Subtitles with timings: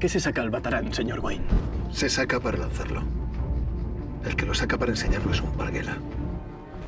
[0.00, 1.44] Qué se saca el batarán, señor Wayne?
[1.92, 3.04] Se saca para lanzarlo.
[4.24, 5.98] El que lo saca para enseñarlo es un parguela.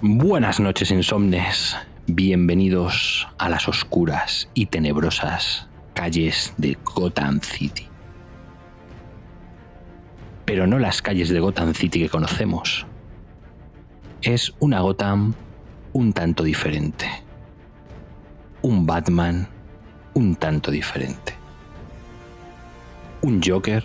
[0.00, 1.76] Buenas noches, insomnes.
[2.06, 7.86] Bienvenidos a las oscuras y tenebrosas calles de Gotham City.
[10.46, 12.86] Pero no las calles de Gotham City que conocemos.
[14.22, 15.34] Es una Gotham
[15.92, 17.06] un tanto diferente.
[18.62, 19.48] Un Batman
[20.14, 21.41] un tanto diferente.
[23.22, 23.84] Un Joker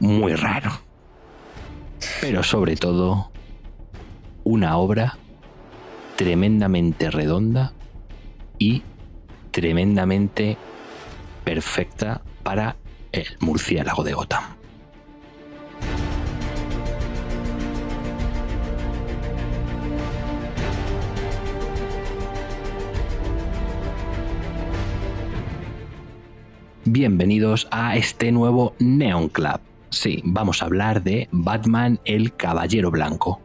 [0.00, 0.72] muy raro.
[2.20, 3.30] Pero sobre todo,
[4.44, 5.18] una obra
[6.16, 7.72] tremendamente redonda
[8.58, 8.82] y
[9.50, 10.56] tremendamente
[11.44, 12.76] perfecta para
[13.12, 14.59] el murciélago de Gotham.
[26.92, 29.60] Bienvenidos a este nuevo Neon Club.
[29.90, 33.40] Sí, vamos a hablar de Batman el Caballero Blanco.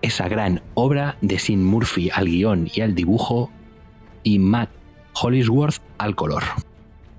[0.00, 3.50] Esa gran obra de Sin Murphy al guion y al dibujo
[4.22, 4.70] y Matt
[5.20, 6.44] Hollisworth al color.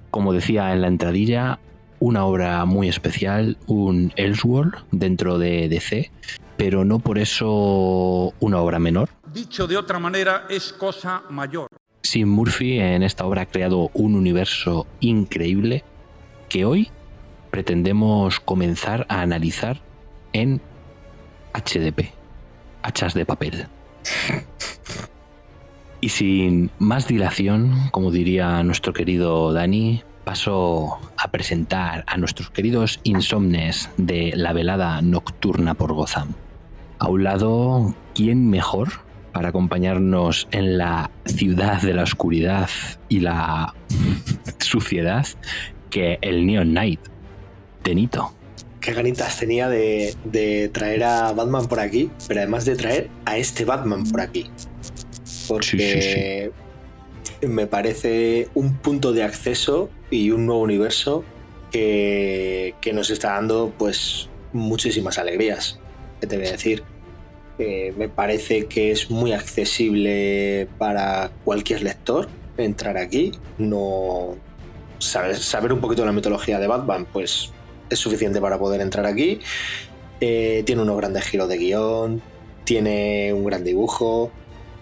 [0.09, 1.59] Como decía en la entradilla,
[1.99, 6.09] una obra muy especial, un Elseworld dentro de DC,
[6.57, 9.09] pero no por eso una obra menor.
[9.31, 11.67] Dicho de otra manera, es cosa mayor.
[12.07, 15.83] Sin Murphy en esta obra ha creado un universo increíble
[16.47, 16.89] que hoy
[17.51, 19.81] pretendemos comenzar a analizar
[20.31, 20.61] en
[21.53, 22.13] HDP,
[22.81, 23.67] hachas de papel.
[25.99, 33.01] Y sin más dilación, como diría nuestro querido Dani, paso a presentar a nuestros queridos
[33.03, 36.35] insomnes de la velada nocturna por Gotham.
[36.99, 39.06] A un lado, ¿quién mejor
[39.37, 42.67] para acompañarnos en la ciudad de la oscuridad
[43.07, 43.75] y la
[44.57, 45.27] suciedad
[45.91, 46.99] que el Neon Knight?
[47.83, 48.33] Tenito.
[48.79, 53.37] Qué ganitas tenía de, de traer a Batman por aquí, pero además de traer a
[53.37, 54.49] este Batman por aquí.
[55.47, 56.51] Porque
[57.47, 61.23] me parece un punto de acceso y un nuevo universo
[61.71, 65.77] que, que nos está dando pues muchísimas alegrías.
[66.21, 66.96] ¿Qué te voy a decir?
[67.57, 72.27] Me parece que es muy accesible para cualquier lector
[72.57, 73.31] entrar aquí.
[73.57, 74.35] No
[74.99, 77.51] saber, saber un poquito de la mitología de Batman, pues
[77.89, 79.39] es suficiente para poder entrar aquí.
[80.19, 82.21] Eh, tiene unos grandes giros de guion,
[82.63, 84.31] tiene un gran dibujo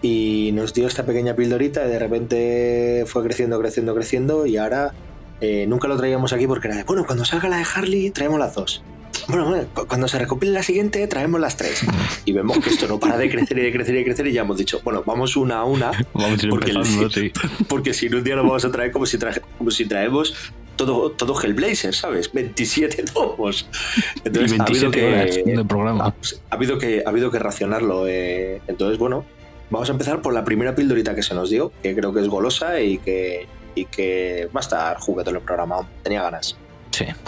[0.02, 4.94] y nos dio esta pequeña pildorita y de repente fue creciendo, creciendo, creciendo y ahora
[5.40, 8.38] eh, nunca lo traíamos aquí porque era de, bueno, cuando salga la de Harley traemos
[8.38, 8.82] las dos.
[9.28, 11.84] Bueno, bueno, cu- cuando se recopile la siguiente traemos las tres.
[12.24, 14.32] Y vemos que esto no para de crecer y de crecer y de crecer y
[14.32, 17.32] ya hemos dicho, bueno, vamos una a una Vamos a ir Porque empezando, sí.
[17.68, 20.34] porque si no un día lo vamos a traer como si, traje- como si traemos
[20.76, 22.30] todo, todo Hellblazer, ¿sabes?
[22.32, 23.68] 27 tomos.
[24.24, 26.04] Y 27 horas de programa.
[26.04, 26.08] ha,
[26.50, 28.06] ha habido que, ha habido que racionarlo.
[28.08, 28.60] eh.
[28.68, 29.24] Entonces, bueno,
[29.68, 32.28] Vamos a empezar por la primera pildorita que se nos dio, que creo que es
[32.28, 35.78] golosa y que, y que va a estar juguetón el programa.
[36.04, 36.56] Tenía ganas.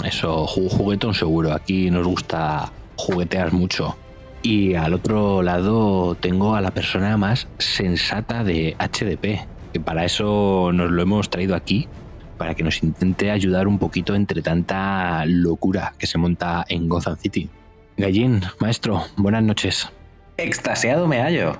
[0.04, 1.52] Eso, juguetón seguro.
[1.52, 3.96] Aquí nos gusta juguetear mucho.
[4.42, 10.70] Y al otro lado tengo a la persona más sensata de HDP, que para eso
[10.72, 11.88] nos lo hemos traído aquí,
[12.36, 17.16] para que nos intente ayudar un poquito entre tanta locura que se monta en Gotham
[17.16, 17.50] City.
[17.96, 19.88] Gallín, maestro, buenas noches.
[20.36, 21.58] Extasiado me hallo.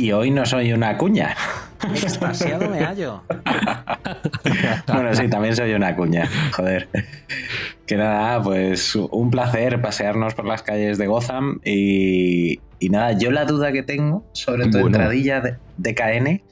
[0.00, 1.34] Y hoy no soy una cuña.
[1.90, 3.22] Extasiado me hallo.
[4.86, 6.28] bueno, sí, también soy una cuña.
[6.52, 6.88] Joder.
[7.84, 13.44] Que nada, pues un placer pasearnos por las calles de Gotham y, nada, yo la
[13.44, 16.42] duda que tengo sobre tu entradilla de, KN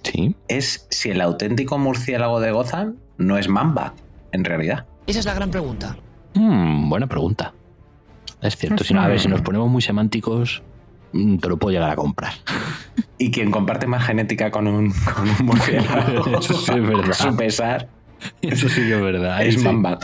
[0.49, 3.95] es si el auténtico murciélago de Gotham no es Mamba,
[4.33, 4.87] en realidad.
[5.07, 5.97] Esa es la gran pregunta.
[6.35, 7.55] Hmm, buena pregunta.
[8.43, 10.63] Es cierto, si a ver, si nos ponemos muy semánticos,
[11.41, 12.33] te lo puedo llegar a comprar.
[13.19, 17.15] Y quien comparte más genética con un, con murciélago, Eso sí es verdad.
[17.15, 17.89] su pesar,
[18.43, 19.43] Eso sí que es verdad.
[19.43, 19.61] es sí.
[19.63, 19.99] Mamba.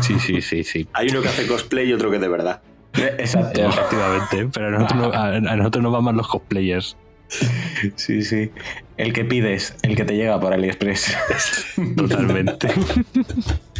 [0.00, 0.88] Sí, sí, sí, sí.
[0.92, 2.60] Hay uno que hace cosplay y otro que de verdad.
[2.94, 3.60] Exacto.
[3.64, 6.96] Efectivamente, pero a nosotros, no, a, a nosotros nos van más los cosplayers.
[7.94, 8.50] Sí, sí.
[8.96, 11.16] El que pides, el que te llega por AliExpress.
[11.96, 12.68] Totalmente.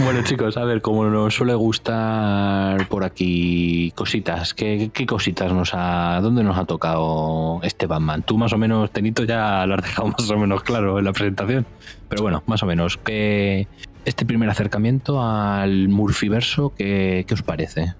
[0.00, 6.20] Bueno, chicos, a ver, como nos suele gustar por aquí cositas, ¿qué, cositas nos ha.
[6.22, 8.22] ¿Dónde nos ha tocado este Batman?
[8.22, 11.12] Tú, más o menos, Tenito, ya lo has dejado más o menos claro en la
[11.12, 11.66] presentación.
[12.08, 13.68] Pero bueno, más o menos, ¿qué,
[14.04, 17.94] este primer acercamiento al Murphyverso, ¿qué, qué os parece?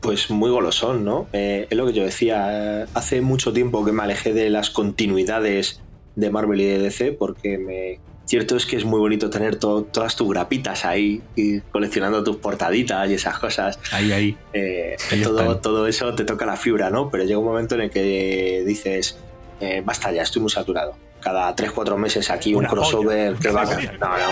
[0.00, 1.26] Pues muy golosón, ¿no?
[1.32, 2.82] Eh, es lo que yo decía.
[2.82, 5.80] eh, Hace mucho tiempo que me alejé de las continuidades
[6.14, 7.98] de Marvel y de DC porque me.
[8.26, 12.36] Cierto es que es muy bonito tener to- todas tus grapitas ahí y coleccionando tus
[12.36, 13.78] portaditas y esas cosas.
[13.92, 14.36] Ahí, ahí.
[14.52, 17.10] Eh, Ahí todo, todo eso te toca la fibra, ¿no?
[17.10, 19.18] Pero llega un momento en el que dices,
[19.60, 20.94] eh, basta ya, estoy muy saturado.
[21.20, 23.64] Cada 3-4 meses aquí un crossover que va a...
[23.66, 23.72] No,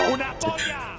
[0.09, 0.13] no.
[0.13, 0.97] ¡Una polla!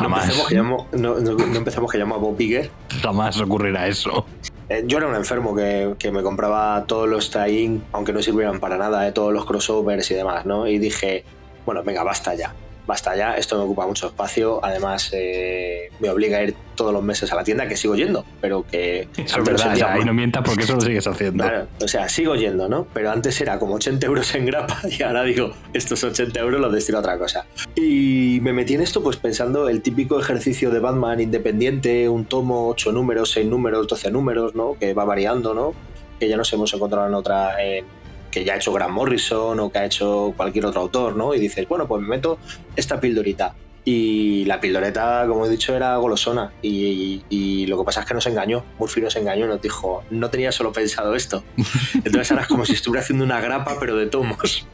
[0.00, 2.70] No empecemos que llamo, no, no- no empecemos que llamo a Bob Iger.
[3.02, 4.26] Jamás ocurrirá eso.
[4.68, 8.60] Eh, yo era un enfermo que, que me compraba todos los tie aunque no sirvieran
[8.60, 10.66] para nada, eh, todos los crossovers y demás, ¿no?
[10.66, 11.24] Y dije,
[11.64, 12.54] bueno, venga, basta ya.
[12.86, 14.62] Basta ya, esto me ocupa mucho espacio.
[14.62, 18.26] Además, eh, me obliga a ir todos los meses a la tienda, que sigo yendo,
[18.42, 19.08] pero que.
[19.16, 20.04] Eso es verdad, mal.
[20.04, 21.44] no mientas porque eso lo sigues haciendo.
[21.44, 22.86] Claro, o sea, sigo yendo, ¿no?
[22.92, 26.74] Pero antes era como 80 euros en grapa y ahora digo, estos 80 euros los
[26.74, 27.46] destino a otra cosa.
[27.74, 32.68] Y me metí en esto pues pensando el típico ejercicio de Batman independiente, un tomo,
[32.68, 34.76] 8 números, 6 números, 12 números, ¿no?
[34.78, 35.72] Que va variando, ¿no?
[36.20, 37.86] Que ya nos hemos encontrado en otra, en-
[38.34, 41.34] que ya ha hecho Grant Morrison o que ha hecho cualquier otro autor, ¿no?
[41.34, 42.38] Y dices, bueno, pues me meto
[42.74, 43.54] esta pildorita.
[43.84, 46.52] Y la pildoreta, como he dicho, era golosona.
[46.60, 48.64] Y, y lo que pasa es que nos engañó.
[48.78, 51.44] Murphy nos engañó y nos dijo, no tenía solo pensado esto.
[51.94, 54.66] Entonces ahora es como si estuviera haciendo una grapa, pero de tomos.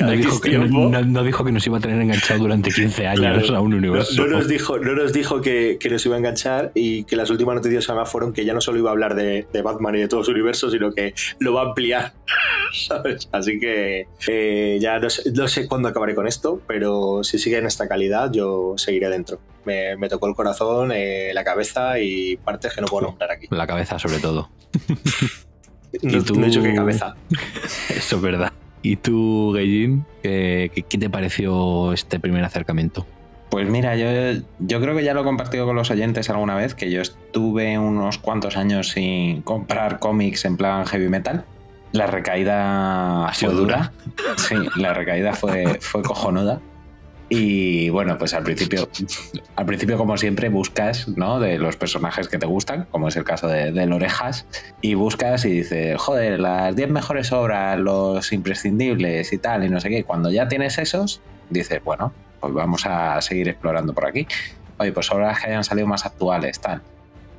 [0.00, 0.88] No dijo, que, tiempo.
[0.88, 3.56] no- no dijo que nos iba a tener enganchado durante 15 años Claro.
[3.56, 4.24] a un No, universo.
[4.26, 7.30] no nos dijo, no nos dijo que, que nos iba a enganchar y que las
[7.30, 10.00] últimas noticias además fueron que ya no solo iba a hablar de, de Batman y
[10.00, 12.12] de todo su universo, sino que lo va a ampliar.
[12.72, 13.28] ¿sabes?
[13.32, 17.58] Así que eh, ya no sé, no sé cuándo acabaré con esto, pero si sigue
[17.58, 19.40] en esta calidad, yo seguiré dentro.
[19.64, 23.46] Me, me tocó el corazón, eh, la cabeza y partes que no puedo nombrar aquí.
[23.50, 24.50] La cabeza, sobre todo.
[26.02, 26.34] No, ¿Y tú?
[26.38, 27.16] no he dicho que cabeza.
[27.88, 28.52] Eso es verdad.
[28.82, 33.06] ¿Y tú, Gallín, qué, te pareció este primer acercamiento?
[33.50, 36.74] Pues mira, yo, yo creo que ya lo he compartido con los oyentes alguna vez,
[36.74, 41.44] que yo estuve unos cuantos años sin comprar cómics en plan heavy metal.
[41.92, 43.92] La recaída fue dura.
[44.36, 46.60] Sí, la recaída fue, fue cojonuda.
[47.30, 48.88] Y bueno, pues al principio,
[49.56, 51.38] al principio, como siempre, buscas, ¿no?
[51.40, 54.46] De los personajes que te gustan, como es el caso de, de Orejas,
[54.80, 59.78] y buscas y dices, joder, las 10 mejores obras, los imprescindibles y tal, y no
[59.80, 60.04] sé qué.
[60.04, 61.20] Cuando ya tienes esos,
[61.50, 64.26] dices, bueno, pues vamos a seguir explorando por aquí.
[64.78, 66.80] Oye, pues obras que hayan salido más actuales, tal.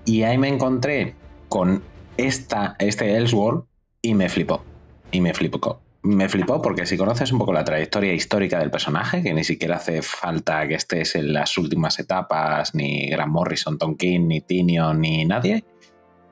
[0.06, 1.16] Y ahí me encontré
[1.48, 1.82] con
[2.18, 3.64] esta, este Elseworld
[4.02, 4.64] y me flipó.
[5.12, 5.82] Y me flipó.
[6.02, 9.76] Me flipó porque si conoces un poco la trayectoria histórica del personaje, que ni siquiera
[9.76, 14.94] hace falta que estés en las últimas etapas, ni Grant Morrison, Tom King, ni Tinio,
[14.94, 15.66] ni nadie,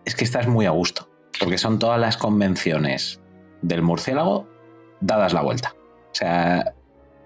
[0.05, 1.09] es que estás muy a gusto.
[1.39, 3.21] Porque son todas las convenciones
[3.61, 4.47] del murciélago
[5.01, 5.75] dadas la vuelta.
[6.11, 6.73] O sea,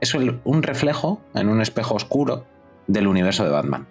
[0.02, 2.48] es un reflejo en un espejo oscuro
[2.88, 3.88] del universo de Batman.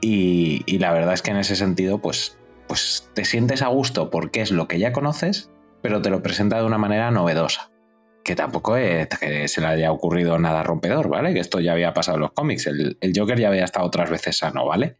[0.00, 4.10] Y, y la verdad es que en ese sentido, pues, pues te sientes a gusto
[4.10, 5.50] porque es lo que ya conoces,
[5.82, 7.70] pero te lo presenta de una manera novedosa.
[8.24, 11.34] Que tampoco es que se le haya ocurrido nada rompedor, ¿vale?
[11.34, 12.66] Que esto ya había pasado en los cómics.
[12.66, 14.96] El, el Joker ya había estado otras veces sano, ¿vale?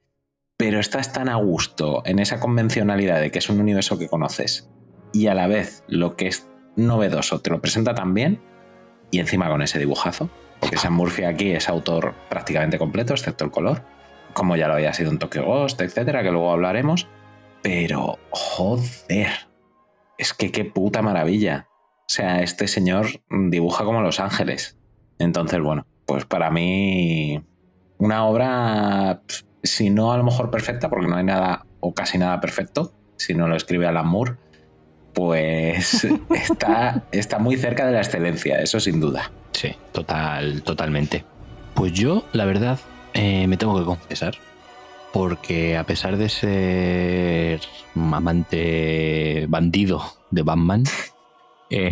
[0.58, 4.70] Pero estás tan a gusto en esa convencionalidad de que es un universo que conoces
[5.14, 8.40] y a la vez lo que es novedoso, te lo presenta tan bien
[9.10, 10.28] y encima con ese dibujazo,
[10.60, 13.84] porque Sam Murphy aquí es autor prácticamente completo, excepto el color,
[14.32, 17.06] como ya lo había sido en Tokyo Ghost, etcétera, que luego hablaremos.
[17.62, 19.30] Pero, joder,
[20.18, 21.68] es que qué puta maravilla.
[22.06, 24.76] O sea, este señor dibuja como Los Ángeles.
[25.18, 27.42] Entonces, bueno, pues para mí
[27.98, 29.22] una obra,
[29.62, 33.34] si no a lo mejor perfecta, porque no hay nada o casi nada perfecto, si
[33.34, 34.36] no lo escribe Alan Moore,
[35.14, 39.30] pues está, está muy cerca de la excelencia, eso sin duda.
[39.52, 41.24] Sí, total, totalmente.
[41.74, 42.78] Pues yo, la verdad,
[43.14, 44.34] eh, me tengo que confesar,
[45.12, 47.60] porque a pesar de ser
[47.94, 50.84] amante bandido de Batman,
[51.70, 51.90] eh,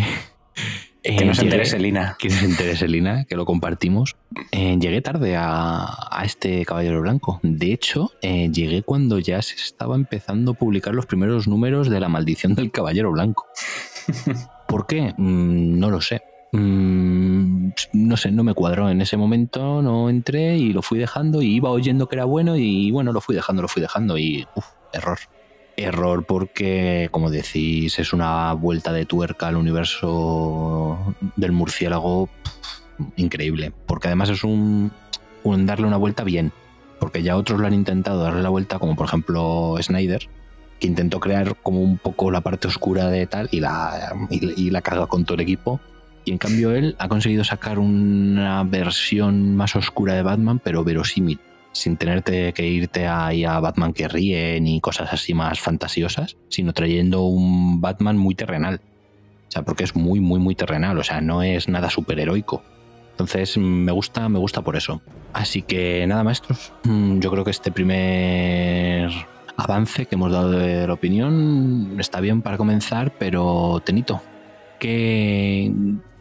[1.03, 2.17] que no se entere Selina.
[2.19, 4.17] Que no se entere Selina, que lo compartimos.
[4.51, 7.41] Eh, llegué tarde a, este Caballero Blanco.
[7.43, 12.01] De hecho, eh, llegué cuando ya se estaba empezando a publicar los primeros números de
[12.01, 13.47] La Maldición del Caballero Blanco.
[14.69, 15.15] ¿Por qué?
[15.17, 16.23] Mm, no lo sé.
[16.53, 21.41] Mm, no sé, no me cuadró en ese momento, no entré y lo fui dejando
[21.41, 24.47] y iba oyendo que era bueno y bueno, lo fui dejando, lo fui dejando y
[24.55, 25.19] uf, error.
[25.83, 32.29] Error porque, como decís, es una vuelta de tuerca al universo del murciélago
[33.17, 33.73] increíble.
[33.87, 34.93] Porque además es un,
[35.45, 36.53] darle una vuelta bien.
[37.01, 40.29] Porque ya otros lo han intentado darle la vuelta, como por ejemplo Snyder,
[40.79, 44.83] que intentó crear como un poco la parte oscura de tal y la, y, la
[44.83, 45.81] caga con todo el equipo.
[46.25, 51.41] Y en cambio él ha conseguido sacar una versión más oscura de Batman, pero verosímil
[51.73, 56.73] sin tenerte que irte ahí a Batman que ríe ni cosas así más fantasiosas, sino
[56.73, 58.81] trayendo un Batman muy terrenal.
[59.49, 62.63] O sea, porque es muy, muy, muy terrenal, o sea, no es nada superheroico.
[63.11, 65.03] Entonces me gusta, me gusta por eso.
[65.33, 66.73] Así que nada, maestros.
[66.85, 69.11] Mm, yo creo que este primer
[69.57, 74.23] avance que hemos dado de la opinión está bien para comenzar, pero Tenito,
[74.79, 75.73] ¿qué,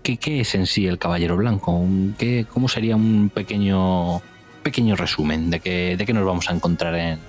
[0.03, 1.85] qué, es en sí el Caballero Blanco?
[2.17, 4.21] ¿Qué, ¿Cómo sería un pequeño
[4.61, 7.19] pequeño resumen de qué, de qué nos vamos a encontrar en,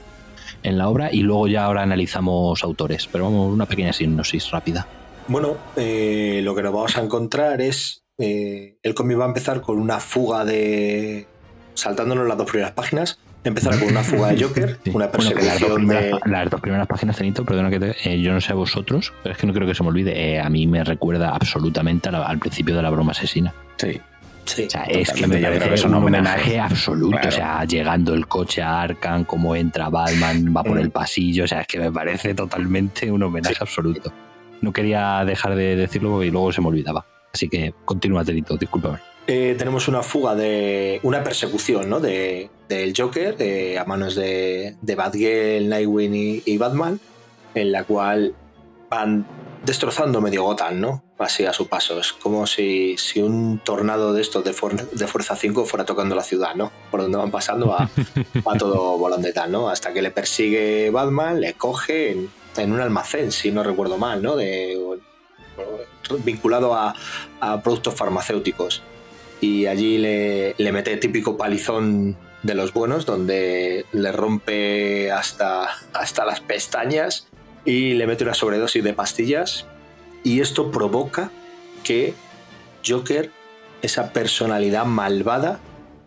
[0.62, 4.87] en la obra y luego ya ahora analizamos autores, pero vamos, una pequeña sinopsis rápida.
[5.29, 9.61] Bueno, eh, lo que nos vamos a encontrar es, eh, el cómic va a empezar
[9.61, 11.27] con una fuga de,
[11.75, 16.19] saltándonos las dos primeras páginas, empezar con una fuga de Joker, una persecución de...
[16.27, 19.35] Las dos primeras páginas, Cenito, perdona que te, eh, yo no sé a vosotros, pero
[19.35, 22.77] es que no creo que se me olvide, a mí me recuerda absolutamente al principio
[22.77, 23.55] de la broma asesina.
[23.77, 24.01] Sí,
[24.45, 27.29] Sí, o sea, es que me parece un homenaje, absoluto.
[27.29, 30.93] O sea, llegando el coche a Arkham, cómo entra Batman, va por el mm.
[30.93, 31.45] pasillo.
[31.45, 34.13] O sea, es que me parece totalmente un homenaje absoluto.
[34.61, 37.05] No quería dejar de decirlo y luego se me olvidaba.
[37.33, 38.99] Así que continúa, Terito, discúlpame.
[39.27, 40.99] Eh, tenemos una fuga de.
[41.05, 42.01] una persecución, ¿no?
[42.01, 46.99] De, del Joker eh, a manos de, de Batgirl, Nightwing y, y Batman,
[47.55, 48.35] en la cual
[48.91, 49.25] van
[49.64, 51.04] destrozando medio Gotham, ¿no?
[51.19, 52.00] Así a su paso.
[52.00, 54.50] Es como si, si un tornado de estos de,
[54.92, 56.73] de, Fuerza 5 fuera tocando la ciudad, ¿no?
[56.90, 57.88] Por donde van pasando a,
[58.47, 59.69] a todo volando de tal, ¿no?
[59.69, 64.37] Hasta que le persigue Batman, le coge en, un almacén, si no recuerdo mal, ¿no?
[64.37, 64.78] De,
[66.25, 66.95] vinculado a,
[67.40, 68.83] a productos farmacéuticos.
[69.40, 76.25] Y allí le, le mete típico palizón de los buenos, donde le rompe hasta, hasta
[76.25, 77.28] las pestañas
[77.64, 79.66] y le mete una sobredosis de pastillas
[80.25, 81.31] y esto provoca
[81.83, 82.14] que
[82.87, 83.31] Joker,
[83.83, 85.61] esa personalidad malvada,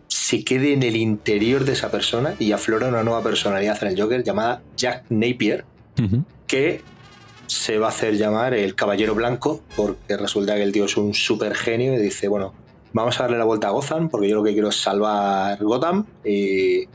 [0.08, 4.00] se quede en el interior de esa persona y aflora una nueva personalidad en el
[4.00, 5.64] Joker llamada Jack Napier,
[6.46, 6.82] que
[7.46, 11.14] se va a hacer llamar el Caballero Blanco porque resulta que el tío es un
[11.14, 12.54] super genio y dice, bueno,
[12.92, 16.06] vamos a darle la vuelta a Gotham porque yo lo que quiero es salvar Gotham
[16.24, 16.88] y,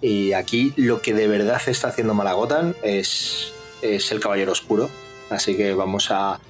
[0.00, 3.53] y aquí lo que de verdad está haciendo mal a Gotham es
[3.84, 4.88] es el Caballero Oscuro.
[5.30, 6.40] Así que vamos a,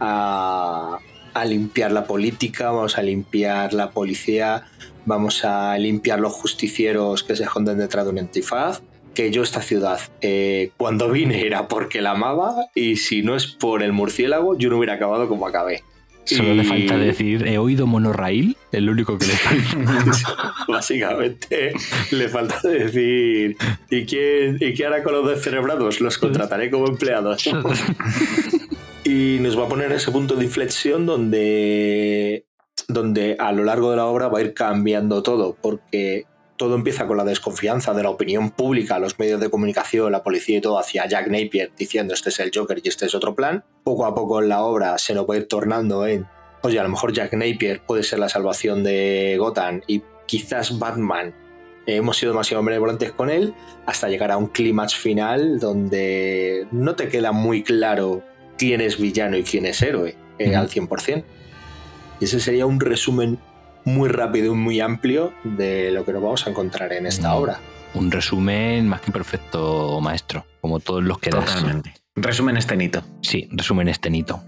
[0.00, 0.98] a,
[1.44, 4.66] limpiar la política, vamos a limpiar la policía,
[5.06, 8.82] vamos a limpiar los justicieros que se esconden detrás de un antifaz.
[9.14, 13.48] Que yo esta ciudad, eh, cuando vine era porque la amaba y si no es
[13.48, 15.82] por el murciélago, yo no hubiera acabado como acabé.
[16.36, 20.54] Solo le falta decir, he oído monorail, el único que le falta.
[20.68, 21.72] Básicamente,
[22.12, 23.56] le falta decir,
[23.90, 26.00] ¿y quién, ¿y qué hará con los descerebrados?
[26.00, 27.44] Los contrataré como empleados.
[29.04, 32.46] y nos va a poner ese punto de inflexión donde,
[32.88, 36.26] donde a lo largo de la obra va a ir cambiando todo, porque
[36.60, 40.58] todo empieza con la desconfianza de la opinión pública, los medios de comunicación, la policía
[40.58, 43.64] y todo hacia Jack Napier diciendo este es el Joker y este es otro plan.
[43.82, 46.26] Poco a poco en la obra se nos va a ir tornando en,
[46.60, 51.34] oye, a lo mejor Jack Napier puede ser la salvación de Gotham y quizás Batman
[51.86, 53.54] hemos sido demasiado benevolentes con él
[53.86, 58.22] hasta llegar a un clímax final donde no te queda muy claro
[58.58, 60.14] quién es villano y quién es héroe.
[60.38, 61.24] eh, al 100%.
[62.20, 63.38] Y ese sería un resumen
[63.84, 67.60] muy rápido y muy amplio de lo que nos vamos a encontrar en esta obra.
[67.94, 71.46] Un resumen más que perfecto, maestro, como todos los que das.
[71.46, 71.94] Totalmente.
[72.14, 73.02] Resumen estenito.
[73.22, 74.42] Sí, resumen estenito.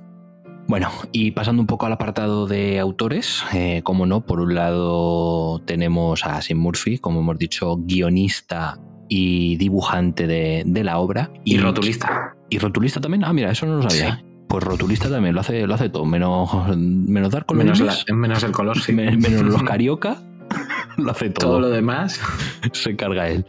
[0.69, 5.61] Bueno, y pasando un poco al apartado de autores, eh, como no, por un lado
[5.67, 11.31] tenemos a Sim Murphy, como hemos dicho, guionista y dibujante de, de la obra.
[11.45, 12.37] Y, rotulista.
[12.49, 13.25] ¿Y rotulista también?
[13.25, 14.17] Ah, mira, eso no lo sabía.
[14.17, 14.32] Sí.
[14.53, 18.43] Pues rotulista también, lo hace, lo hace todo, menos, menos dar con Menos, la- menos
[18.43, 18.93] el color, sí.
[18.93, 20.19] menos los carioca,
[20.99, 21.49] lo hace todo.
[21.53, 22.21] Todo lo demás.
[22.73, 23.47] se encarga él.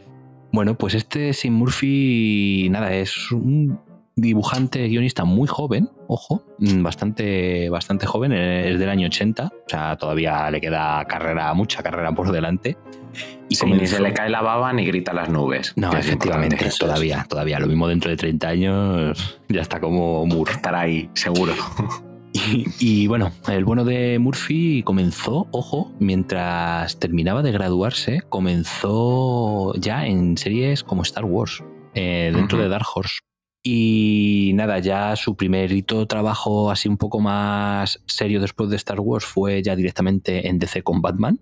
[0.54, 3.80] Bueno, pues este Sim Murphy, nada, es un
[4.16, 9.70] dibujante guionista muy joven, ojo, mm, bastante, bastante joven, eh, es del año 80, o
[9.70, 12.78] sea, todavía le queda carrera, mucha carrera por delante.
[13.48, 15.74] Y Sí, ni se le cae la baba ni grita las nubes.
[15.76, 17.60] No, es efectivamente, todavía, todavía.
[17.60, 20.54] Lo mismo dentro de 30 años ya está como Moore.
[20.54, 21.54] Estará ahí, seguro.
[22.36, 30.08] Y, y bueno, el bueno de Murphy comenzó, ojo, mientras terminaba de graduarse, comenzó ya
[30.08, 33.20] en series como Star Wars, eh, dentro de Dark Horse.
[33.66, 39.24] Y nada, ya su primerito trabajo así un poco más serio después de Star Wars
[39.24, 41.40] fue ya directamente en DC con Batman,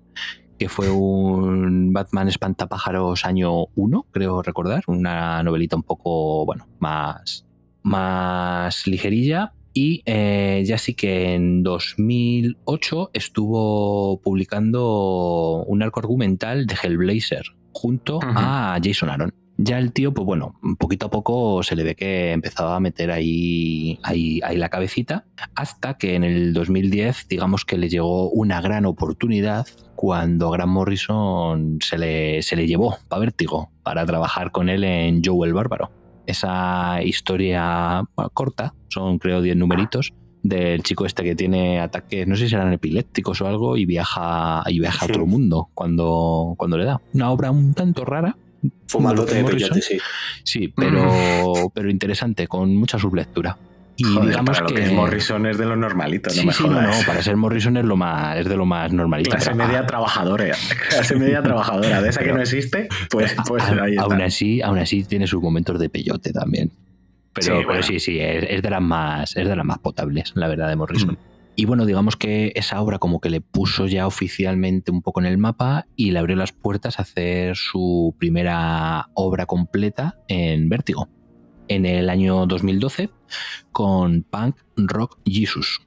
[0.60, 7.48] que fue un Batman Espantapájaros año 1, creo recordar, una novelita un poco, bueno, más,
[7.82, 9.54] más ligerilla.
[9.74, 18.20] Y eh, ya sí que en 2008 estuvo publicando un arco argumental de Hellblazer junto
[18.22, 19.41] a Jason Aaron.
[19.64, 23.12] Ya el tío, pues bueno, poquito a poco se le ve que empezaba a meter
[23.12, 28.60] ahí, ahí, ahí la cabecita, hasta que en el 2010, digamos que le llegó una
[28.60, 34.68] gran oportunidad cuando Grant Morrison se le, se le llevó para Vértigo, para trabajar con
[34.68, 35.92] él en Joe el Bárbaro.
[36.26, 42.36] Esa historia bueno, corta, son creo 10 numeritos, del chico este que tiene ataques, no
[42.36, 46.80] sé si eran epilépticos o algo, y viaja, y viaja a otro mundo cuando, cuando
[46.80, 47.00] le da.
[47.14, 48.36] Una obra un tanto rara.
[48.88, 49.98] Fumadote de peyote, sí.
[50.44, 53.58] Sí, pero, pero interesante, con mucha sublectura.
[53.98, 56.46] Y Joder, digamos para lo que, que es Morrison es de lo normalito, no Sí,
[56.48, 57.00] me sí, no, jodas.
[57.00, 59.30] no, para ser Morrison es lo más, es de lo más normalito.
[59.32, 60.46] Clase pero, media trabajadora.
[60.90, 62.02] Clase media trabajadora.
[62.02, 64.04] De esa que no existe, pues, pues a- ahí está.
[64.04, 66.72] aún así, aún así tiene sus momentos de peyote también.
[67.34, 67.84] Pero Sí, pero bueno.
[67.84, 70.76] sí, sí, es, es de las más, es de las más potables, la verdad, de
[70.76, 71.12] Morrison.
[71.12, 71.31] Mm.
[71.56, 75.26] Y bueno, digamos que esa obra como que le puso ya oficialmente un poco en
[75.26, 81.10] el mapa y le abrió las puertas a hacer su primera obra completa en Vértigo.
[81.68, 83.10] En el año 2012
[83.72, 85.82] con Punk Rock Jesus.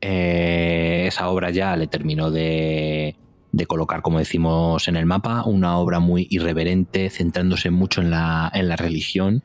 [0.00, 3.16] Eh, esa obra ya le terminó de,
[3.52, 8.50] de colocar, como decimos en el mapa, una obra muy irreverente, centrándose mucho en la,
[8.54, 9.42] en la religión,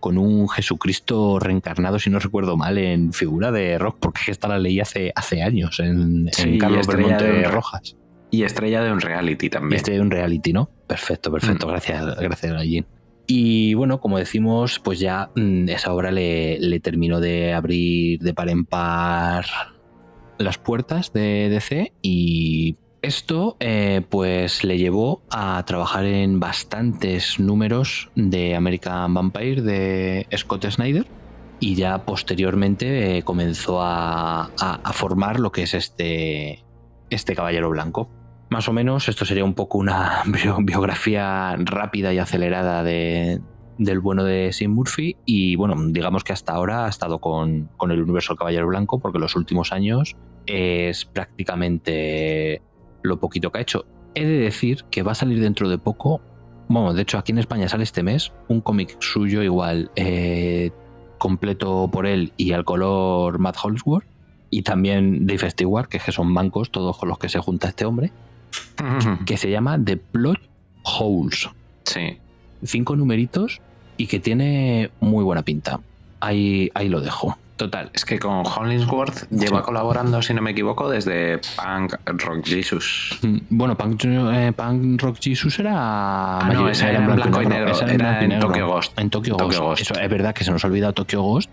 [0.00, 4.30] con un Jesucristo reencarnado, si no recuerdo mal, en figura de rock, porque es que
[4.32, 7.96] esta la leí hace, hace años en, Carlos estrella Belmonte de un- Rojas.
[8.30, 9.76] Y estrella de un reality Y también.
[9.76, 10.68] este es un reality, ¿no?
[10.86, 11.66] Perfecto, perfecto.
[11.66, 11.70] Mm.
[11.70, 12.86] Gracias, gracias, Gallín.
[13.26, 18.34] Y bueno, como decimos, pues ya mm, esa obra le, le terminó de abrir de
[18.34, 19.46] par en par
[20.38, 28.10] las puertas de DC y esto eh, pues le llevó a trabajar en bastantes números
[28.14, 31.06] de American Vampire de Scott Snyder
[31.60, 34.50] y ya posteriormente eh, comenzó a,
[34.92, 36.64] formar lo que es este,
[37.10, 38.10] este Caballero Blanco.
[38.50, 43.40] Más o menos esto sería un poco una bio- biografía rápida y acelerada de,
[43.78, 47.90] del bueno de Sim Murphy y bueno, digamos que hasta ahora ha estado con, con
[47.90, 52.62] el universo del Caballero Blanco porque los últimos años es prácticamente
[53.02, 53.84] lo poquito que ha hecho.
[54.14, 56.20] He de decir que va a salir dentro de poco,
[56.68, 60.70] bueno, de hecho aquí en España sale este mes, un cómic suyo igual eh,
[61.18, 64.06] completo por él y al color Matt Holdsworth
[64.50, 67.68] y también Dave Stewart, que es que son bancos todos con los que se junta
[67.68, 68.12] este hombre,
[69.26, 70.38] que se llama The Plot
[70.84, 71.48] Holes.
[71.84, 72.18] Sí.
[72.62, 73.60] Cinco numeritos
[73.96, 75.80] y que tiene muy buena pinta.
[76.20, 77.36] Ahí, ahí lo dejo.
[77.58, 83.18] Total, es que con Hollingsworth lleva colaborando, si no me equivoco, desde Punk Rock Jesus.
[83.20, 85.72] Mm, Bueno, Punk, eh, Punk Rock Jesus era.
[86.38, 88.46] Ah, no, esa era en blanco y negro, esa era en negro.
[88.46, 88.96] Tokyo Ghost.
[88.96, 89.80] En Tokyo, Tokyo Ghost.
[89.80, 89.90] Ghost.
[89.90, 91.50] Eso, es verdad que se nos ha olvidado Tokyo Ghost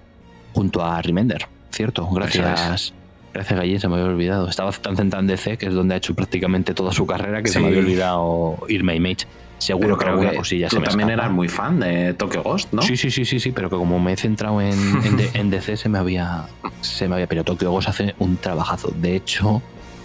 [0.53, 1.47] junto a Remender.
[1.71, 2.93] Cierto, gracias.
[3.33, 4.47] Gracias, Gallín, se me había olvidado.
[4.47, 7.49] Estaba tan centrado en DC, que es donde ha hecho prácticamente toda su carrera, que
[7.49, 9.25] se me había olvidado irme a Image.
[9.57, 11.23] Seguro Pero que alguna cosilla tú se me también escapa.
[11.25, 12.81] eras muy fan de Tokyo Ghost, ¿no?
[12.81, 15.49] Sí, sí, sí, sí, sí, pero que como me he centrado en, en, D- en
[15.49, 16.45] DC se me había.
[16.81, 17.27] Se me había.
[17.27, 18.91] Pero Tokyo Ghost hace un trabajazo.
[18.99, 19.61] De hecho,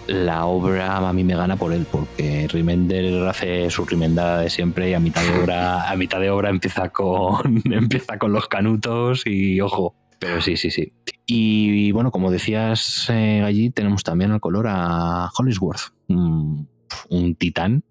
[0.07, 4.89] la obra a mí me gana por él, porque Remender hace su remendada de siempre
[4.89, 7.61] y a mitad de obra, a mitad de obra empieza con.
[7.71, 9.95] empieza con los canutos y ojo.
[10.17, 10.93] Pero sí, sí, sí.
[11.25, 16.67] Y, bueno, como decías eh, allí, tenemos también al color a Hollisworth, un,
[17.09, 17.83] un titán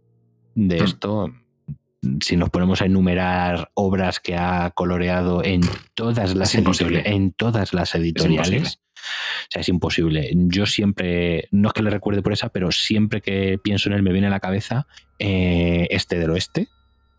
[0.55, 0.85] de Mm.
[0.85, 1.31] esto.
[2.21, 5.61] Si nos ponemos a enumerar obras que ha coloreado en
[5.95, 10.31] todas las, editoriales, en todas las editoriales, o sea, es imposible.
[10.35, 14.03] Yo siempre, no es que le recuerde por esa, pero siempre que pienso en él
[14.03, 14.87] me viene a la cabeza
[15.19, 16.69] eh, este del oeste,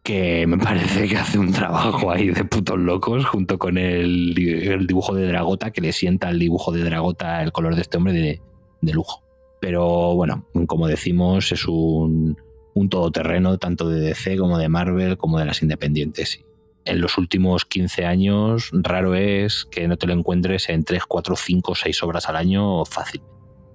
[0.04, 4.88] que me parece que hace un trabajo ahí de putos locos junto con el, el
[4.88, 8.14] dibujo de Dragota, que le sienta al dibujo de Dragota el color de este hombre
[8.14, 8.42] de,
[8.82, 9.24] de lujo.
[9.60, 12.36] Pero bueno, como decimos, es un,
[12.74, 16.44] un todoterreno tanto de DC como de Marvel como de las independientes.
[16.86, 21.36] En los últimos 15 años, raro es que no te lo encuentres en 3, 4,
[21.36, 23.22] 5, 6 obras al año fácil.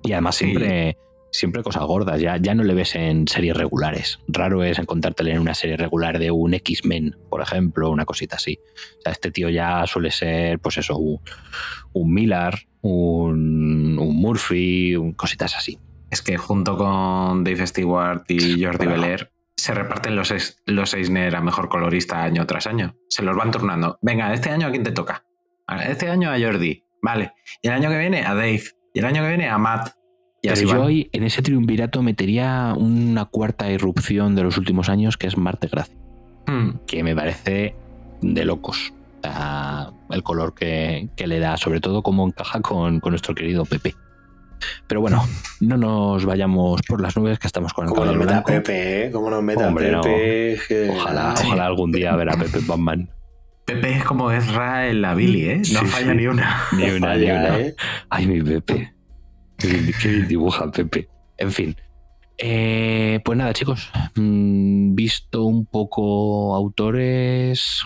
[0.02, 0.44] Y además Sí.
[0.46, 0.96] siempre,
[1.30, 4.18] siempre cosas gordas, ya, ya no le ves en series regulares.
[4.26, 8.58] Raro es encontrártelo en una serie regular de un X-Men, por ejemplo, una cosita así.
[8.98, 11.20] O sea, este tío ya suele ser, pues eso, un,
[11.92, 15.78] un Miller, un, un Murphy, un- cositas así.
[16.10, 19.02] Es que junto con Dave Stewart y Jordi Bueno.
[19.02, 22.94] Belair se reparten los, eis- los Eisner a mejor colorista año tras año.
[23.08, 23.98] Se los van turnando.
[24.02, 25.24] Venga, este año a quién te toca.
[25.88, 26.82] Este año a Jordi.
[27.02, 27.32] Vale.
[27.62, 28.62] Y el año que viene a Dave.
[28.94, 29.88] Y el año que viene a Matt.
[30.42, 34.88] Y Pero así yo hoy en ese triunvirato metería una cuarta irrupción de los últimos
[34.88, 35.96] años que es Marte Gracia,
[36.46, 36.78] Hmm.
[36.86, 37.74] que me parece
[38.20, 38.92] de locos.
[39.18, 43.34] O sea, el color que, que le da, sobre todo cómo encaja con, con nuestro
[43.34, 43.94] querido Pepe.
[44.86, 45.24] Pero bueno,
[45.60, 48.42] no nos vayamos por las nubes que estamos con el Como nos meta.
[48.44, 49.10] Pepe, ¿eh?
[49.10, 50.00] Como nos meta Hombre, no.
[50.00, 50.58] Pepe.
[50.68, 51.44] que- Ojalá, Sí.
[51.46, 53.10] ojalá algún día ver a Pepe Batman.
[53.64, 55.56] Pepe es como Ezra en la Billy, ¿eh?
[55.72, 56.16] No Sí, falla sí.
[56.16, 56.62] ni una.
[56.72, 57.58] Ni una, ni una.
[57.58, 57.74] ¿eh?
[58.10, 58.94] Ay, mi Pepe.
[59.58, 59.68] Qué
[60.08, 61.08] bien, dibuja Pepe.
[61.38, 61.76] En fin.
[62.38, 63.90] Eh, pues nada, chicos.
[64.14, 67.82] Mm, Visto un poco autores,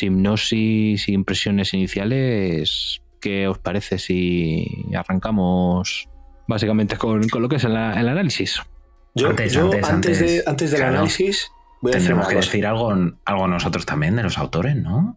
[0.00, 4.64] hipnosis y impresiones iniciales, ¿qué os parece si
[4.96, 6.08] arrancamos
[6.46, 8.62] básicamente con, con lo que es el, el análisis?
[9.16, 10.94] Yo, Antes, yo antes, de, antes del Claro.
[10.98, 11.50] análisis
[11.82, 15.16] voy a Tendremos que decir algo, algo nosotros también de los autores, ¿no?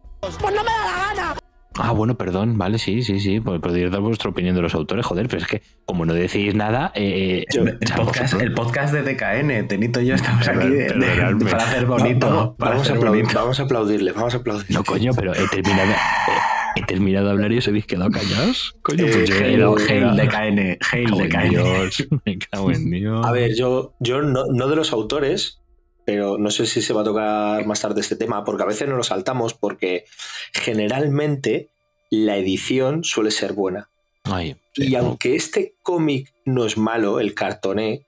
[1.82, 3.40] Ah, bueno, perdón, vale, sí, sí, sí.
[3.40, 6.54] Pues podéis dar vuestra opinión de los autores, joder, pero es que como no decís
[6.54, 10.88] nada, eh, Yo- el, podcast, el podcast de DKN, Tenito y yo estamos aquí de-
[10.88, 11.44] de- Perdonadme.
[11.50, 12.26] para hacer bonito.
[12.26, 13.40] Vamos, para vamos a hacer aplaudir, bonito.
[13.40, 14.74] vamos a aplaudirle, vamos a aplaudirle.
[14.74, 18.76] No, coño, pero he terminado, he, he terminado de hablar y os habéis quedado callados.
[18.82, 21.50] Coño, Eh, pues yo Hail, hail era- DKN, hail Me cago en DKN.
[21.50, 23.26] Dios, me cago en Dios.
[23.26, 25.60] A ver, yo, yo no, no de los autores,
[26.04, 28.88] pero no sé si se va a tocar más tarde este tema, porque a veces
[28.88, 30.04] nos lo saltamos, porque
[30.52, 31.68] generalmente
[32.10, 33.88] la edición suele ser buena.
[34.24, 38.06] Ay, Y aunque este cómic no es malo, el cartoné,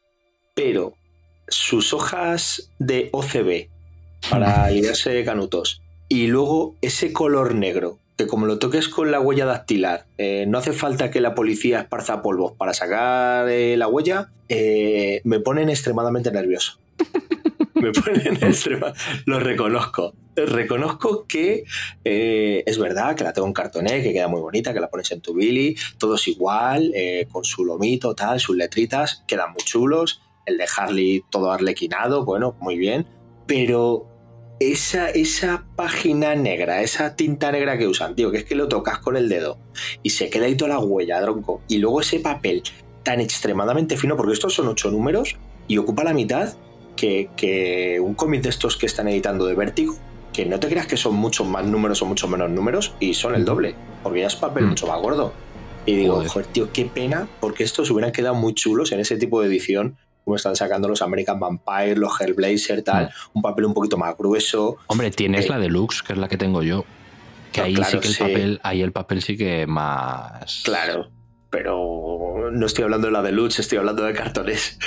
[0.54, 0.94] pero
[1.48, 3.68] sus hojas de OCB
[4.30, 9.46] para liarse canutos y luego ese color negro, que como lo toques con la huella
[9.46, 14.30] dactilar, eh, no hace falta que la policía esparza polvos para sacar eh, la huella,
[14.48, 16.78] eh, me ponen extremadamente nervioso.
[17.74, 18.92] Me ponen extrema,
[19.26, 20.14] lo reconozco.
[20.36, 21.64] Reconozco que
[22.04, 25.10] eh, es verdad que la tengo en cartoné, que queda muy bonita, que la pones
[25.10, 26.92] en tu Billy, todo es igual,
[27.32, 30.22] con su lomito, tal, sus letritas, quedan muy chulos.
[30.46, 33.04] El de Harley todo arlequinado, bueno, muy bien.
[33.48, 34.11] Pero
[34.70, 38.98] esa, esa página negra, esa tinta negra que usan, tío, que es que lo tocas
[38.98, 39.58] con el dedo
[40.02, 41.62] y se queda ahí toda la huella, tronco.
[41.68, 42.62] Y luego ese papel
[43.02, 46.54] tan extremadamente fino, porque estos son ocho números y ocupa la mitad
[46.96, 49.96] que, que un cómic de estos que están editando de Vértigo,
[50.32, 53.34] que no te creas que son muchos más números o muchos menos números y son
[53.34, 54.68] el doble, porque ya es papel Mm.
[54.68, 55.32] mucho más gordo.
[55.84, 56.28] Y digo, Joder.
[56.28, 59.96] joder, tío, qué pena, porque estos hubieran quedado muy chulos en ese tipo de edición,
[60.24, 64.76] como están sacando los American Vampire, los Hellblazer, tal, un papel un poquito más grueso.
[64.86, 66.84] Hombre, tienes Eh, la deluxe, que es la que tengo yo.
[67.52, 68.22] Que No, ahí claro, sí que el sí.
[68.22, 70.62] papel, ahí el papel sí que más.
[70.64, 71.10] Claro,
[71.50, 74.78] pero no estoy hablando de la deluxe, estoy hablando de cartones.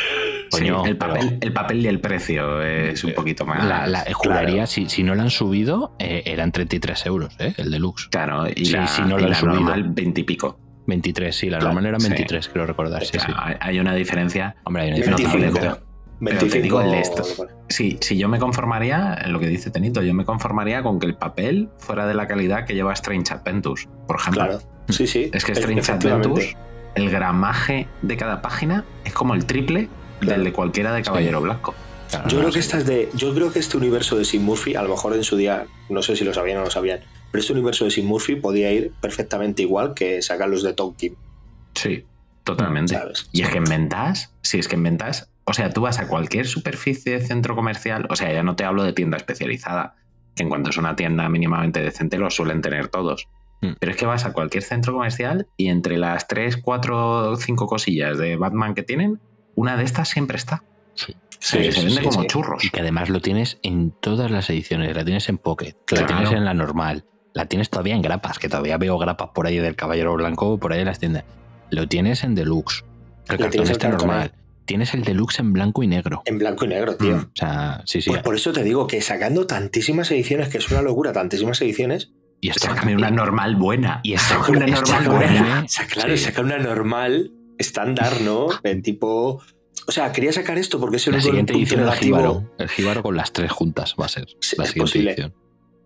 [0.52, 3.66] Coño, Sí, el, pero- papel, el papel y el precio es un poquito más.
[3.66, 7.54] La, la- juraría, si, si no lo han subido, eh, eran 33 euros, ¿eh?
[7.58, 8.08] El deluxe.
[8.10, 9.56] Claro, y Sí, la, si no lo y han la subido.
[9.60, 10.60] normal 20 y pico.
[10.88, 12.10] 23, sí, la Claro, normal eran sí.
[12.10, 13.02] 23, creo recordar.
[13.06, 13.18] Sí, sí.
[13.26, 14.56] Claro, hay- Hay una diferencia.
[14.64, 15.30] Hombre, hay una diferencia.
[15.30, 15.54] 25.
[15.60, 17.24] notable, pero- Pero te 25 digo el de esto.
[17.68, 21.06] Sí, si yo me conformaría, en lo que dice Tenito, yo me conformaría con que
[21.08, 24.44] el papel fuera de la calidad que lleva Strange Adventures, por ejemplo.
[24.46, 25.30] Claro, sí, sí.
[25.34, 25.92] Es que Strange.
[25.92, 26.56] Adventures,
[26.96, 30.36] el gramaje de cada página es como el triple Claro.
[30.38, 31.76] del de cualquiera de Caballero Blanco.
[32.10, 32.68] Claro, Yo no, creo que sí.
[32.68, 33.10] esta es de.
[33.16, 36.02] Yo creo que este universo de Sim Murphy, a lo mejor en su día, no
[36.02, 37.00] sé si lo sabían o no lo sabían,
[37.36, 41.18] pero este universo de Sim Murphy podía ir perfectamente igual que sacar los de Tolkien.
[41.74, 42.06] Sí,
[42.46, 42.94] totalmente.
[42.94, 43.28] ¿Sabes?
[43.34, 46.08] Y es que en ventas, si es que en ventas, o sea, tú vas a
[46.08, 49.96] cualquier superficie de centro comercial, o sea, ya no te hablo de tienda especializada,
[50.34, 53.28] que en cuanto es una tienda mínimamente decente lo suelen tener todos.
[53.60, 58.18] Pero es que vas a cualquier centro comercial y entre las 3, 4, 5 cosillas
[58.18, 59.20] de Batman que tienen,
[59.56, 60.64] una de estas siempre está.
[60.94, 61.14] Sí.
[61.40, 62.64] Se, se vende como churros.
[62.64, 64.96] Y que además lo tienes en todas las ediciones.
[64.96, 67.04] La tienes en Pocket, la tienes en la normal,
[67.36, 70.72] la tienes todavía en grapas, que todavía veo grapas por ahí del Caballero Blanco, por
[70.74, 71.26] ahí en las tiendas.
[71.70, 72.84] Lo tienes en deluxe.
[73.28, 74.32] El cartón está cartón, normal.
[74.66, 76.24] Tienes el deluxe en blanco y negro.
[76.26, 77.18] En blanco y negro, tío.
[77.18, 78.10] O sea, sí, sí.
[78.10, 82.14] Pues por eso te digo que sacando tantísimas ediciones, que es una locura, tantísimas ediciones.
[82.42, 84.00] Y Sácame una normal buena.
[84.04, 85.12] Y esta una normal buena.
[85.28, 85.66] buena.
[85.68, 88.48] Sa- claro, saca una normal estándar, ¿no?
[88.64, 89.42] En tipo.
[89.88, 91.92] O sea, quería sacar esto porque es el La único siguiente edición del.
[91.94, 92.50] Jíbaro.
[92.58, 94.26] El Jíbaro con las tres juntas va a ser.
[94.40, 95.34] Sí, la siguiente edición.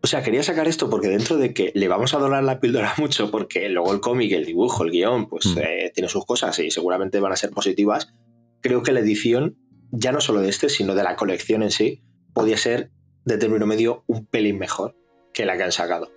[0.01, 2.93] O sea, quería sacar esto porque dentro de que le vamos a dorar la píldora
[2.97, 5.59] mucho, porque luego el cómic, el dibujo, el guion, pues Mm.
[5.59, 8.13] eh, tiene sus cosas y seguramente van a ser positivas.
[8.61, 9.57] Creo que la edición,
[9.91, 12.91] ya no solo de este, sino de la colección en sí, podía ser
[13.25, 14.95] de término medio un pelín mejor
[15.33, 16.11] que la que han sacado.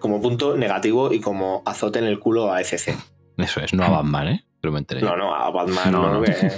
[0.00, 2.96] Como punto negativo y como azote en el culo a ECC.
[3.38, 4.44] Eso es, no a Batman, ¿eh?
[4.60, 5.00] Pero me enteré.
[5.02, 6.22] No, no, a Batman No, no, no.
[6.24, 6.52] que-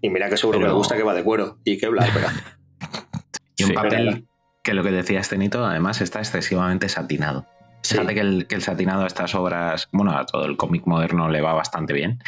[0.00, 2.26] Y mira que seguro que le gusta que va de cuero y que bla, pero
[3.56, 4.26] Y un Sí, papel.
[4.62, 7.46] Que lo que decía Estenito, además está excesivamente satinado.
[7.82, 7.94] Sí.
[7.94, 11.28] Fíjate que el, que el satinado a estas obras, bueno, a todo el cómic moderno
[11.28, 12.22] le va bastante bien,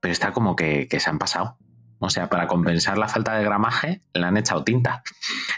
[0.00, 1.58] pero está como que, que se han pasado.
[1.98, 5.02] O sea, para compensar la falta de gramaje, le han echado tinta.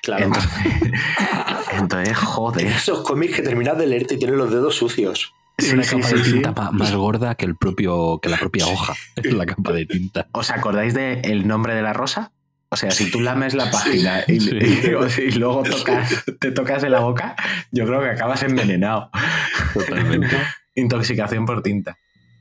[0.02, 0.24] claro.
[0.24, 0.50] Entonces,
[1.72, 2.66] entonces, joder.
[2.66, 5.32] Esos cómics que terminas de leerte y tienen los dedos sucios.
[5.56, 6.68] Es una Sí, capa sí, de sí, tinta sí.
[6.76, 8.94] más gorda que el propio que la propia hoja.
[9.16, 10.28] Es la capa de tinta.
[10.32, 12.30] ¿Os acordáis del nombre de la rosa?
[12.70, 14.58] O sea, si tú lames la página y, Sí.
[14.60, 17.34] y- y luego tocas, te tocas en la boca,
[17.72, 19.10] yo creo que acabas envenenado.
[19.74, 20.36] Totalmente.
[20.74, 21.96] Intoxicación por tinta.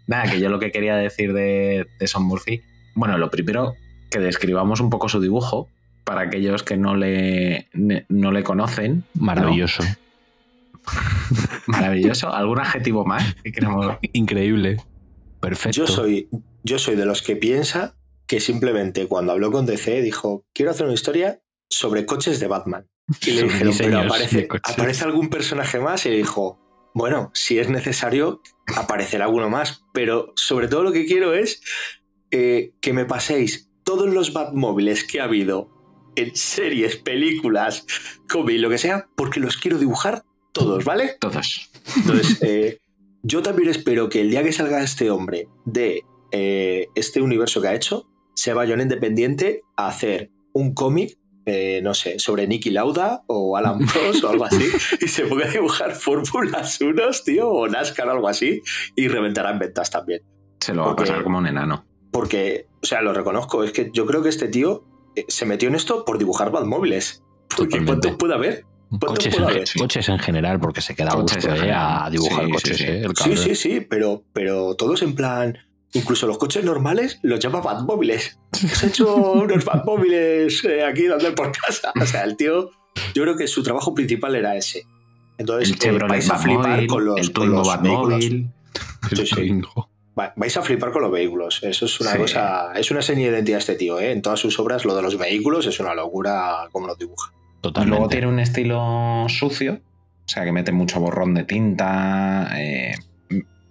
[0.07, 2.61] Nada, que yo lo que quería decir de, de Son Murphy,
[2.95, 3.75] bueno, lo primero,
[4.09, 5.69] que describamos un poco su dibujo
[6.03, 9.03] para aquellos que no le, ne- no le conocen.
[9.15, 9.25] ¿no?
[9.25, 9.83] Maravilloso.
[11.67, 12.33] Maravilloso.
[12.33, 13.97] ¿Algún adjetivo más que queremos?
[14.13, 14.77] Increíble.
[15.41, 15.77] Perfecto.
[15.77, 16.29] Yo soy,
[16.63, 17.93] yo soy de los que piensa
[18.27, 22.87] que simplemente cuando habló con DC dijo, quiero hacer una historia sobre coches de Batman.
[23.25, 24.73] Y le dijeron, pero aparece, de coches".
[24.73, 26.05] ¿aparece algún personaje más?
[26.05, 26.59] Y le dijo,
[26.93, 28.41] bueno, si es necesario,
[28.75, 29.83] aparecerá alguno más.
[29.93, 31.61] Pero sobre todo lo que quiero es
[32.31, 35.69] eh, que me paséis todos los Batmóviles que ha habido
[36.17, 37.85] en series, películas,
[38.27, 41.15] cómic, lo que sea, porque los quiero dibujar todos, ¿vale?
[41.19, 41.71] Todos.
[41.95, 42.79] Entonces, eh,
[43.21, 47.67] yo también espero que el día que salga este hombre de eh, este universo que
[47.67, 52.69] ha hecho, se vaya un independiente a hacer un cómic, eh, no sé, sobre Nicky
[52.69, 54.63] Lauda o Alan Prost o algo así,
[55.01, 58.61] y se ponga a dibujar Fórmulas 1, tío, o NASCAR o algo así,
[58.95, 60.21] y reventará en ventas también.
[60.59, 61.85] Se lo va a pasar como un enano.
[62.11, 65.67] Porque, o sea, lo reconozco, es que yo creo que este tío eh, se metió
[65.67, 67.23] en esto por dibujar Batmóviles.
[67.49, 67.85] Porque Totalmente.
[67.87, 68.65] ¿cuántos puede haber?
[68.89, 69.69] ¿Cuántos Coches puede en, haber?
[69.79, 72.89] coches en general, porque se queda a gusto eh, a dibujar Sí, coches, sí, sí.
[72.91, 75.57] eh, el Sí, sí, sí, pero, pero todos en plan.
[75.93, 78.39] Incluso los coches normales los llama Batmóviles.
[78.51, 81.91] Se ha hecho unos Batmóviles eh, aquí dando por casa.
[81.99, 82.69] O sea, el tío,
[83.13, 84.83] yo creo que su trabajo principal era ese.
[85.37, 88.07] Entonces, El eh, vais a flipar con los, el con los vehículos.
[88.09, 88.49] Batmóvil.
[89.15, 89.61] Sí, sí.
[90.35, 91.61] Vais a flipar con los vehículos.
[91.63, 92.17] Eso es una Sí.
[92.17, 92.71] cosa.
[92.75, 94.11] Es una seña de identidad este tío, ¿eh?
[94.11, 97.31] En todas sus obras, lo de los vehículos es una locura como los dibuja.
[97.61, 97.97] Totalmente.
[97.97, 102.95] Luego tiene un estilo sucio, o sea, que mete mucho borrón de tinta, eh,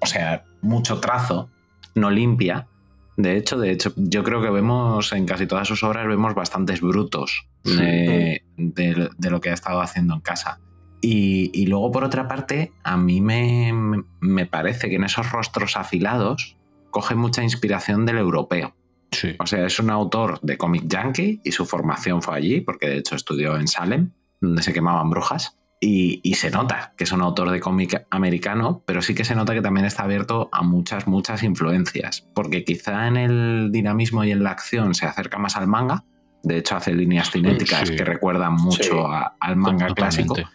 [0.01, 1.51] o sea, mucho trazo,
[1.97, 2.69] no limpia.
[3.17, 6.81] De hecho, de hecho, yo creo que vemos en casi todas sus obras vemos bastantes
[6.81, 10.61] brutos de, de- de lo que ha estado haciendo en casa.
[11.01, 13.73] Y, y luego, por otra parte, a mí me,
[14.21, 16.57] me parece que en esos rostros afilados
[16.91, 18.75] coge mucha inspiración del europeo.
[19.13, 19.35] Sí.
[19.39, 22.99] O sea, es un autor de cómic yankee y su formación fue allí, porque de
[22.99, 25.57] hecho estudió en Salem, donde se quemaban brujas.
[25.79, 29.35] Y, y se nota que es un autor de cómic americano, pero sí que se
[29.35, 32.27] nota que también está abierto a muchas, muchas influencias.
[32.35, 36.05] Porque quizá en el dinamismo y en la acción se acerca más al manga.
[36.43, 37.97] De hecho, hace líneas cinéticas Sí.
[37.97, 38.91] que recuerdan mucho Sí.
[39.07, 40.33] a- al manga Totalmente.
[40.35, 40.51] clásico.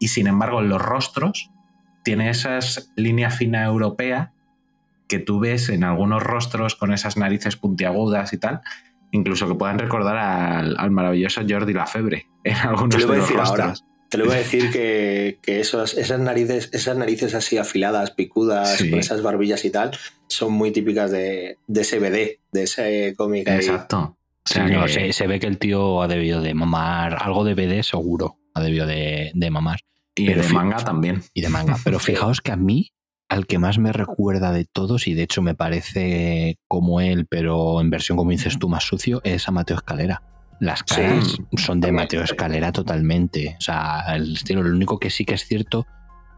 [0.00, 1.50] Y sin embargo, en los rostros
[2.02, 4.32] tiene esas líneas fina europea
[5.08, 8.60] que tú ves en algunos rostros con esas narices puntiagudas y tal,
[9.12, 13.50] incluso que puedan recordar al, al maravilloso Jordi Lafebre en algunos de los rostros.
[13.50, 13.74] ahora.
[14.08, 18.76] Te lo voy a decir que, que esos, esas, narices, esas narices así afiladas, picudas,
[18.78, 18.90] Sí.
[18.90, 19.90] con esas barbillas y tal,
[20.28, 23.56] son muy típicas de, de ese BD, de ese cómic ahí.
[23.56, 23.98] Exacto.
[23.98, 27.44] O Sí, sea no, se, se ve que el tío ha debido de mamar algo
[27.44, 28.36] de BD seguro.
[28.52, 29.80] Ha debido de, de mamar.
[30.14, 31.22] y pero de manga también.
[31.32, 31.76] Y de manga.
[31.82, 32.92] Pero fijaos que a mí,
[33.30, 37.80] al que más me recuerda de todos, y de hecho me parece como él, pero
[37.80, 40.22] en versión, como dices tú, más sucio, es a Mateo Escalera.
[40.60, 41.92] Las Sí, caras son de.
[41.92, 43.56] Mateo Escalera totalmente.
[43.58, 45.86] O sea, el estilo, lo único que sí que es cierto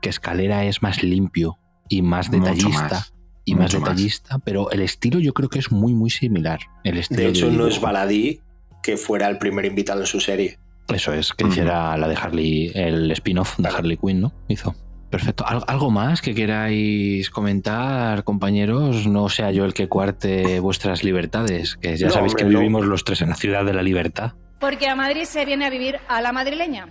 [0.01, 2.89] que Escalera es más limpio y más detallista.
[2.89, 6.59] más, y más detallista, pero el estilo yo creo que es muy, muy similar.
[6.85, 8.41] El estilo De hecho, no es baladí
[8.83, 10.59] que fuera el primer invitado en su serie.
[10.89, 14.33] Eso es, que hiciera la de Harley, el spin-off de Harley Quinn, ¿no?
[14.49, 14.75] Hizo.
[15.11, 15.45] Perfecto.
[15.47, 19.07] ¿Al- ¿Algo más que queráis comentar, compañeros?
[19.07, 22.59] No sea yo el que cuarte vuestras libertades, que ya No, sabéis hombre, que no.
[22.59, 24.33] vivimos los tres en la ciudad de la libertad.
[24.59, 26.89] Porque a Madrid se viene a vivir a la madrileña.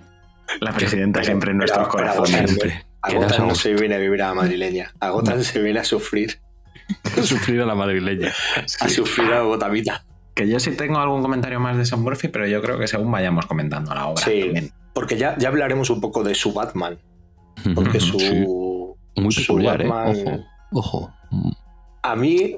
[0.62, 2.49] La presidenta Pero- siempre en nuestros pero a corazones.
[2.51, 2.86] Siempre.
[3.01, 4.91] A Gotham a no se viene a vivir a la madrileña.
[4.99, 6.39] A Gotham se viene a sufrir.
[7.23, 8.32] Sufrir a la madrileña.
[8.80, 10.06] A sufrir a la gotamita.
[10.36, 13.12] Que yo sí tengo algún comentario más de Sean Murphy, pero yo creo que según
[13.12, 14.23] vayamos comentando la obra.
[14.23, 14.41] Sí.
[14.41, 14.71] también.
[14.93, 16.99] Porque ya, ya hablaremos un poco de su Batman.
[17.73, 18.19] Porque su.
[18.19, 18.43] Sí.
[19.21, 19.87] Muy su peculiar, ¿eh?
[19.87, 21.11] Batman- Ojo.
[21.31, 21.51] Ojo.
[22.03, 22.57] A mí,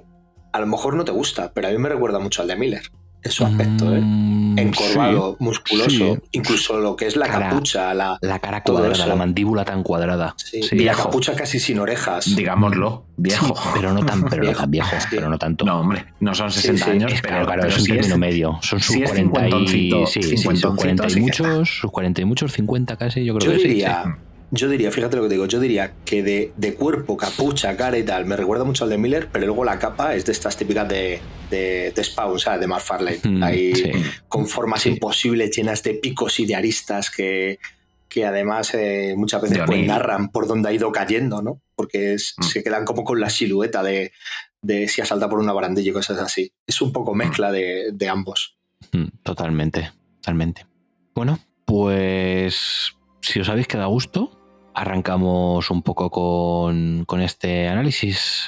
[0.51, 2.81] a lo mejor no te gusta, pero a mí me recuerda mucho al de Miller.
[3.23, 3.99] En su aspecto, ¿eh?
[4.01, 5.43] Mm, Encorvado, sí.
[5.43, 5.89] musculoso.
[5.89, 6.17] Sí.
[6.31, 10.33] Incluso lo que es la Cara- capucha, la, La cara cuadrada, la mandíbula tan cuadrada.
[10.37, 11.03] sí, Sí, y la viejo.
[11.05, 12.35] capucha casi sin orejas.
[12.35, 13.47] Digámoslo, viejo.
[13.55, 14.61] Sí, pero no tan, pero no Viejo.
[14.61, 15.07] tan viejo, Sí.
[15.09, 15.65] pero no tanto.
[15.65, 18.17] No, hombre, no son 60 sí, años, Es pero, claro, pero es un sí término
[18.17, 18.59] medio.
[18.61, 22.25] Son sus es 40 y, sí, sí, sus cincuentoncito 40 y muchos, sus 40 y
[22.25, 24.17] muchos, 50 casi, yo creo Yo que sí, diría,
[24.51, 27.97] yo diría, fíjate lo que te digo, yo diría que de, de cuerpo, capucha, cara
[27.97, 30.55] y tal, me recuerda mucho al de Miller, pero luego la capa es de estas
[30.55, 32.61] típicas de, de, de Spawn, ¿sabes?
[32.61, 33.19] De McFarlane.
[33.23, 33.91] Mm, Ahí sí.
[34.29, 34.89] con formas Sí.
[34.89, 37.59] imposibles, llenas de picos y de aristas que,
[38.07, 41.61] que además eh, muchas veces pues, narran por dónde ha ido cayendo, ¿no?
[41.75, 42.43] Porque es- Mm.
[42.43, 44.13] se quedan como con la silueta de,
[44.61, 46.51] de si ha saltado por una barandilla y cosas así.
[46.65, 48.57] Es un poco mezcla de, de ambos.
[48.93, 50.65] Mm, Totalmente, totalmente.
[51.13, 54.36] Bueno, pues si os habéis quedado a gusto,
[54.77, 58.45] arrancamos un poco con, con este análisis.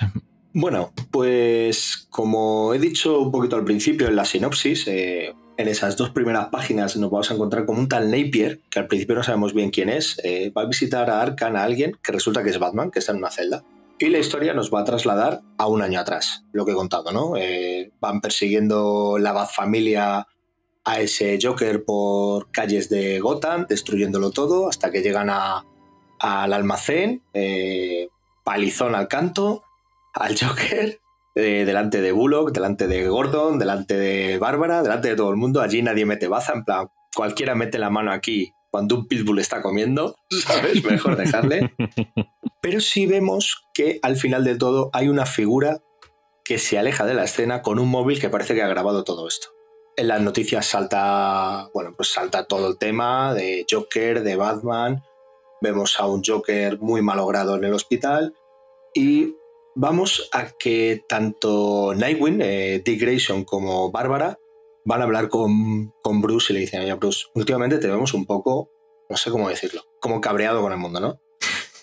[0.53, 5.97] Bueno, pues como he dicho un poquito al principio en la sinopsis, eh, en esas
[5.97, 9.23] dos primeras páginas nos vamos a encontrar con un tal Napier, que al principio no
[9.23, 12.49] sabemos bien quién es, eh, va a visitar a Arkham a alguien que resulta que
[12.51, 13.63] es Batman, que está en una celda.
[13.99, 17.11] Y la historia nos va a trasladar a un año atrás, lo que he contado,
[17.11, 17.35] ¿no?
[17.37, 20.25] Eh, van persiguiendo la Bat familia
[20.85, 25.65] a ese Joker por calles de Gotham, destruyéndolo todo, hasta que llegan a-
[26.19, 28.09] al almacén, eh,
[28.43, 29.63] palizón al canto,
[30.13, 30.99] al Joker,
[31.35, 35.61] eh, delante de Bullock, delante de Gordon, delante de Bárbara, delante de todo el mundo.
[35.61, 39.61] Allí nadie mete baza, en plan, cualquiera mete la mano aquí cuando un pitbull está
[39.61, 40.83] comiendo, ¿sabes?
[40.83, 41.73] Mejor dejarle.
[42.61, 45.81] Pero sí vemos que al final de todo hay una figura
[46.43, 49.27] que se aleja de la escena con un móvil que parece que ha grabado todo
[49.27, 49.49] esto.
[49.95, 55.03] En las noticias salta, bueno, pues salta todo el tema de Joker, de Batman.
[55.61, 58.33] Vemos a un Joker muy malogrado en el hospital
[58.93, 59.35] y
[59.75, 64.37] vamos a que tanto Nightwing, eh, Dick Grayson como Bárbara
[64.85, 68.25] van a hablar con, con Bruce y le dicen, oye Bruce, últimamente te vemos un
[68.25, 68.71] poco,
[69.09, 71.19] no sé cómo decirlo, como cabreado con el mundo, ¿no?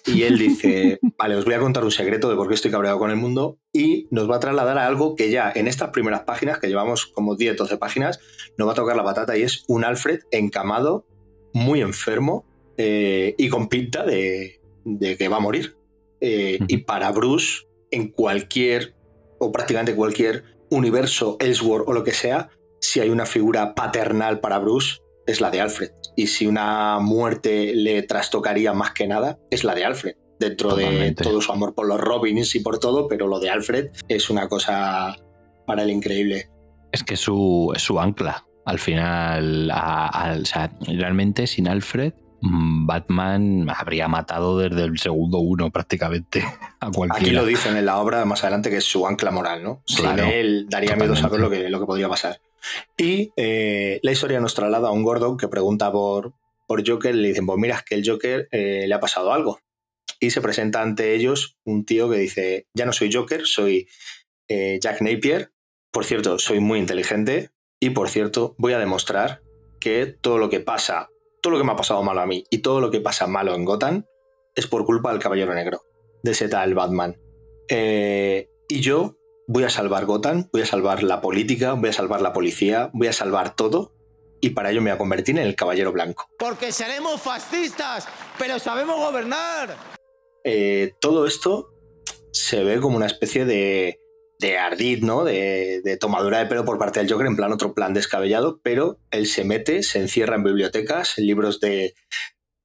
[0.06, 2.98] Y él dice, vale, os voy a contar un secreto de por qué estoy cabreado
[2.98, 6.22] con el mundo y nos va a trasladar a algo que ya en estas primeras
[6.22, 8.20] páginas, que llevamos como 10, 12 páginas,
[8.56, 11.06] nos va a tocar la patata y es un Alfred encamado,
[11.52, 12.44] muy enfermo
[12.78, 15.76] eh, y con pinta de, de que va a morir.
[16.20, 18.94] Eh, y para Bruce, en cualquier,
[19.38, 22.48] o prácticamente cualquier universo, Elseworld o lo que sea,
[22.80, 25.90] si hay una figura paternal para Bruce, es la de Alfred.
[26.16, 30.14] Y si una muerte le trastocaría más que nada, es la de Alfred.
[30.38, 31.24] Dentro Totalmente.
[31.24, 34.28] de todo su amor por los Robins y por todo, pero lo de Alfred es
[34.28, 35.16] una cosa
[35.66, 36.50] para el increíble.
[36.92, 38.46] Es que su, es su ancla.
[38.66, 45.38] Al final, a- al- o sea, realmente sin Alfred, Batman habría matado desde el segundo
[45.38, 46.44] uno prácticamente
[46.80, 47.26] a cualquiera.
[47.26, 49.82] Aquí lo dicen en la obra más adelante que es su ancla moral, ¿no?
[49.86, 51.22] Sin Claro, él daría miedo totalmente.
[51.22, 52.40] saber lo que, lo que podría pasar.
[52.96, 56.34] Y eh, la historia nos traslada a un Gordon que pregunta por,
[56.66, 59.32] por Joker y le dicen, pues mira, es que el Joker eh, le ha pasado
[59.32, 59.60] algo.
[60.18, 63.88] Y se presenta ante ellos un tío que dice, ya no soy Joker, soy
[64.48, 65.52] eh, Jack Napier.
[65.90, 69.42] Por cierto, soy muy inteligente y por cierto, voy a demostrar
[69.80, 71.08] que todo lo que pasa,
[71.46, 73.54] todo lo que me ha pasado malo a mí y todo lo que pasa malo
[73.54, 74.04] en Gotham
[74.56, 75.82] es por culpa del Caballero Negro,
[76.24, 77.20] de ese tal Batman.
[77.68, 79.14] Eh, y yo
[79.46, 83.06] voy a salvar Gotham, voy a salvar la política, voy a salvar la policía, voy
[83.06, 83.92] a salvar todo
[84.40, 86.28] y para ello me voy a convertir en el Caballero Blanco.
[86.36, 88.08] Porque seremos fascistas,
[88.40, 89.76] pero sabemos gobernar.
[90.42, 91.72] Eh, todo esto
[92.32, 94.00] se ve como una especie de,
[94.38, 95.24] de ardid, ¿no?
[95.24, 98.98] De, de tomadura de pelo por parte del Joker, en plan otro plan descabellado, pero
[99.10, 101.94] él se mete, se encierra en bibliotecas, en libros de,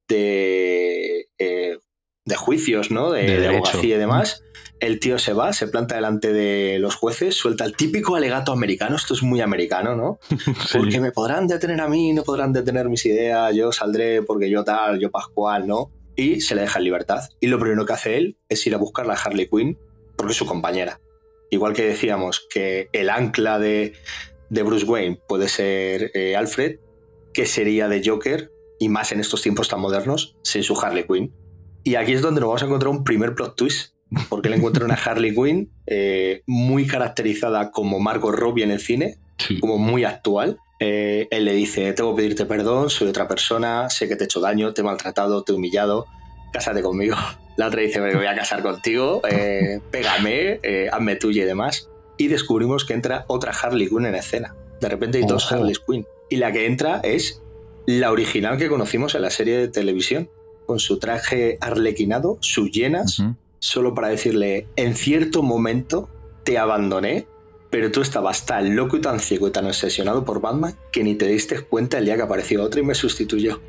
[0.07, 1.77] de, eh,
[2.25, 3.11] de juicios, ¿no?
[3.11, 3.57] De, De de derecho.
[3.57, 4.43] abogacía y demás.
[4.79, 8.95] El tío se va, se planta delante de los jueces, suelta el típico alegato americano,
[8.95, 10.19] esto es muy americano, ¿no?
[10.73, 14.63] Porque me podrán detener a mí, no podrán detener mis ideas, yo saldré porque yo
[14.63, 15.91] tal, yo Pascual, ¿no?
[16.15, 17.21] y se le deja en libertad.
[17.39, 19.77] Y lo primero que hace él es ir a buscar a Harley Quinn
[20.15, 20.99] porque es su compañera.
[21.51, 23.93] Igual que decíamos que el ancla de,
[24.49, 26.79] de Bruce Wayne puede ser eh, Alfred,
[27.33, 28.49] que sería de Joker,
[28.79, 31.35] y más en estos tiempos tan modernos, sin su Harley Quinn.
[31.83, 33.93] Y aquí es donde nos vamos a encontrar un primer plot twist,
[34.29, 39.19] porque él encuentra una Harley Quinn eh, muy caracterizada como Margot Robbie en el cine,
[39.59, 40.57] como muy actual.
[40.79, 44.25] Eh, él le dice, tengo que pedirte perdón, soy otra persona, sé que te he
[44.25, 46.07] hecho daño, te he maltratado, te he humillado,
[46.53, 47.17] cásate conmigo.
[47.61, 50.59] La otra dice, me voy a casar contigo, eh, pégame,
[50.91, 51.91] hazme tuya y demás.
[52.17, 54.55] Y descubrimos que entra otra Harley Quinn en escena.
[54.79, 56.07] De repente hay dos Harley Quinn.
[56.27, 57.43] Y la que entra es
[57.85, 60.27] la original que conocimos en la serie de televisión,
[60.65, 63.21] con su traje arlequinado, sus llenas,
[63.59, 66.09] solo para decirle, en cierto momento
[66.43, 67.27] te abandoné,
[67.71, 71.15] pero tú estabas tan loco y tan ciego y tan obsesionado por Batman que ni
[71.15, 73.61] te diste cuenta el día que apareció otro y me sustituyó.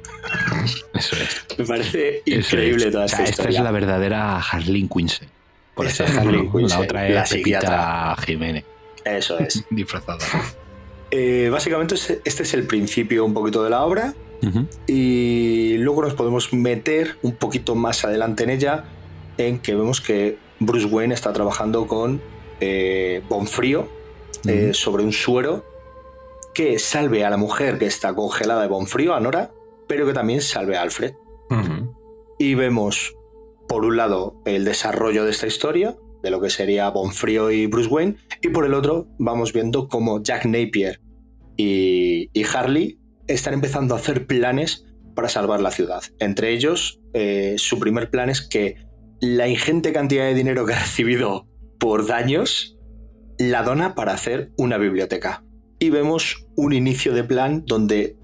[0.92, 1.58] Eso es.
[1.58, 5.08] me parece increíble toda esta Esta es la verdadera Harleen Quinn.
[5.74, 6.68] Por eso es Harleen Quinn.
[6.68, 8.64] La otra es la Pepita Jiménez.
[9.04, 9.64] Eso es.
[9.70, 10.18] Disfrazada.
[11.12, 14.14] Eh, básicamente este es el principio un poquito de la obra
[14.88, 18.84] y luego nos podemos meter un poquito más adelante en ella
[19.38, 22.20] en que vemos que Bruce Wayne está trabajando con
[22.64, 23.88] eh, Bonfrío
[24.46, 25.64] eh, sobre un suero
[26.54, 29.50] que salve a la mujer que está congelada de Bonfrío, a Nora,
[29.88, 31.14] pero que también salve a Alfred.
[32.38, 33.14] Y vemos,
[33.68, 37.88] por un lado, el desarrollo de esta historia, de lo que sería Bonfrío y Bruce
[37.88, 41.00] Wayne, y por el otro vamos viendo cómo Jack Napier
[41.56, 46.02] y, Harley están empezando a hacer planes para salvar la ciudad.
[46.20, 48.76] Entre ellos, eh, su primer plan es que
[49.20, 51.46] la ingente cantidad de dinero que ha recibido
[51.82, 52.78] por daños
[53.38, 55.42] la dona para hacer una biblioteca.
[55.80, 58.16] Y vemos un inicio de plan donde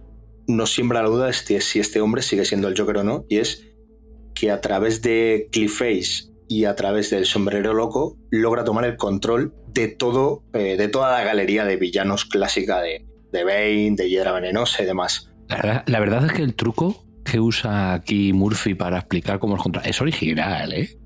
[0.46, 3.38] nos siembra la duda de si este hombre sigue siendo el Joker o no, y
[3.38, 3.66] es
[4.32, 9.52] que a través de Cliffface y a través del sombrero loco logra tomar el control
[9.66, 14.30] de todo, eh, de toda la galería de villanos clásica de, de Bane, de Hiedra
[14.30, 15.32] Venenosa y demás.
[15.48, 19.82] La verdad, es que el truco que usa aquí Murphy para explicar cómo es contra
[19.82, 20.96] es original, ¿eh?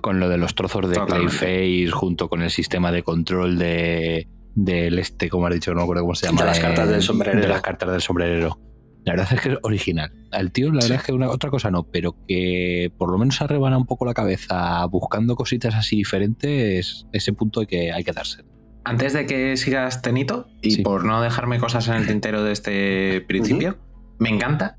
[0.00, 4.98] Con lo de los trozos de Clayface junto con el sistema de control de del
[4.98, 6.42] este, como has dicho, no me acuerdo cómo se llama.
[6.42, 7.40] De las cartas del sombrerero.
[7.40, 8.58] De las cartas del sombrerero.
[9.04, 10.12] La verdad es que es original.
[10.32, 13.40] El tío, la verdad es que una, otra cosa no, pero que por lo menos
[13.42, 18.12] arrebana un poco la cabeza buscando cositas así diferentes, ese punto hay que, hay que
[18.12, 18.44] darse.
[18.84, 23.20] Antes de que sigas Tenito, y por no dejarme cosas en el tintero de este
[23.26, 23.78] principio,
[24.18, 24.78] me encanta.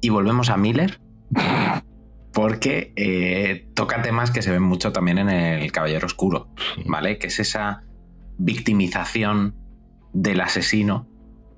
[0.00, 1.00] Y volvemos a Miller.
[2.32, 6.48] Porque eh, toca temas que se ven mucho también en El Caballero Oscuro,
[6.86, 7.18] ¿vale?
[7.18, 7.84] Que es esa
[8.38, 9.54] victimización
[10.12, 11.08] del asesino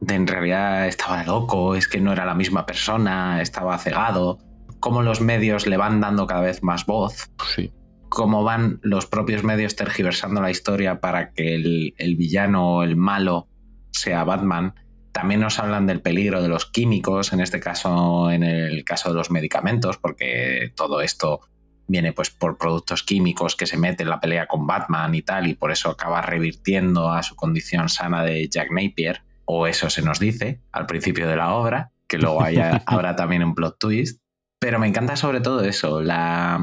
[0.00, 4.38] de en realidad estaba loco, es que no era la misma persona, estaba cegado,
[4.80, 7.72] cómo los medios le van dando cada vez más voz, sí.
[8.08, 12.96] cómo van los propios medios tergiversando la historia para que el, el villano o el
[12.96, 13.48] malo
[13.92, 14.74] sea Batman.
[15.14, 19.14] También nos hablan del peligro de los químicos, en este caso, en el caso de
[19.14, 21.40] los medicamentos, porque todo esto
[21.86, 25.46] viene pues por productos químicos que se meten en la pelea con Batman y tal,
[25.46, 30.02] y por eso acaba revirtiendo a su condición sana de Jack Napier o eso se
[30.02, 34.20] nos dice al principio de la obra, que luego haya, habrá también un plot twist.
[34.58, 36.58] Pero me encanta sobre todo eso, la,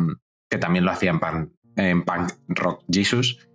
[0.49, 1.17] que también lo hacía
[1.77, 3.47] en, Punk Rock Jesus,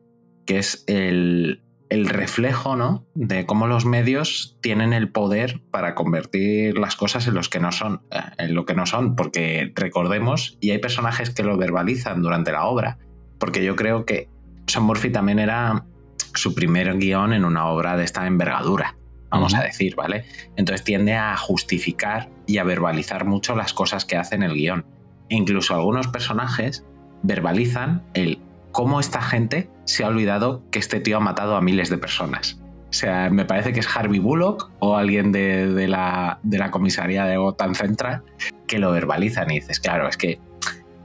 [0.46, 3.06] que es el, el reflejo ¿no?
[3.14, 7.72] de cómo los medios tienen el poder para convertir las cosas en, los que no
[7.72, 12.22] son, eh, en lo que no son, porque recordemos, y hay personajes que lo verbalizan
[12.22, 12.98] durante la obra,
[13.38, 14.28] porque yo creo que
[14.66, 15.86] Son Murphy también era
[16.34, 18.96] su primer guion en una obra de esta envergadura
[19.30, 20.24] vamos a decir, ¿vale?
[20.56, 24.86] Entonces tiende a justificar y a verbalizar mucho las cosas que hace en el guion.
[25.28, 26.84] E incluso algunos personajes
[27.22, 28.38] verbalizan el
[28.76, 32.60] cómo esta gente se ha olvidado que este tío ha matado a miles de personas.
[32.90, 37.24] O sea, me parece que es Harvey Bullock o alguien de, la, de la comisaría
[37.24, 38.22] de Gotham Central
[38.66, 40.38] que lo verbalizan y dices, claro, es que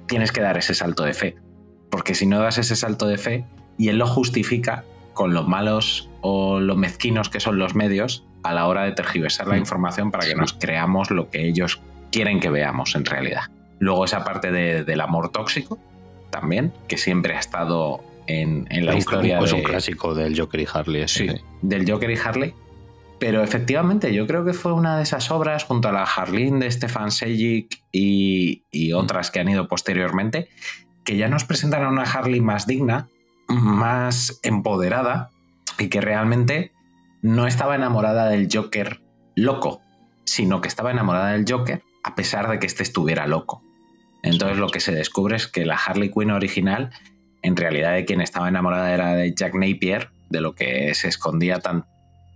[0.05, 1.38] tienes que dar ese salto de fe.
[1.89, 3.45] Porque si no das ese salto de fe
[3.78, 8.53] y él lo justifica con los malos o lo mezquinos que son los medios a
[8.53, 9.59] la hora de tergiversar la mm.
[9.59, 13.43] información para que nos creamos lo que ellos quieren que veamos en realidad.
[13.80, 15.80] Luego esa parte del amor tóxico
[16.32, 19.39] también, que siempre ha estado en, la historia.
[19.39, 21.07] Es un clásico del Joker y Harley.
[21.07, 21.27] Sí,
[21.61, 22.53] del Joker y Harley.
[23.19, 26.71] Pero efectivamente, yo creo que fue una de esas obras, junto a la Harleen de
[26.71, 28.97] Stefan Sejic y, y mm.
[28.97, 30.49] otras que han ido posteriormente,
[31.03, 33.09] que ya nos presentan a una Harley más digna,
[33.47, 35.29] más empoderada
[35.77, 36.71] y que realmente
[37.21, 39.01] no estaba enamorada del Joker
[39.36, 39.82] loco,
[40.25, 43.61] sino que estaba enamorada del Joker a pesar de que éste estuviera loco.
[44.24, 46.91] Entonces lo que se descubre es que la Harley Quinn original,
[47.41, 51.59] en realidad de quien estaba enamorada era de Jack Napier, de lo que se escondía
[51.59, 51.86] tan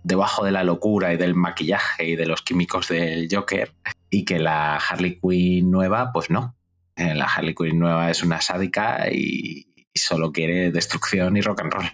[0.02, 3.72] debajo de la locura y del maquillaje y de los químicos del Joker,
[4.10, 6.54] y que la Harley Quinn nueva, pues no.
[6.96, 11.72] Eh, La Harley Quinn nueva es una sádica y solo quiere destrucción y rock and
[11.72, 11.86] roll.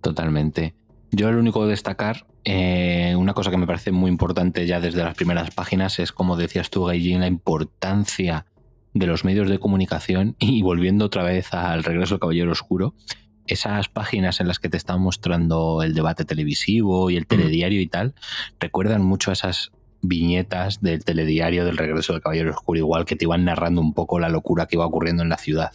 [0.00, 0.74] Totalmente.
[1.12, 5.02] Yo lo único que destacar, eh, una cosa que me parece muy importante ya desde
[5.02, 8.46] las primeras páginas es, como decías tú, Gaijin, la importancia
[8.94, 12.94] de los medios de comunicación y volviendo otra vez al regreso del Caballero Oscuro,
[13.46, 17.86] esas páginas en las que te están mostrando el debate televisivo y el telediario y
[17.86, 18.14] tal,
[18.60, 19.72] recuerdan mucho a esas
[20.02, 24.18] viñetas del telediario del regreso del Caballero Oscuro, igual que te iban narrando un poco
[24.20, 25.72] la locura que iba ocurriendo en la ciudad.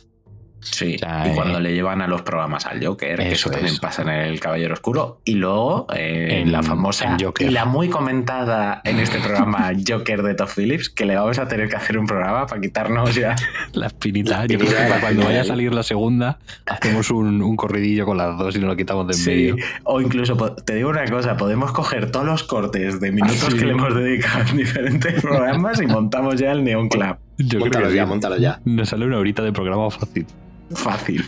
[0.72, 3.50] Sí, O sea, y cuando eh, le llevan a los programas al Joker, que eso
[3.52, 3.80] también es.
[3.80, 7.48] pasa en El Caballero Oscuro, y luego eh, en la famosa en Joker.
[7.48, 11.48] y la muy comentada en este programa Joker de Todd Phillips, que le vamos a
[11.48, 13.36] tener que hacer un programa para quitarnos ya
[13.74, 14.40] La espinita.
[14.40, 18.18] La Yo creo que cuando vaya a salir la segunda, hacemos un, un corridillo con
[18.18, 19.56] las dos y nos lo quitamos de en Sí, medio.
[19.84, 20.36] o incluso
[20.66, 24.50] te digo una cosa, podemos coger todos los cortes de minutos que le hemos dedicado
[24.50, 27.18] en diferentes programas y montamos ya el Neon Club.
[27.38, 28.10] Yo creo que ya, sí.
[28.10, 28.60] móntalo ya.
[28.66, 30.26] Nos sale una horita de programa fácil.
[30.72, 31.24] Fácil.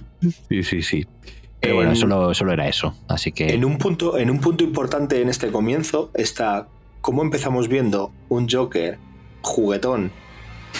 [0.50, 1.06] Sí, sí, sí.
[1.60, 2.94] Pero bueno, En- solo, solo era eso.
[3.08, 3.48] Así que.
[3.54, 6.68] En un, punto, en un punto importante en este comienzo está
[7.02, 9.00] cómo empezamos viendo un Joker
[9.42, 10.12] juguetón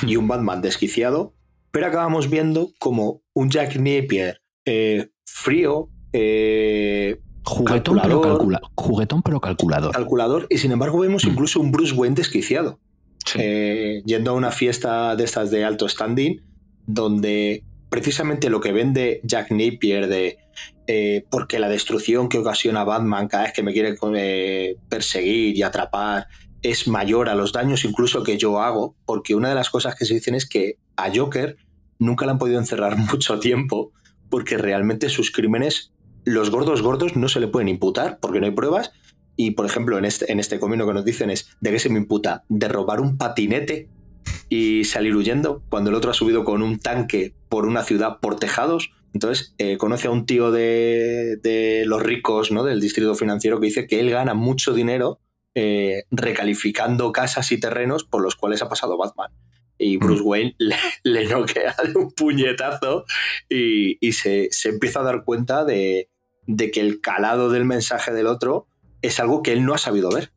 [0.06, 1.34] y un Batman desquiciado,
[1.72, 8.38] pero acabamos viendo como un Jack Napier eh, frío, eh, Juguetón pero, calculador.
[8.42, 9.92] calcula- juguetón pero calculador.
[9.94, 11.30] calculador, y sin embargo vemos Mm.
[11.30, 12.80] incluso un Bruce Wayne desquiciado.
[13.26, 13.40] Sí.
[13.42, 16.42] eh, yendo a una fiesta de estas de alto standing,
[16.86, 20.40] donde precisamente lo que vende Jack Napier de
[20.88, 25.62] eh, porque la destrucción que ocasiona Batman cada vez que me quiere eh, perseguir y
[25.64, 26.28] atrapar
[26.62, 30.06] es mayor a los daños incluso que yo hago, porque una de las cosas que
[30.06, 31.58] se dicen es que a Joker
[32.00, 33.92] nunca le han podido encerrar mucho tiempo,
[34.30, 35.92] porque realmente sus crímenes,
[36.26, 38.92] los gordos gordos, no se le pueden imputar, porque no hay pruebas,
[39.36, 41.90] y, por ejemplo, en este, en este comino que nos dicen es, ¿de qué se
[41.90, 42.44] me imputa?
[42.50, 43.88] ¿De robar un patinete
[44.50, 45.64] y salir huyendo?
[45.70, 48.92] Cuando el otro ha subido con un tanque por una ciudad por tejados.
[49.14, 52.64] Entonces, eh, conoce a un tío de, de los ricos, ¿no?
[52.64, 55.20] Del distrito financiero, que dice que él gana mucho dinero
[55.56, 59.32] eh, recalificando casas y terrenos por los cuales ha pasado Batman.
[59.80, 63.06] Y Bruce Wayne le, le noquea de un puñetazo
[63.50, 66.10] y, y se, se empieza a dar cuenta de,
[66.46, 68.68] de que el calado del mensaje del otro
[69.02, 70.32] es algo que él no ha sabido ver.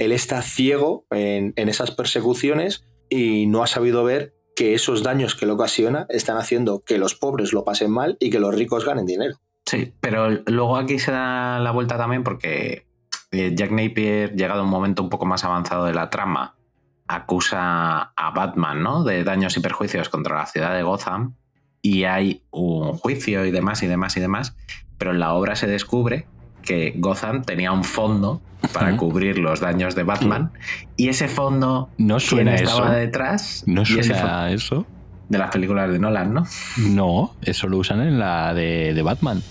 [0.00, 5.34] Él está ciego en, en esas persecuciones y no ha sabido ver que esos daños
[5.34, 8.84] que le ocasiona están haciendo que los pobres lo pasen mal y que los ricos
[8.84, 9.36] ganen dinero.
[9.66, 12.86] Sí, pero luego aquí se da la vuelta también porque
[13.30, 16.56] eh, Jack Napier, llegado a un momento un poco más avanzado de la trama,
[17.06, 19.04] acusa a Batman ¿no?
[19.04, 21.34] de daños y perjuicios contra la ciudad de Gotham
[21.82, 24.56] y hay un juicio y demás y demás y demás,
[24.98, 26.26] pero en la obra se descubre
[26.62, 28.40] que Gotham tenía un fondo
[28.74, 30.50] para cubrir los daños de Batman
[30.96, 32.96] y ese fondo No ¿quién suena estaba eso.
[32.98, 34.86] detrás ¿No suena a eso?
[35.28, 36.44] de las películas de Nolan, ¿no?
[36.76, 39.42] No, eso lo usan en la de, de Batman.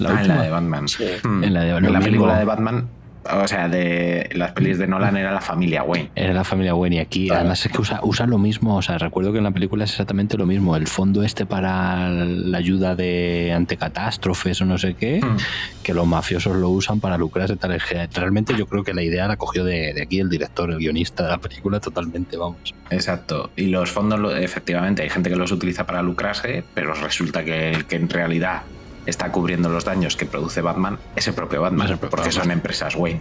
[0.00, 0.88] La Ah, en la de Batman.
[0.88, 1.04] Sí.
[1.22, 1.44] Hmm.
[1.44, 2.88] En la de- En la película de Batman,
[3.24, 6.10] o sea, de las pelis de Nolan era la familia Wayne.
[6.14, 7.40] Era la familia Wayne y aquí Claro.
[7.40, 9.90] además es que usa, usa lo mismo, o sea, recuerdo que en la película es
[9.90, 14.94] exactamente lo mismo, el fondo este para la ayuda de ante catástrofes o no sé
[14.94, 15.36] qué, Hmm.
[15.82, 17.78] que los mafiosos lo usan para lucrarse tal
[18.14, 21.24] Realmente yo creo que la idea la cogió de, de aquí el director, el guionista
[21.24, 22.74] de la película totalmente, vamos.
[22.90, 23.50] Exacto.
[23.56, 27.96] Y los fondos, efectivamente, hay gente que los utiliza para lucrarse, pero resulta que que
[27.96, 28.62] en realidad
[29.10, 32.28] está cubriendo los daños que produce Batman es el propio Batman, Es el propio porque
[32.28, 32.42] Batman.
[32.44, 33.20] son empresas Wayne.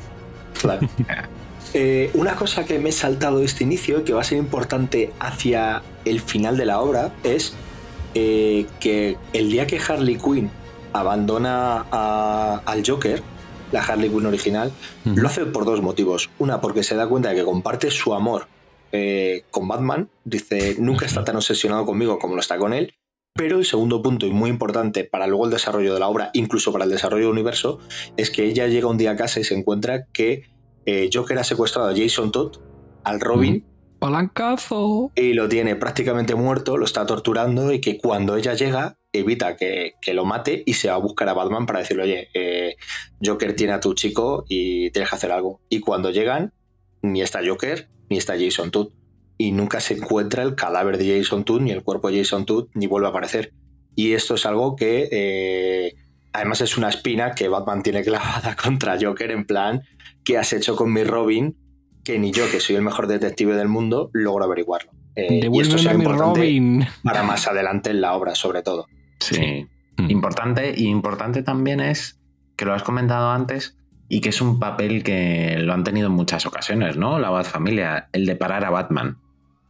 [0.61, 0.87] Claro.
[1.75, 4.39] Eh, una cosa que me he saltado de este inicio y que va a ser
[4.39, 7.53] importante hacia el final de la obra es
[8.15, 10.49] eh, que el día que Harley Quinn
[10.93, 13.21] abandona a- al Joker,
[13.71, 14.71] la Harley Quinn original,
[15.05, 16.31] lo hace por dos motivos.
[16.39, 18.47] Una, porque se da cuenta de que comparte su amor
[18.91, 20.09] eh, con Batman.
[20.25, 22.95] Dice, nunca está tan obsesionado conmigo como lo está con él.
[23.33, 26.71] Pero el segundo punto, y muy importante para luego el desarrollo de la obra, incluso
[26.71, 27.79] para el desarrollo del universo,
[28.17, 30.43] es que ella llega un día a casa y se encuentra que
[30.85, 32.57] eh, Joker ha secuestrado a Jason Todd,
[33.03, 33.65] al Robin,
[33.99, 35.11] ¡Palancazo!
[35.15, 39.93] y lo tiene prácticamente muerto, lo está torturando y que cuando ella llega evita que,
[40.01, 42.75] que lo mate y se va a buscar a Batman para decirle, oye, eh,
[43.23, 45.61] Joker tiene a tu chico y tienes que hacer algo.
[45.69, 46.53] Y cuando llegan,
[47.01, 48.89] ni está Joker ni está Jason Todd.
[49.39, 52.67] Y nunca se encuentra el cadáver de Jason Todd ni el cuerpo de Jason Todd
[52.73, 53.53] ni vuelve a aparecer.
[53.95, 55.95] Y esto es algo que eh,
[56.33, 59.81] además es una espina que Batman tiene clavada contra Joker en plan,
[60.23, 61.55] ¿qué has hecho con mi Robin?
[62.03, 64.91] Que ni yo, que soy el mejor detective del mundo, logro averiguarlo.
[65.15, 66.85] Eh, y esto será importante Robin.
[67.03, 68.87] para más adelante en la obra, sobre todo.
[69.19, 69.67] Sí.
[69.97, 70.09] Mm.
[70.09, 72.19] Importante y importante también es
[72.55, 73.77] que lo has comentado antes
[74.07, 77.19] y que es un papel que lo han tenido en muchas ocasiones, ¿no?
[77.19, 79.17] La Bat Familia, el de parar a Batman.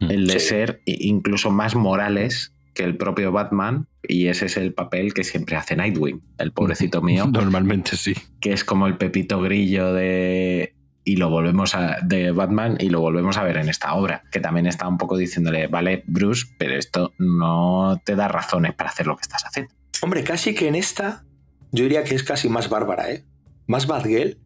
[0.00, 0.48] El de Sí.
[0.48, 5.56] ser incluso más morales que el propio Batman y ese es el papel que siempre
[5.56, 8.14] hace Nightwing, el pobrecito mío, Normalmente sí.
[8.40, 13.00] que es como el pepito grillo de y lo volvemos a de Batman y lo
[13.00, 16.74] volvemos a ver en esta obra, que también está un poco diciéndole, vale, Bruce, pero
[16.76, 19.72] esto no te da razones para hacer lo que estás haciendo.
[20.02, 21.24] Hombre, casi que en esta,
[21.72, 23.24] yo diría que es casi más bárbara, ¿eh?
[23.66, 24.38] Más Batgirl,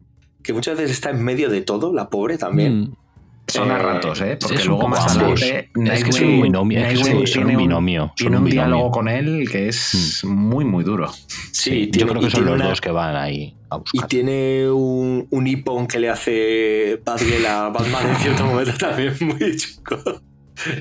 [0.43, 2.79] que muchas veces está en medio de todo, la pobre también.
[2.79, 2.95] Mm.
[3.47, 4.37] Son a Eh, ratos, ¿eh?
[4.41, 7.57] Porque es luego más adelante Es que son Nightwing- un binomio, es que tiene un
[7.57, 8.91] binomio, son Tiene un un diálogo binomio.
[8.91, 11.11] con él que es muy, muy duro.
[11.51, 13.79] Sí, yo tiene- creo y que son los una- dos que van ahí a Y
[13.79, 14.07] buscar.
[14.09, 19.55] tiene un, un hipón que le hace Batgirl a Batman en cierto momento también muy
[19.55, 19.97] chico.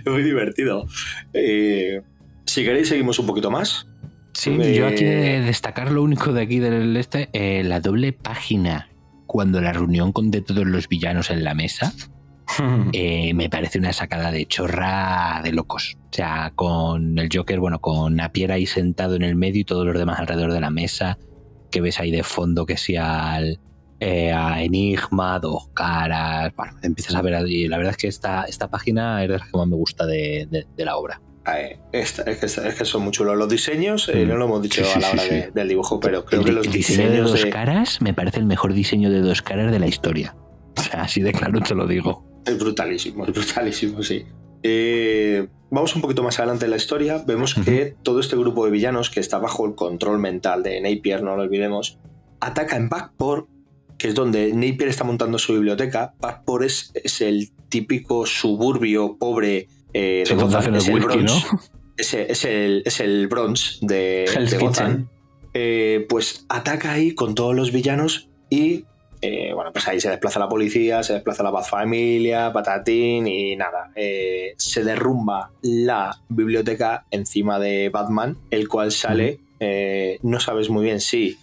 [0.07, 0.87] Muy divertido.
[1.35, 2.01] Eh,
[2.47, 3.87] si queréis, seguimos un poquito más.
[4.33, 8.13] Sí, Eh, yo aquí de destacar lo único de aquí del este, eh, la doble
[8.13, 8.89] página,
[9.27, 11.93] cuando la reunión con de todos los villanos en la mesa,
[12.93, 15.97] eh, me parece una sacada de chorra de locos.
[16.11, 19.85] O sea, con el Joker, bueno, con Napier ahí sentado en el medio y todos
[19.87, 21.19] los demás alrededor de la mesa,
[21.71, 23.59] que ves ahí de fondo que sea al,
[23.99, 27.67] eh, a Enigma, Dos Caras, bueno, empiezas a ver ahí.
[27.67, 30.47] La verdad es que esta, esta página es de las que más me gusta de,
[30.51, 31.21] de- de la obra.
[31.59, 33.37] Eh, esta- es, que, es que son muy chulos.
[33.37, 34.29] Los diseños, eh, Mm.
[34.29, 35.29] no lo hemos dicho Sí, sí, a la hora sí.
[35.31, 38.01] de- del dibujo, pero creo el, que los el diseño de diseños dos de- caras
[38.01, 40.37] me parece el mejor diseño de dos caras de la historia.
[40.77, 42.24] O sea, así de claro te lo digo.
[42.47, 44.25] Es brutalísimo, es brutalísimo, sí.
[44.63, 47.23] Eh, vamos un poquito más adelante en la historia.
[47.27, 51.23] Vemos que todo este grupo de villanos que está bajo el control mental de Napier,
[51.23, 51.99] no lo olvidemos,
[52.41, 53.49] ataca en Backport,
[53.99, 56.15] que es donde Napier está montando su biblioteca.
[56.21, 61.23] Backport es, es el típico suburbio pobre eh, de Gotham, es el Bronx.
[61.53, 61.61] ¿no?
[61.97, 65.09] Es, el- es el, es el Bronx de, de Gotham.
[65.53, 68.85] Eh, pues ataca ahí con todos los villanos y
[69.27, 73.57] eh, bueno, pues ahí se desplaza la policía, se desplaza la Bat Familia, patatín y
[73.57, 73.91] nada.
[73.97, 80.85] eh, se derrumba la biblioteca encima de Batman, el cual sale, eh, no sabes muy
[80.85, 81.39] bien si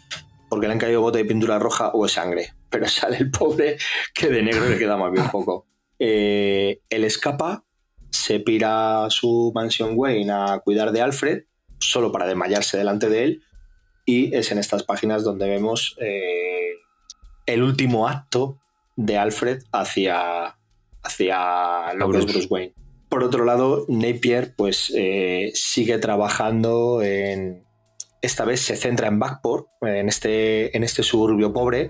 [0.47, 3.77] porque le han caído bote de pintura roja o es sangre, pero sale el pobre
[4.13, 5.65] que de negro le queda más bien poco.
[5.97, 7.63] Él escapa,
[8.11, 11.45] se pira a su mansión Wayne a cuidar de Alfred,
[11.79, 13.43] solo para desmayarse delante de él,
[14.05, 16.73] y es en estas páginas donde vemos eh,
[17.54, 18.60] el último acto
[18.95, 20.58] de Alfred hacia,
[21.04, 22.47] hacia lo que es Bruce.
[22.49, 22.74] Wayne.
[23.10, 27.66] Por otro lado, Napier pues eh, sigue trabajando en...
[28.22, 31.89] Esta vez se centra en Backport, en este, en este suburbio pobre,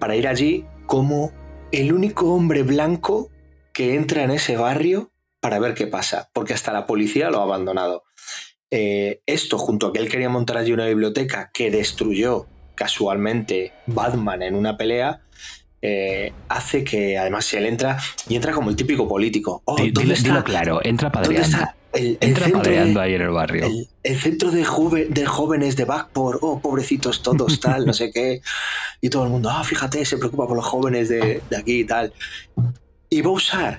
[0.00, 1.32] para ir allí como
[1.70, 3.30] el único hombre blanco
[3.72, 7.44] que entra en ese barrio para ver qué pasa, porque hasta la policía lo ha
[7.44, 8.02] abandonado.
[8.70, 12.46] Eh, esto, junto a que él quería montar allí una biblioteca que destruyó
[12.78, 15.20] casualmente Batman en una pelea,
[15.82, 17.98] eh, hace que además él entra
[18.28, 19.62] y entra como el típico político.
[19.64, 20.28] Oh, Di- ¿dónde dilo, está?
[20.30, 21.56] dilo claro, entra ¿Dónde padreando.
[21.58, 23.66] está el, el Entra de- padreando ahí en el barrio.
[23.66, 28.10] el, el centro de, juve- de jóvenes de Backport, oh, pobrecitos todos, tal, no sé
[28.12, 28.40] qué.
[29.00, 31.84] Y todo el mundo, ah, fíjate, se preocupa por los jóvenes de, de aquí y
[31.84, 32.12] tal.
[33.10, 33.78] Y va a usar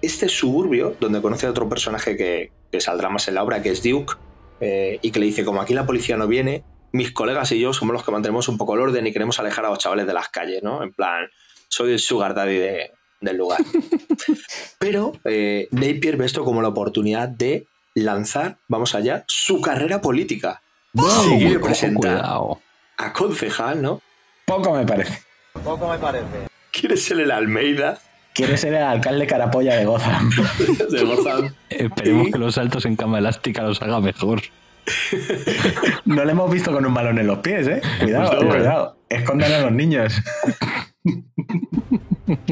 [0.00, 3.70] este suburbio, donde conoce a otro personaje que, que saldrá más en la obra, que
[3.70, 4.14] es Duke,
[4.60, 6.62] eh, y que le dice, como aquí la policía no viene,
[6.92, 9.64] mis colegas y yo somos los que mantenemos un poco el orden y queremos alejar
[9.66, 10.82] a los chavales de las calles, ¿no?
[10.82, 11.26] En plan,
[11.68, 12.90] soy el sugar daddy de-
[13.20, 13.60] del lugar.
[14.78, 20.62] Pero eh, Napier ve esto como la oportunidad de lanzar, vamos allá, su carrera política.
[20.94, 22.22] Se quiere Ojo, presentar
[22.98, 24.00] a concejal, ¿no?
[24.44, 25.22] Poco me parece.
[25.64, 26.48] Poco me parece.
[26.70, 27.98] Quiere ser el Almeida
[28.34, 30.30] Quiere ser el alcalde carapolla de Gotham.
[30.90, 31.54] de Gotham.
[31.68, 34.40] Esperemos Y- que los saltos en cama elástica los haga mejor.
[36.04, 37.80] No le hemos visto con un balón en los pies, ¿eh?
[38.00, 38.96] Cuidado, Pues no, cuidado.
[39.08, 40.12] Escondan a los niños.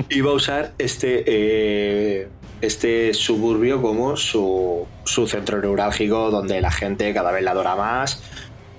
[0.08, 2.28] Y va a usar este, eh,
[2.60, 8.22] este suburbio como su, su centro neurálgico donde la gente cada vez la adora más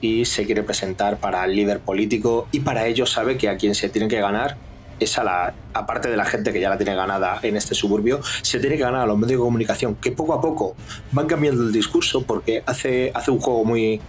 [0.02, 3.76] y se quiere presentar para el líder político y para ello sabe que a quien
[3.76, 4.58] se tiene que ganar
[5.02, 8.22] es a la, aparte de la gente que ya la tiene ganada en este suburbio,
[8.42, 10.76] se tiene que ganar a los medios de comunicación que poco a poco
[11.12, 14.00] van cambiando el discurso porque hace, hace un juego muy,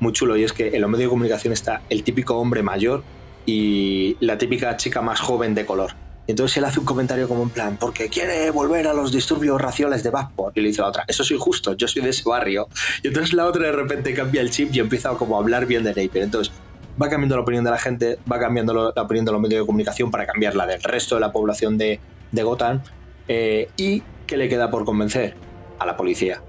[0.00, 3.04] muy chulo y es que en los medios de comunicación está el típico hombre mayor
[3.44, 5.92] y la típica chica más joven de color.
[6.28, 10.02] Entonces él hace un comentario como en plan, porque quiere volver a los disturbios raciales
[10.02, 10.56] de Backport.
[10.56, 12.68] Y le dice la otra, eso es injusto, yo soy de ese barrio.
[13.02, 15.82] Y entonces la otra de repente cambia el chip y empieza como a hablar bien
[15.82, 16.24] de Napier.
[16.24, 16.54] Entonces
[17.00, 19.66] va cambiando la opinión de la gente, va cambiando la opinión de los medios de
[19.66, 22.82] comunicación para cambiar la del resto de la población de, de Gotham.
[23.28, 25.34] Eh, ¿Y qué le queda por convencer?
[25.78, 26.40] a la policía.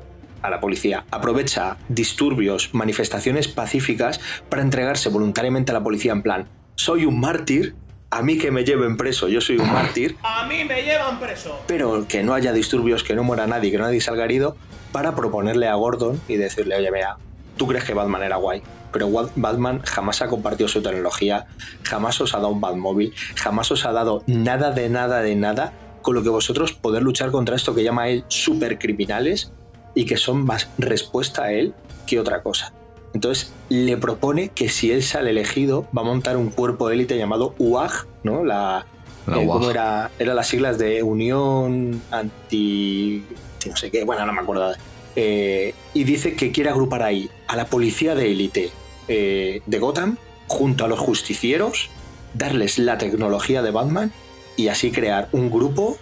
[0.44, 1.06] A la policía.
[1.10, 7.76] Aprovecha disturbios, manifestaciones pacíficas para entregarse voluntariamente a la policía en plan, soy un mártir,
[8.12, 11.60] a mí que me lleven preso, yo soy un mártir, A mí me llevan preso.
[11.66, 14.56] pero que no haya disturbios, que no muera nadie, que nadie salga herido,
[14.92, 17.18] para proponerle a Gordon y decirle, oye, mira,
[17.58, 18.62] tú crees que Batman era guay,
[18.94, 21.48] pero Batman jamás ha compartido su tecnología,
[21.84, 25.74] jamás os ha dado un Batmóvil, jamás os ha dado nada de nada de nada
[26.02, 29.52] con lo que vosotros poder luchar contra esto que llama él supercriminales
[29.96, 31.74] y que son más respuesta a él
[32.06, 32.74] que otra cosa.
[33.14, 37.18] Entonces le propone que si él sale elegido va a montar un cuerpo de élite
[37.18, 38.44] llamado UAG, ¿no?
[38.44, 38.86] La,
[39.28, 39.60] La eh, UAG.
[39.60, 40.12] ¿Cómo era?
[40.20, 43.24] Eran las siglas de Unión Anti...
[43.60, 44.74] anti no sé qué, bueno, no me acuerdo.
[45.16, 48.72] Eh, y dice que quiere agrupar ahí a la policía de élite
[49.08, 51.90] eh, de Gotham junto a los justicieros,
[52.34, 54.12] darles la tecnología de Batman
[54.56, 55.98] y así crear un grupo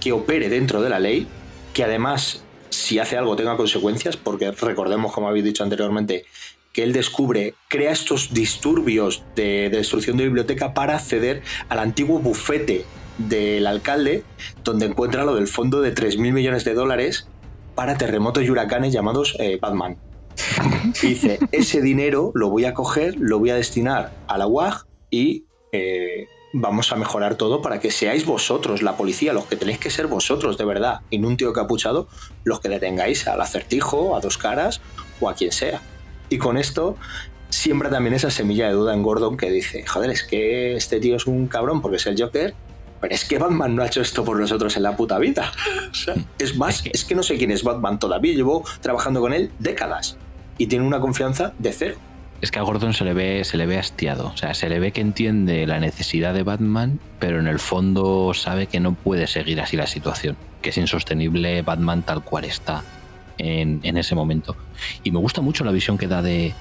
[0.00, 1.26] que opere dentro de la ley,
[1.72, 6.24] que además, si hace algo, tenga consecuencias, porque recordemos, como habéis dicho anteriormente,
[6.72, 12.20] que él descubre, crea estos disturbios de, de destrucción de biblioteca para acceder al antiguo
[12.20, 12.84] bufete
[13.18, 14.22] del alcalde,
[14.62, 17.26] donde encuentra lo del fondo de 3.000 millones de dólares
[17.74, 19.96] para terremotos y huracanes llamados eh, Batman.
[21.02, 24.86] Y dice, ese dinero lo voy a coger, lo voy a destinar a la UAG
[25.10, 29.78] y eh, vamos a mejorar todo para que seáis vosotros, la policía, los que tenéis
[29.78, 32.08] que ser vosotros de verdad, y no un tío capuchado,
[32.44, 34.80] los que detengáis al acertijo, a dos caras
[35.20, 35.82] o a quien sea.
[36.30, 36.96] Y con esto
[37.50, 41.16] siembra también esa semilla de duda en Gordon que dice, joder, es que este tío
[41.16, 42.54] es un cabrón porque es el Joker,
[43.00, 45.52] pero es que Batman no ha hecho esto por nosotros en la puta vida.
[45.90, 49.32] O sea, es más, es que no sé quién es Batman todavía, llevo trabajando con
[49.32, 50.18] él décadas
[50.58, 51.96] y tiene una confianza de cero.
[52.40, 54.28] Es que a Gordon se le ve, se le ve hastiado.
[54.28, 58.32] O sea, se le ve que entiende la necesidad de Batman, pero en el fondo
[58.34, 60.36] sabe que no puede seguir así la situación.
[60.62, 62.84] Que es insostenible Batman tal cual está
[63.38, 64.56] en, en ese momento.
[65.02, 66.54] Y me gusta mucho la visión que da de,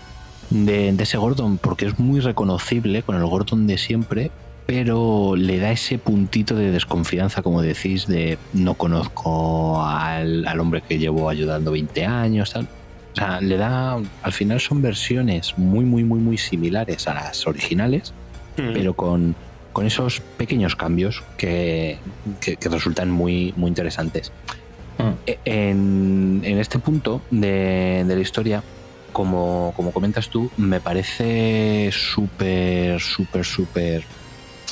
[0.50, 4.32] de, ese Gordon, porque es muy reconocible con el Gordon de siempre,
[4.66, 10.82] pero le da ese puntito de desconfianza, como decís, de no conozco al, al hombre
[10.82, 12.68] que llevo ayudando 20 años, tal.
[13.18, 13.98] O sea, le da.
[14.22, 18.14] Al final son versiones muy, muy, muy, muy similares a las originales,
[18.74, 19.36] pero con,
[19.74, 21.98] con esos pequeños cambios que,
[22.42, 24.32] que- que resultan muy, muy interesantes.
[25.26, 28.64] E- En, en este punto de, de la historia,
[29.14, 34.04] como, como comentas tú, me parece súper, súper, súper.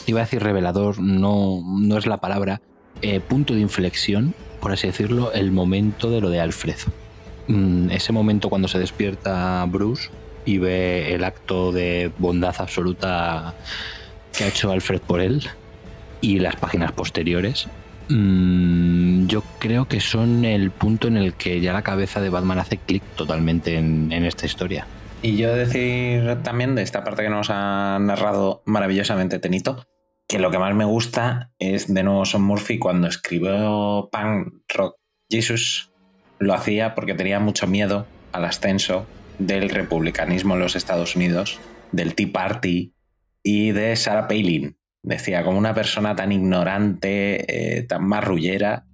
[0.08, 2.62] Iba a decir revelador, no, no es la palabra.
[3.02, 6.78] eh, punto de inflexión, por así decirlo, el momento de lo de Alfred.
[7.48, 10.10] Mm, ese momento cuando se despierta Bruce
[10.46, 13.54] y ve el acto de bondad absoluta
[14.36, 15.48] que ha hecho Alfred por él
[16.22, 17.68] y las páginas posteriores,
[18.10, 22.60] mm, yo creo que son el punto en el que ya la cabeza de Batman
[22.60, 24.88] hace clic totalmente en, esta historia.
[25.22, 29.86] Y yo decir también de esta parte que nos ha narrado maravillosamente Tenito,
[30.28, 34.98] que lo que más me gusta es de nuevo Son Murphy cuando escribió Punk Rock
[35.30, 35.92] Jesus,
[36.40, 39.08] lo hacía porque tenía mucho miedo al ascenso
[39.40, 41.60] del republicanismo en los Estados Unidos,
[41.92, 42.94] del Tea Party
[43.44, 44.78] y de Sarah Palin.
[45.04, 48.86] Decía, como una persona tan ignorante, eh, tan marrullera,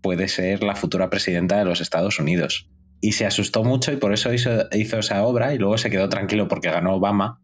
[0.00, 2.70] puede ser la futura presidenta de los Estados Unidos.
[3.00, 6.08] Y se asustó mucho y por eso hizo, hizo esa obra y luego se quedó
[6.08, 7.40] tranquilo porque ganó Obama.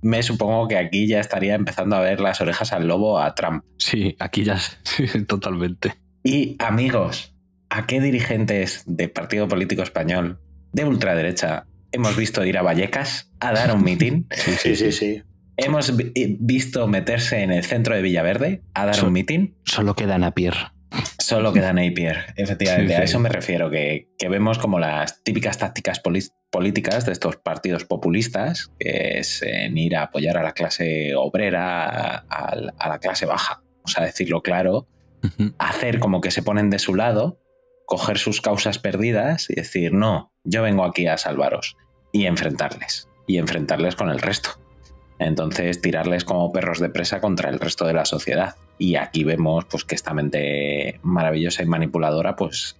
[0.00, 3.64] Me supongo que aquí ya estaría empezando a ver las orejas al lobo a Trump.
[3.78, 4.58] Sí, aquí ya
[5.28, 5.94] totalmente.
[6.24, 7.35] Y amigos,
[7.76, 10.40] ¿a qué dirigentes de partido político español
[10.72, 14.26] de ultraderecha hemos visto ir a Vallecas a dar un mitin?
[14.36, 15.22] Sí, sí, sí.
[15.58, 19.56] Hemos vi- visto meterse en el centro de Villaverde a dar So- un mitin.
[19.64, 20.54] Solo queda Napier.
[21.18, 22.88] Solo queda Napier, efectivamente.
[22.92, 23.00] Sí, sí.
[23.00, 26.00] A eso me refiero, que, que vemos como las típicas tácticas
[26.50, 31.84] políticas de estos partidos populistas, que es en ir a apoyar a la clase obrera,
[31.86, 33.62] a, a- a la clase baja.
[33.82, 34.88] O sea, decirlo claro,
[35.58, 37.40] hacer como que se ponen de su lado,
[37.86, 41.76] coger sus causas perdidas y decir, no, yo vengo aquí a salvaros
[42.12, 43.08] y enfrentarles.
[43.26, 44.50] Y enfrentarles con el resto.
[45.18, 48.56] Entonces, tirarles como perros de presa contra el resto de la sociedad.
[48.78, 52.76] Y aquí vemos pues, que esta mente maravillosa y manipuladora, pues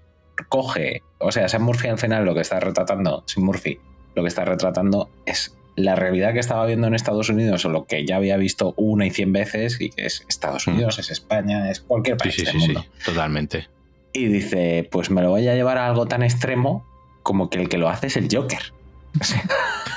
[0.49, 1.03] coge.
[1.19, 3.81] O sea, Sam Murphy al final lo que está retratando, Sam Murphy,
[4.15, 7.87] lo que está retratando es la realidad que estaba viendo en Estados Unidos o lo
[7.87, 11.71] que ya había visto una y cien veces, y que es Estados Unidos, es España,
[11.71, 12.81] es cualquier país Sí, sí, del sí, mundo.
[12.83, 13.69] sí, totalmente.
[14.17, 16.87] Y dice, pues me lo voy a llevar a algo tan extremo
[17.23, 18.73] como que el que lo hace es el Joker.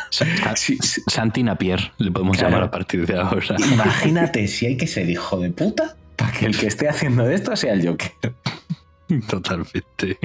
[1.08, 2.52] Santi Napier, le podemos Claro.
[2.52, 3.56] llamar a partir de ahora.
[3.72, 7.56] Imagínate si hay que ser hijo de puta para que el que esté haciendo esto
[7.56, 8.12] sea el Joker.
[9.28, 10.18] Totalmente.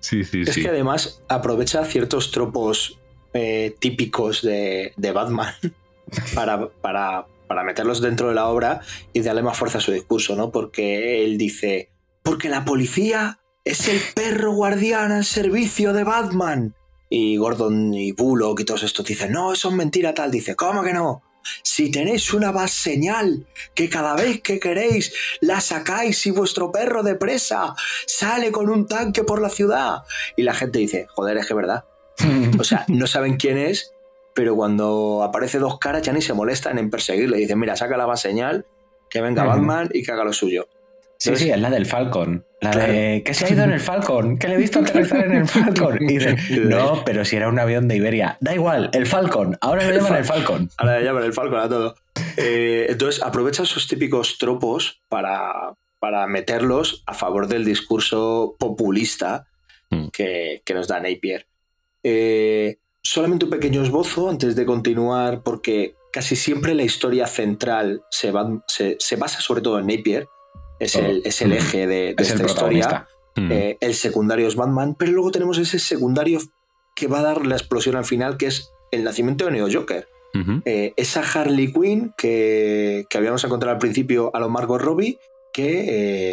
[0.00, 0.62] Sí, sí, Es sí.
[0.62, 2.98] que además aprovecha ciertos tropos
[3.32, 5.52] eh, típicos de, de Batman
[6.34, 8.80] para, para, para meterlos dentro de la obra
[9.12, 10.50] y darle más fuerza a su discurso, ¿no?
[10.50, 11.88] Porque él dice,
[12.24, 16.74] porque la policía es el perro guardián al servicio de Batman.
[17.08, 20.30] Y Gordon y Bullock y todos estos dicen, no, eso es mentira tal.
[20.30, 21.22] Dice, ¿cómo que no?
[21.62, 25.12] Si tenéis una base señal que cada vez que queréis
[25.42, 27.74] la sacáis y vuestro perro de presa
[28.06, 30.02] sale con un tanque por la ciudad.
[30.36, 31.84] Y la gente dice, joder, es que es verdad.
[32.58, 33.92] O sea, no saben quién es,
[34.34, 37.36] pero cuando aparece dos caras ya ni se molestan en perseguirle.
[37.36, 38.66] Dicen, mira, saca la base señal,
[39.10, 39.44] que venga.
[39.44, 40.68] Batman y que haga lo suyo.
[41.18, 42.44] Sí, sí, es la del Falcon.
[42.60, 45.32] La de que se ha ido en el Falcon, que le he visto aterrizar en
[45.32, 45.98] el Falcon.
[46.02, 48.36] Y dice, no, pero si era un avión de Iberia.
[48.40, 49.56] Da igual, el Falcon.
[49.60, 50.70] Ahora lo llaman el Falcon.
[50.78, 51.94] Ahora le llaman el Falcon a todo.
[52.36, 59.46] Eh, entonces, aprovecha esos típicos tropos para, para meterlos a favor del discurso populista
[60.12, 61.46] que, que nos da Napier.
[62.02, 68.30] Eh, solamente un pequeño esbozo antes de continuar, porque casi siempre la historia central se,
[68.30, 70.26] va- se, se basa sobre todo en Napier.
[70.78, 72.86] Es el, es el eje de, de Es el esta historia.
[72.88, 73.08] protagonista.
[73.36, 76.38] Eh, el secundario es Batman, pero luego tenemos ese secundario
[76.94, 80.06] que va a dar la explosión al final, que es el nacimiento de Neo Joker.
[80.64, 85.16] Eh, esa Harley Quinn que, que habíamos encontrado al principio a lo Margot Robbie,
[85.52, 85.84] que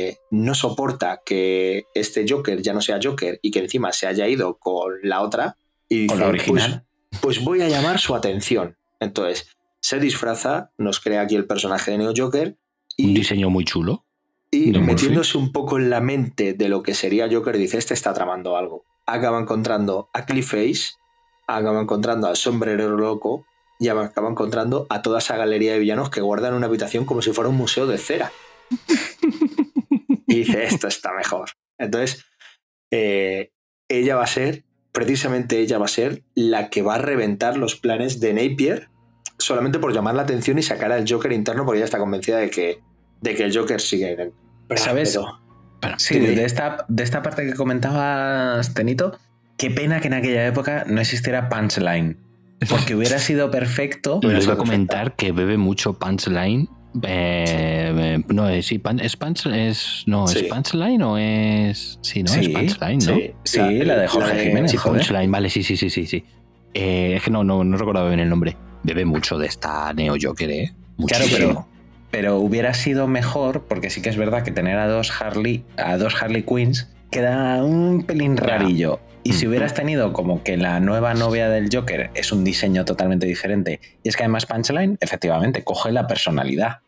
[0.10, 4.28] eh, no soporta que este Joker ya no sea Joker y que encima se haya
[4.28, 5.56] ido con la otra.
[5.88, 6.86] Y Con dice, la original.
[7.12, 8.78] Pues, pues voy a llamar su atención.
[9.00, 9.50] Entonces,
[9.82, 12.58] se disfraza, nos crea aquí el personaje de Neo Joker
[12.98, 14.06] Un diseño muy chulo.
[14.52, 14.86] Y Murphy.
[14.86, 18.58] metiéndose un poco en la mente de lo que sería Joker, dice, este está tramando
[18.58, 18.84] algo.
[19.08, 20.94] Acaba encontrando a Clayface,
[21.48, 23.46] acaba encontrando al sombrerero loco
[23.80, 27.32] y acaba encontrando a toda esa galería de villanos que guardan una habitación como si
[27.32, 28.32] fuera un museo de cera.
[30.28, 31.52] y dice, esto está mejor.
[31.80, 32.26] Entonces,
[32.92, 33.52] eh,
[33.90, 37.76] ella va a ser, precisamente ella va a ser la que va a reventar los
[37.76, 38.90] planes de Napier
[39.38, 42.50] solamente por llamar la atención y sacar al Joker interno porque ella está convencida de
[42.50, 42.82] que,
[43.22, 44.32] de que el Joker sigue en él.
[44.76, 45.18] ¿Sabes?
[45.80, 49.18] Pero- Sí, de esta, de esta parte que comentabas, Tenito,
[49.58, 52.18] qué pena que en aquella época no existiera Punchline.
[52.70, 54.20] Porque hubiera sido perfecto.
[54.22, 56.70] Les iba a comentar que bebe mucho Punchline.
[57.04, 60.40] Eh, eh, no, es, sí, pan- es, punch, es, no, Sí.
[60.40, 61.98] ¿es Punchline o es...?
[62.02, 62.32] Sí, ¿no?
[62.32, 63.16] Sí, es Punchline, ¿no?
[63.16, 64.78] sí, sí, la de Jorge Jiménez, Sí.
[64.78, 66.06] Punchline, vale, sí, sí, sí, sí.
[66.06, 66.24] sí.
[66.74, 68.58] Eh, es que no, no, no recordaba bien el nombre.
[68.84, 70.74] Bebe mucho de esta Neo Joker, ¿eh?
[71.08, 71.68] Claro, pero,
[72.12, 75.98] pero hubiera sido mejor, porque sí que es verdad que tener a dos Harley, a
[75.98, 79.00] dos Harley Queens queda un pelín rarillo.
[79.24, 83.26] Y si hubieras tenido como que la nueva novia del Joker es un diseño totalmente
[83.28, 86.80] diferente, y es que además Punchline, efectivamente, coge la personalidad.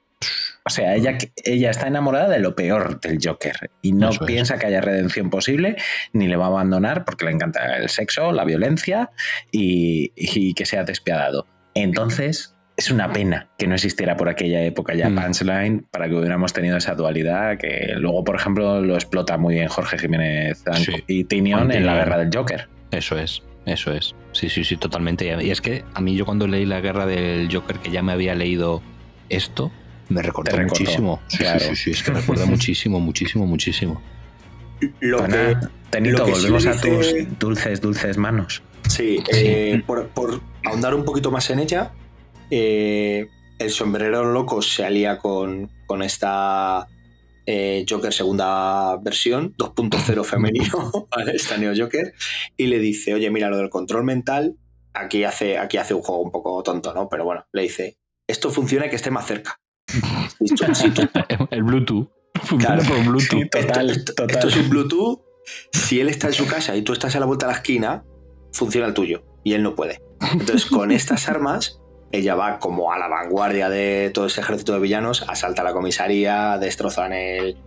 [0.66, 4.28] O sea, ella, ella está enamorada de lo peor del Joker y no Eso es.
[4.28, 5.76] piensa que haya redención posible,
[6.14, 9.12] ni le va a abandonar porque le encanta el sexo, la violencia
[9.52, 11.46] y, y que sea despiadado.
[11.76, 16.54] Entonces, es una pena que no existiera por aquella época ya Punchline para que hubiéramos
[16.54, 20.64] tenido esa dualidad que luego, por ejemplo, lo explota muy bien Jorge Jiménez
[21.08, 22.68] y Tinion en la guerra del Joker.
[22.92, 24.16] Eso es, eso es.
[24.32, 25.36] Sí, sí, sí, totalmente.
[25.44, 28.12] Y es que a mí yo cuando leí la guerra del Joker, que ya me
[28.12, 28.82] había leído
[29.30, 29.72] esto,
[30.10, 31.22] me recordó muchísimo.
[31.28, 31.60] Sí, claro.
[31.60, 34.02] sí, sí, sí, es que recuerda muchísimo, muchísimo, muchísimo.
[35.00, 35.56] Lo que-
[35.92, 38.64] Tenito, lo que sí volvemos a dice- tus dulces, dulces manos.
[38.90, 41.92] Sí, eh, por, por ahondar un poquito más en ella,
[42.50, 43.28] eh,
[43.60, 46.88] el sombrero loco se alía con, con esta
[47.46, 51.34] eh, Joker segunda versión, 2.0 femenino, ¿vale?
[51.36, 52.14] esta Neo Joker,
[52.58, 54.56] y le dice, oye, mira, lo del control mental,
[54.94, 57.10] aquí hace, aquí hace un juego un poco tonto, ¿no?
[57.10, 59.60] Pero bueno, le dice, esto funciona y que esté más cerca.
[61.52, 62.10] El Bluetooth.
[62.44, 62.90] Funciona Claro.
[62.96, 63.50] por Bluetooth.
[63.50, 64.36] Total, esto, total.
[64.36, 65.22] esto es un Bluetooth.
[65.72, 68.06] Si él está en su casa y tú estás a la vuelta de la esquina,
[68.54, 70.02] funciona el tuyo y él no puede.
[70.32, 71.82] Entonces, con estas armas,
[72.14, 76.58] ella va como a la vanguardia de todo ese ejército de villanos, asalta la comisaría,
[76.60, 77.58] destrozan el,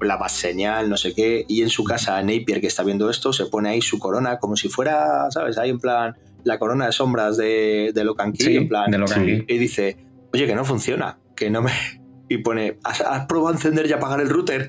[0.00, 3.32] la base señal, no sé qué, y en su casa Napier, que está viendo esto,
[3.32, 5.58] se pone ahí su corona como si fuera, ¿sabes?
[5.58, 8.98] Ahí en plan, la corona de sombras de, de Locan Key, Sí, en plan, de
[8.98, 9.44] Locan Key.
[9.48, 9.96] y dice,
[10.32, 11.72] oye, que no funciona, que no me...
[12.28, 14.66] Y pone, ¿has, has probado a encender y apagar el router?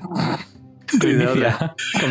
[0.92, 1.74] Y de otra,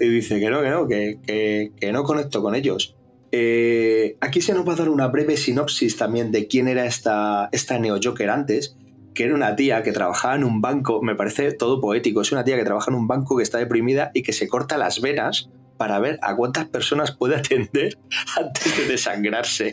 [0.00, 2.96] y dice que no, que no, que, que- que no conecto con ellos.
[3.32, 7.48] Eh, aquí se nos va a dar una breve sinopsis también de quién era esta,
[7.52, 8.76] esta Neo Joker antes,
[9.14, 12.44] que era una tía que trabajaba en un banco, me parece todo poético, es una
[12.44, 15.48] tía que trabaja en un banco que está deprimida y que se corta las venas
[15.80, 17.96] para ver a cuántas personas puede atender
[18.36, 19.72] antes de desangrarse.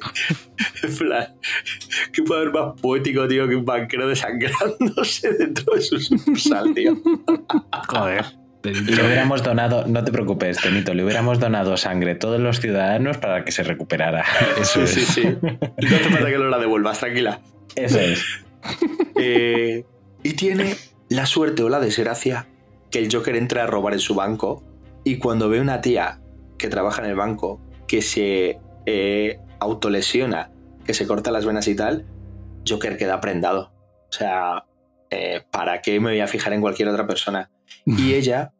[2.14, 6.97] ¿qué puede haber más poético, tío, que un banquero desangrándose dentro de su sucursal, tío?
[7.89, 8.36] Joder.
[8.74, 13.18] Le hubiéramos donado, no te preocupes, Tenito, le hubiéramos donado sangre a todos los ciudadanos
[13.18, 14.24] para que se recuperara.
[14.61, 15.38] Eso sí, sí, sí.
[15.41, 17.41] No hace falta que lo la devuelvas, tranquila.
[17.76, 18.24] Eso es.
[19.20, 19.84] Eh,
[20.24, 20.76] y tiene
[21.09, 22.47] la suerte o la desgracia
[22.91, 24.63] que el Joker entra a robar en su banco
[25.03, 26.20] y cuando ve una tía
[26.57, 30.51] que trabaja en el banco que se eh, autolesiona,
[30.86, 32.05] que se corta las venas y tal,
[32.68, 33.72] Joker queda prendado.
[34.09, 34.65] O sea,
[35.09, 37.49] eh, ¿para qué me voy a fijar en cualquier otra persona?
[37.86, 38.53] Y ella,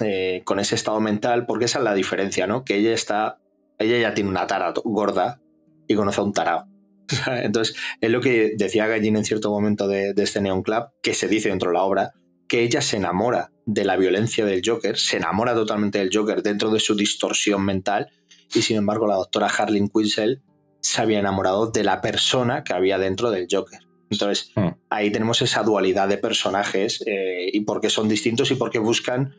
[0.00, 2.64] eh, con ese estado mental, porque esa es la diferencia, ¿no?
[2.64, 3.38] Que ella está,
[3.78, 5.40] ella ya tiene una tara gorda
[5.86, 6.66] y conoce a un tarao.
[7.26, 11.14] Entonces, es lo que decía Gallin en cierto momento de, de este Neon Club, que
[11.14, 12.12] se dice dentro de la obra,
[12.48, 16.70] que ella se enamora de la violencia del Joker, se enamora totalmente del Joker dentro
[16.70, 18.08] de su distorsión mental,
[18.54, 20.42] y sin embargo la doctora Harleen Quinzel
[20.80, 23.80] se había enamorado de la persona que había dentro del Joker.
[24.10, 24.68] Entonces, Hmm.
[24.90, 28.78] ahí tenemos esa dualidad de personajes eh, y por qué son distintos y por qué
[28.78, 29.34] buscan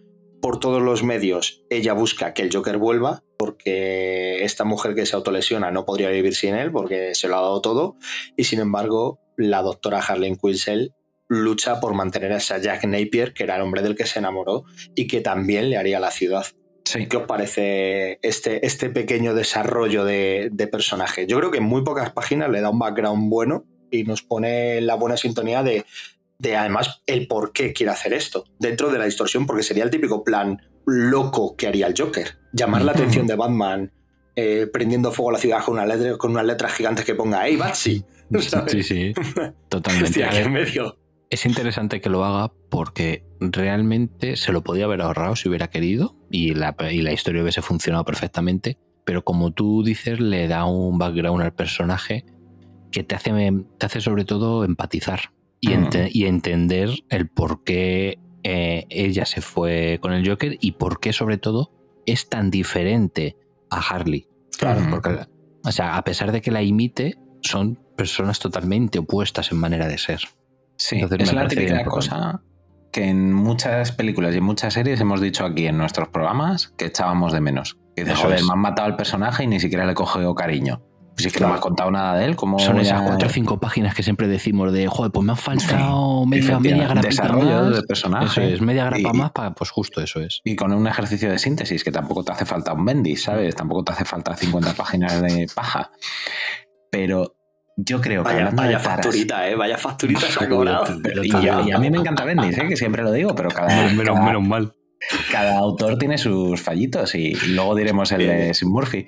[0.45, 1.63] por todos los medios.
[1.71, 6.35] Ella busca que el Joker vuelva porque esta mujer que se autolesiona no podría vivir
[6.35, 7.97] sin él porque se lo ha dado todo
[8.37, 10.93] y sin embargo la doctora Harleen Quinzel
[11.27, 14.65] lucha por mantener a ese Jack Napier que era el hombre del que se enamoró
[14.93, 16.45] y que también le haría la ciudad.
[17.09, 21.25] ¿Qué os parece este, este pequeño desarrollo de, de personaje?
[21.25, 24.79] Yo creo que en muy pocas páginas le da un background bueno y nos pone
[24.81, 25.85] la buena sintonía de,
[26.39, 29.89] de además el por qué quiere hacer esto dentro de la distorsión, porque sería el
[29.89, 32.38] típico plan loco que haría el Joker.
[32.53, 33.91] Llamar la atención de Batman
[34.36, 37.47] eh, prendiendo fuego a la ciudad con, una letra, con unas letras gigantes que ponga
[37.47, 38.03] ¡Hey, Batsy!
[38.39, 38.73] ¿sabes?
[38.73, 39.13] Sí, sí,
[39.69, 40.09] totalmente.
[40.09, 40.97] Hostia, A qué ver, medio.
[41.29, 46.15] Es interesante que lo haga porque realmente se lo podía haber ahorrado si hubiera querido
[46.29, 50.97] y la, y la historia hubiese funcionado perfectamente, pero como tú dices, le da un
[50.97, 52.25] background al personaje
[52.91, 53.31] que te hace,
[53.77, 55.31] te hace sobre todo empatizar
[55.66, 60.74] y, ente- y entender el por qué eh, ella se fue con el Joker y
[60.74, 61.72] por qué sobre todo
[62.05, 63.36] es tan diferente
[63.70, 64.28] a Harley.
[64.57, 64.82] Claro.
[64.89, 65.20] Porque,
[65.63, 69.97] o sea, a pesar de que la imite, son personas totalmente opuestas en manera de
[69.97, 70.22] ser.
[70.78, 71.89] Sí, Entonces es la típica importante.
[71.89, 72.41] cosa
[72.91, 76.86] que en muchas películas y en muchas series hemos dicho aquí en nuestros programas que
[76.86, 77.78] echábamos de menos.
[77.95, 78.45] Que dices, joder, es.
[78.45, 80.82] me han matado al personaje y ni siquiera le he cogido cariño.
[81.16, 83.28] Pues si es que no me has contado nada de él, ¿cómo Son esas cuatro
[83.30, 86.88] o cinco páginas que siempre decimos de, joder, pues me han faltado media, Efectivamente, media
[86.89, 87.76] grapita desarrollo más.
[87.76, 88.26] de personaje.
[88.26, 90.41] Eso es, media grapa Y- más, para, pues justo eso es.
[90.43, 93.55] Y con un ejercicio de síntesis, que tampoco te hace falta un Bendis, ¿sabes?
[93.55, 95.89] Tampoco te hace falta 50 páginas de paja.
[96.91, 97.36] Pero
[97.78, 99.55] yo creo que Vaya, hablando vaya de taras- facturita, ¿eh?
[99.55, 100.86] Vaya facturita se ha cobrado.
[101.24, 102.68] y, a, y a mí me encanta Bendis, ¿eh?
[102.68, 104.74] que siempre lo digo, pero cada, Menos- cada- menos mal.
[105.32, 109.07] cada autor tiene sus fallitos y, y luego diremos el de Sim Murphy.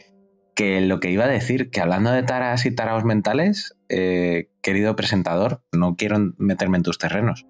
[0.57, 4.95] Que lo que iba a decir, que hablando de taras y taraos mentales, eh, querido
[4.95, 7.45] presentador, no quiero meterme en tus terrenos,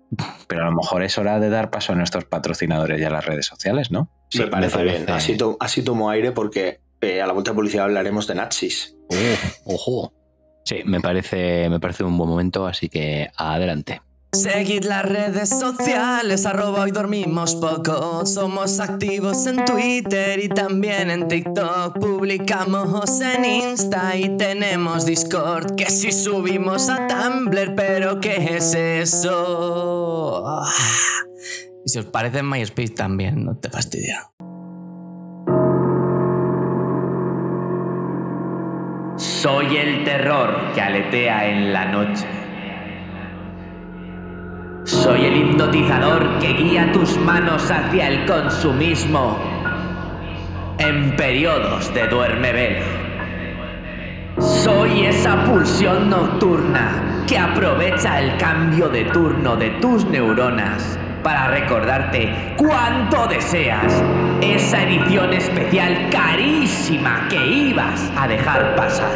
[0.49, 3.25] pero a lo mejor es hora de dar paso a nuestros patrocinadores y a las
[3.25, 4.11] redes sociales, ¿no?
[4.37, 5.09] me parece bien.
[5.09, 8.97] Así, to- así tomo aire porque eh, a la vuelta de publicidad hablaremos de nazis.
[9.63, 10.13] ojo.
[10.65, 14.01] Sí, me parece, me parece un buen momento, así que adelante.
[14.37, 18.23] Seguid las redes sociales, arroba hoy dormimos poco.
[18.23, 21.97] Somos activos en Twitter y también en TikTok.
[21.97, 25.73] Publicamos en Insta y tenemos Discord.
[25.75, 30.43] Que si subimos a Tumblr, pero ¿qué es eso?
[30.45, 30.71] Ah.
[31.83, 34.29] Y si os parece en MySpace también, no te fastidia.
[39.15, 42.46] Soy el terror que aletea en la noche.
[44.87, 49.37] Soy el hipnotizador que guía tus manos hacia el consumismo
[50.77, 52.85] en periodos de duerme vela.
[54.39, 62.55] Soy esa pulsión nocturna que aprovecha el cambio de turno de tus neuronas para recordarte
[62.55, 64.01] cuánto deseas
[64.39, 69.11] esa edición especial carísima que ibas a dejar pasar.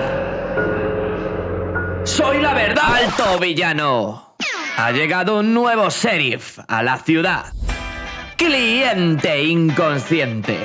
[2.04, 2.84] Soy la verdad.
[2.84, 4.31] ¡Alto, villano!
[4.78, 7.46] Ha llegado un nuevo sheriff a la ciudad.
[8.38, 10.58] Cliente inconsciente.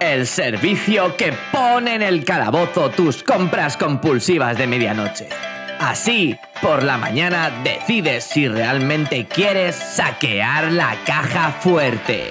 [0.00, 5.28] El servicio que pone en el calabozo tus compras compulsivas de medianoche.
[5.80, 12.30] Así, por la mañana decides si realmente quieres saquear la caja fuerte.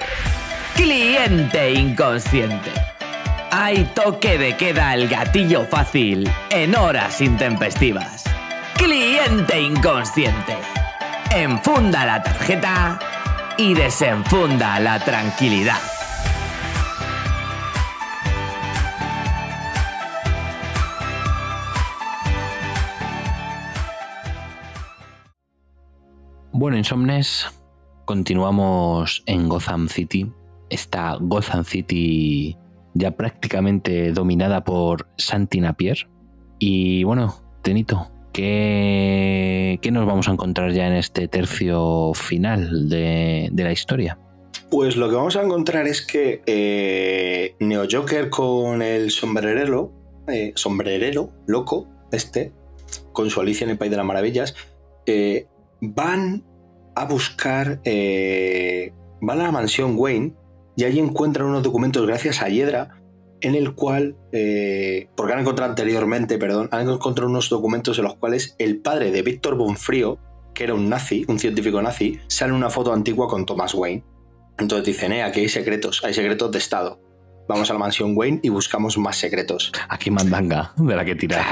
[0.74, 2.72] Cliente inconsciente.
[3.50, 8.24] Hay toque de queda el gatillo fácil en horas intempestivas.
[8.76, 10.56] Cliente inconsciente.
[11.34, 12.98] Enfunda la tarjeta
[13.56, 15.78] y desenfunda la tranquilidad.
[26.52, 27.46] Bueno, Insomnes,
[28.04, 30.32] continuamos en Gotham City
[30.70, 32.56] esta Gotham City
[32.94, 36.08] ya prácticamente dominada por Santi Napier.
[36.58, 43.48] Y bueno, Tenito, ¿qué, qué nos vamos a encontrar ya en este tercio final de,
[43.50, 44.16] de la historia?
[44.70, 49.92] Pues lo que vamos a encontrar es que eh, Neo Joker con el sombrerero,
[50.28, 52.52] eh, sombrerero loco, este,
[53.12, 54.54] con su Alicia en el País de las Maravillas,
[55.06, 55.48] eh,
[55.80, 56.44] van
[56.94, 60.34] a buscar, eh, van a la mansión Wayne
[60.76, 62.97] y allí encuentran unos documentos gracias a Hiedra
[63.40, 68.16] en el cual, eh, porque han encontrado anteriormente, perdón, han encontrado unos documentos en los
[68.16, 70.18] cuales el padre de Víctor Bonfrío,
[70.54, 74.04] que era un nazi, un científico nazi, sale una foto antigua con Thomas Wayne.
[74.58, 77.00] Entonces dicen, eh, aquí hay secretos, hay secretos de Estado.
[77.48, 79.72] Vamos a la mansión Wayne y buscamos más secretos.
[79.88, 81.46] Aquí mandanga de la que tirar.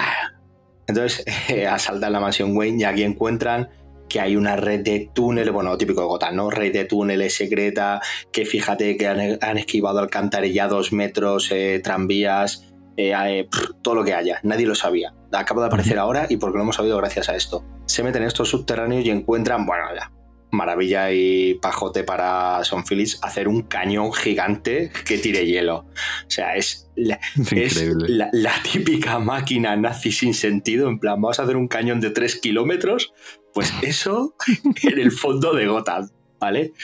[0.87, 3.69] Entonces eh, asaltan la mansión Wayne y aquí encuentran
[4.09, 6.51] que hay una red de túneles, bueno, típico de Gotham, ¿no?
[6.51, 8.01] Red de túneles secreta,
[8.33, 14.05] que fíjate que han, han esquivado alcantarillados, metros, eh, tranvías, eh, eh, pff, todo lo
[14.05, 14.41] que haya.
[14.43, 15.15] Nadie lo sabía.
[15.33, 17.65] Acaba de aparecer ahora y porque lo hemos sabido gracias a esto.
[17.87, 20.11] Se meten en estos subterráneos y encuentran, bueno, ya,
[20.51, 25.79] maravilla y pajote para Son Phillips hacer un cañón gigante que tire hielo.
[25.79, 27.85] O sea, es, la, Es
[28.33, 30.89] la típica máquina nazi sin sentido.
[30.89, 33.13] En plan, vamos a hacer un cañón de 3 kilómetros.
[33.57, 34.35] Pues eso
[34.83, 36.75] en el fondo de Gotham, ¿vale?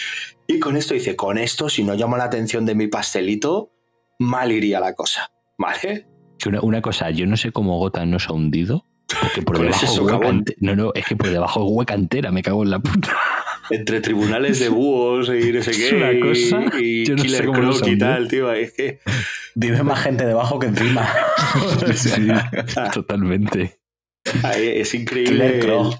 [0.46, 3.74] Y con esto dice, con esto, si no llamo la atención de mi pastelito,
[4.18, 6.06] mal iría la cosa, ¿vale?
[6.38, 8.86] Que una, una cosa, yo no sé cómo Gotham no se ha hundido.
[9.20, 10.38] Porque por debajo es hueca socavón.
[10.38, 13.14] ente- No, no, es que por debajo es hueca entera, me cago en la puta.
[13.68, 15.94] Entre tribunales de búhos y no sé Es qué.
[15.94, 18.50] una y- cosa, y, yo no sé Killer cómo lo Croc y son, tal, tío.
[18.52, 19.00] Es que.
[19.54, 21.06] Vive más gente debajo que encima.
[21.94, 22.28] Sí,
[22.94, 23.78] totalmente.
[24.42, 25.32] Ay, es increíble.
[25.32, 25.96] Killer Croc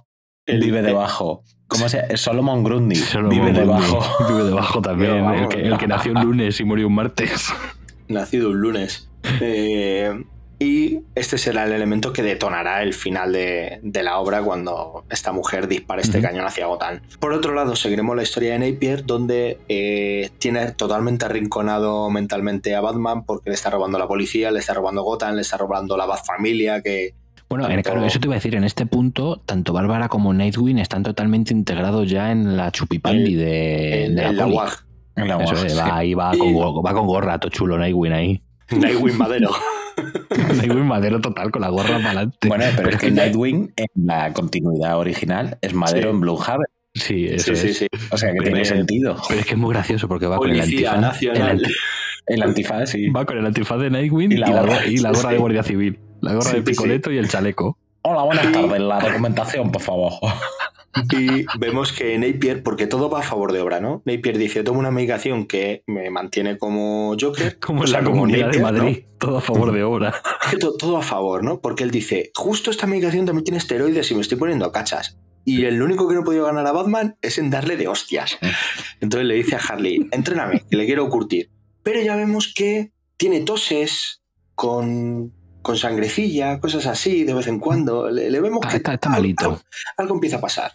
[0.47, 1.43] el- vive debajo.
[1.69, 2.17] ¿Cómo se?
[2.19, 3.61] Solomon Grundy Solomon vive Grundy.
[3.61, 4.25] debajo.
[4.29, 5.25] Vive debajo también.
[5.25, 7.49] El, que, el que nació un lunes y murió un martes.
[8.09, 9.09] nacido un lunes.
[9.41, 10.23] Eh,
[10.59, 15.33] y este será el elemento que detonará el final de, de la obra cuando esta
[15.33, 17.01] mujer dispara este cañón hacia Gotham.
[17.19, 22.81] Por otro lado, seguiremos la historia de Napier, donde eh, tiene totalmente arrinconado mentalmente a
[22.81, 26.07] Batman porque le está robando la policía, le está robando Gotham, le está robando la
[26.07, 27.15] Bat Familia, que
[27.53, 30.33] Bueno, en- Tanto- claro, eso te iba a decir, en este punto, tanto Bárbara como
[30.35, 34.53] Nightwing están totalmente integrados ya en la chupipandi de, en, de en la la.
[34.55, 34.73] UAG.
[35.17, 35.79] En la Eso UAG, es, sí.
[35.79, 38.43] va, ahí va, Y- con, go- va con gorra, todo chulo Nightwing ahí.
[38.71, 39.51] Nightwing Madero.
[40.57, 42.49] Nightwing madero total, con la gorra para adelante.
[42.49, 46.15] Bueno, pero es que Nightwing en la continuidad original es madero Sí.
[46.15, 46.67] en Blumhaven.
[46.95, 47.79] Sí, eso Sí, sí, es.
[47.79, 47.87] sí.
[48.11, 49.17] O sea que Pero tiene sentido.
[49.29, 51.01] Pero es que es muy gracioso porque va con el antifaz.
[51.01, 51.37] Nacional.
[51.43, 51.73] el anti-
[52.27, 53.09] El antifaz, sí.
[53.17, 54.61] va con el antifaz de Nightwing Y y la gorra.
[54.63, 55.35] gorra, y la gorra Sí.
[55.35, 55.99] de Guardia Civil.
[56.23, 56.65] La gorra Sí, de sí.
[56.65, 57.77] picoleto y el chaleco.
[58.03, 58.81] Hola, buenas tardes.
[58.81, 60.13] La documentación, por favor.
[61.11, 64.03] Y vemos que Napier, porque todo va a favor de obra, ¿no?
[64.05, 67.59] Napier dice, tomo una medicación que me mantiene como Joker.
[67.61, 68.61] Como sea, la comunidad de.
[68.61, 68.99] Madrid.
[69.19, 70.15] Todo a favor de obra.
[70.51, 71.61] Que to- todo a favor, ¿no?
[71.61, 75.19] Porque él dice, justo esta medicación también tiene esteroides y me estoy poniendo cachas.
[75.45, 78.39] Y el único que no he podido ganar a Batman es en darle de hostias.
[79.01, 81.51] Entonces le dice a Harley, entréname, que le quiero curtir.
[81.83, 84.23] Pero ya vemos que tiene toses
[84.55, 85.33] con,
[85.63, 88.11] con sangrecilla, cosas así de vez en cuando.
[88.11, 89.45] Le, le vemos que está- malito.
[89.45, 89.63] algo-
[89.97, 90.73] algo empieza a pasar.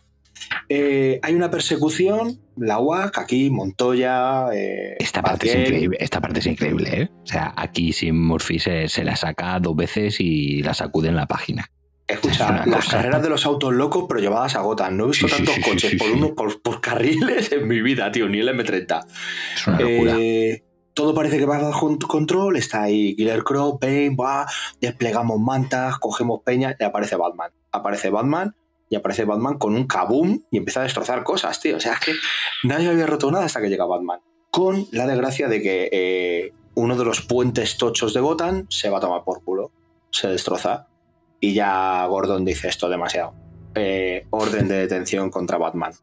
[0.69, 6.39] Eh, hay una persecución, la UAC, aquí, Montoya, eh, Esta parte, es increíble, esta parte
[6.39, 7.09] es increíble, ¿eh?
[7.23, 11.15] O sea, aquí Sim Murphy se, se la saca dos veces y la sacude en
[11.15, 11.69] la página.
[12.07, 12.97] Escucha, Es las cosa.
[12.97, 14.95] carreras de los autos locos, pero llevadas a Gotham.
[14.95, 17.81] No he visto Sí, tantos sí, sí, coches por, uno, por, por carriles en mi
[17.81, 19.05] vida, tío, ni el M30.
[19.55, 20.15] Es una locura.
[20.17, 20.63] Eh,
[20.97, 22.57] todo parece que va bajo control.
[22.57, 24.47] Está ahí Killer Crow, Bane, va,
[24.81, 27.51] desplegamos mantas, cogemos peña y aparece Batman.
[27.71, 28.55] Aparece Batman
[28.89, 31.77] y aparece Batman con un kaboom y empieza a destrozar cosas, tío.
[31.77, 32.13] O sea, es que
[32.63, 34.21] nadie había roto nada hasta que llega Batman.
[34.49, 38.97] Con la desgracia de que eh, uno de los puentes tochos de Gotham se va
[38.97, 39.71] a tomar por culo.
[40.09, 40.87] Se destroza.
[41.39, 43.35] Y ya Gordon dice esto demasiado.
[43.75, 45.93] Eh, orden de detención contra Batman.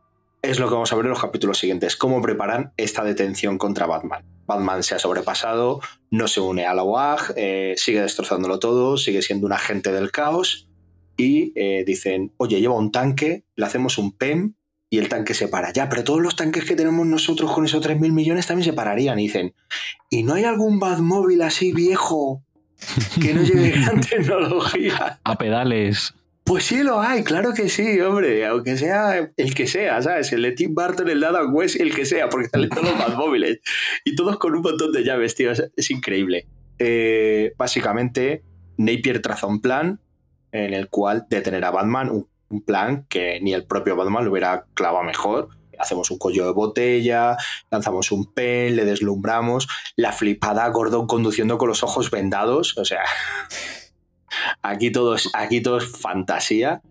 [0.40, 1.96] Es lo que vamos a ver en los capítulos siguientes.
[1.96, 4.33] Cómo preparan esta detención contra Batman.
[4.46, 5.80] Batman se ha sobrepasado,
[6.10, 10.10] no se une a la UAG, eh, sigue destrozándolo todo, sigue siendo un agente del
[10.10, 10.68] caos.
[11.16, 14.54] Y eh, dicen, oye, lleva un tanque, le hacemos un PEM
[14.90, 15.72] y el tanque se para.
[15.72, 19.18] Ya, pero todos los tanques que tenemos nosotros con esos 3.000 millones también se pararían.
[19.18, 19.54] Y dicen,
[20.10, 22.42] ¿y no hay algún Batmóvil así viejo
[23.20, 25.20] que no lleve gran tecnología?
[25.22, 26.14] A pedales.
[26.44, 28.44] Pues sí lo hay, claro que sí, hombre.
[28.46, 30.30] Aunque sea el que sea, ¿sabes?
[30.32, 32.98] El de Tim Burton, el de Adam West, el que sea, porque salen todos los
[32.98, 33.60] Batmóviles.
[34.04, 35.50] Y todos con un montón de llaves, tío.
[35.52, 36.46] Es, increíble.
[36.78, 38.42] Eh, básicamente,
[38.76, 40.00] Napier traza un plan
[40.52, 44.30] en el cual detener a Batman, un, un plan que ni el propio Batman lo
[44.30, 45.48] hubiera clavado mejor.
[45.78, 47.36] hacemos un collo de botella,
[47.70, 49.66] lanzamos un pen, le deslumbramos,
[49.96, 53.02] la flipada Gordon conduciendo con los ojos vendados, o sea,
[54.62, 56.82] aquí todo es, aquí todo es fantasía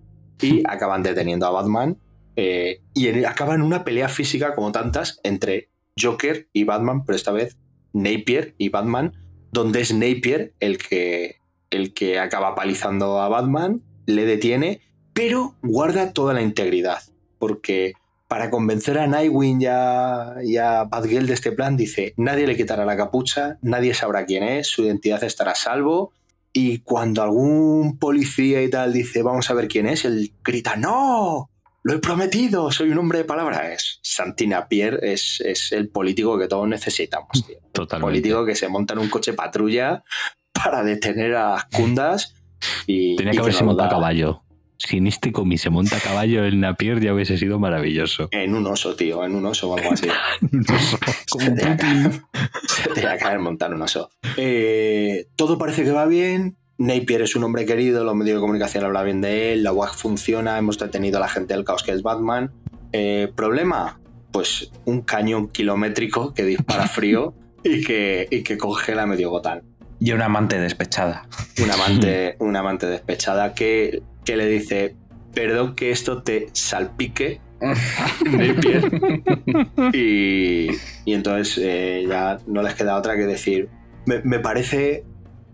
[0.42, 1.98] y acaban deteniendo a Batman
[2.36, 7.16] eh, y en- acaba en una pelea física como tantas entre Joker y Batman, pero
[7.16, 7.58] esta vez
[7.94, 9.14] Napier y Batman,
[9.52, 11.36] donde es Napier el que,
[11.70, 14.82] el que acaba palizando a Batman, le detiene,
[15.14, 17.04] pero guarda toda la integridad,
[17.38, 17.94] porque
[18.28, 22.58] para convencer a Nightwing y a, y a Batgirl de este plan, dice, nadie le
[22.58, 26.14] quitará la capucha, nadie sabrá quién es, su identidad estará a salvo,
[26.54, 31.50] y cuando algún policía y tal dice, vamos a ver quién es, él grita, no,
[31.84, 33.74] lo he prometido, soy un hombre de palabra.
[33.74, 37.58] Es Santina Pierre es, es el político que todos necesitamos, tío.
[37.74, 38.10] Totalmente.
[38.10, 40.04] Político que se monta en un coche patrulla
[40.54, 42.36] para detener a las cundas
[42.88, 43.18] y.
[43.18, 44.44] Tenía y que haberse montado a caballo.
[44.86, 48.28] Si en este cómic se monta a caballo en Napier ya hubiese sido maravilloso.
[48.32, 50.08] En un oso, tío, en un oso o algo así.
[51.38, 51.88] se, tenía que,
[52.68, 54.10] se tenía que haber montado en un oso.
[54.36, 56.58] Eh, todo parece que va bien.
[56.78, 59.96] Napier es un hombre querido, los medios de comunicación hablan bien de él, la WAG
[59.96, 62.52] funciona, hemos detenido a la gente del caos que es Batman.
[62.92, 64.02] Eh, ¿Problema?
[64.32, 69.62] Pues un cañón kilométrico que dispara frío y que, y que congela medio Gotham.
[70.00, 71.28] Y una amante despechada.
[71.64, 74.96] Una amante, una amante despechada que, que le dice,
[75.34, 77.42] perdón que esto te salpique,
[78.26, 78.92] Napier.
[79.94, 80.68] y,
[81.06, 83.70] y entonces eh, ya no les queda otra que decir,
[84.06, 85.06] me, me parece,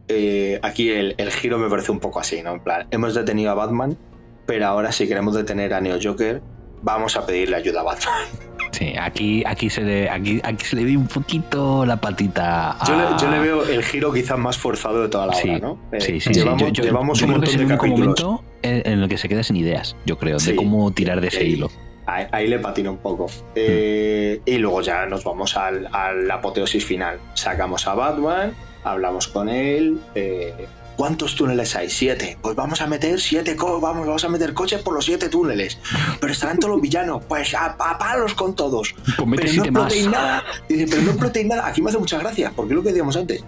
[0.07, 2.53] eh, aquí el, el giro me parece un poco así, ¿no?
[2.53, 3.97] En plan, hemos detenido a Batman,
[4.45, 6.41] pero ahora si queremos detener a Neo Joker,
[6.81, 8.23] vamos a pedirle ayuda a Batman.
[8.79, 12.71] Sí, aquí, aquí, se le, aquí, aquí se le ve un poquito la patita.
[12.79, 12.85] A...
[12.87, 15.59] Yo, le, yo le veo el giro quizás más forzado de toda la Sí, obra,
[15.59, 15.79] ¿no?
[15.91, 16.71] Eh, sí, sí, llevamos, sí.
[16.71, 17.99] Yo- llevamos yo un montón de capítulos.
[17.99, 20.51] momento en, en el que se queda sin ideas, yo creo, Sí.
[20.51, 21.45] de cómo tirar de ese Sí.
[21.47, 21.69] hilo.
[22.05, 23.27] Ahí, ahí le patina un poco.
[23.53, 27.19] Eh, y luego ya nos vamos al, a la apoteosis final.
[27.33, 28.53] Sacamos a Batman,
[28.85, 29.99] hablamos con él.
[30.15, 30.53] eh,
[30.99, 31.89] ¿Cuántos túneles hay?
[31.89, 32.37] Siete.
[32.41, 35.79] Pues vamos a meter siete, co- vamos, vamos a meter coches por los siete túneles.
[36.19, 37.23] Pero estarán todos los villanos.
[37.25, 38.93] Pues a, a palos con todos.
[39.15, 39.83] Pues mete pero no siete más.
[39.93, 40.43] explotéis nada.
[40.67, 41.67] Dice, pero no explotéis nada.
[41.67, 43.41] Aquí me hace muchas gracias, porque es lo que decíamos antes.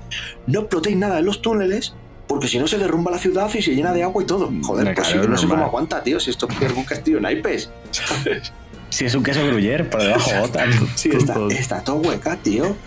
[0.48, 1.94] No explotéis nada en los túneles,
[2.26, 4.46] porque si no se derrumba la ciudad y se llena de agua y todo.
[4.64, 6.22] Joder, Hombre, pues sí, no sé cómo aguanta, tío.
[6.22, 7.70] Si esto es un castillo en naipes.
[7.92, 8.54] ¿sabes?
[8.88, 10.32] Si es un queso gruyer, por debajo.
[10.96, 12.78] Sí, está, está todo hueca, tío.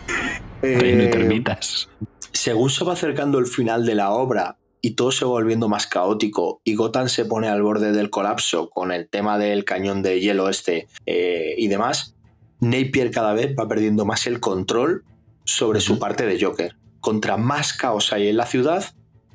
[0.62, 1.90] Eh, termitas.
[2.34, 5.86] Según se va acercando el final de la obra y todo se va volviendo más
[5.86, 10.20] caótico y Gotham se pone al borde del colapso con el tema del cañón de
[10.20, 12.16] hielo este eh, y demás,
[12.60, 15.04] Napier cada vez va perdiendo más el control
[15.44, 16.76] sobre su parte de Joker.
[17.00, 18.84] Contra más caos hay en la ciudad,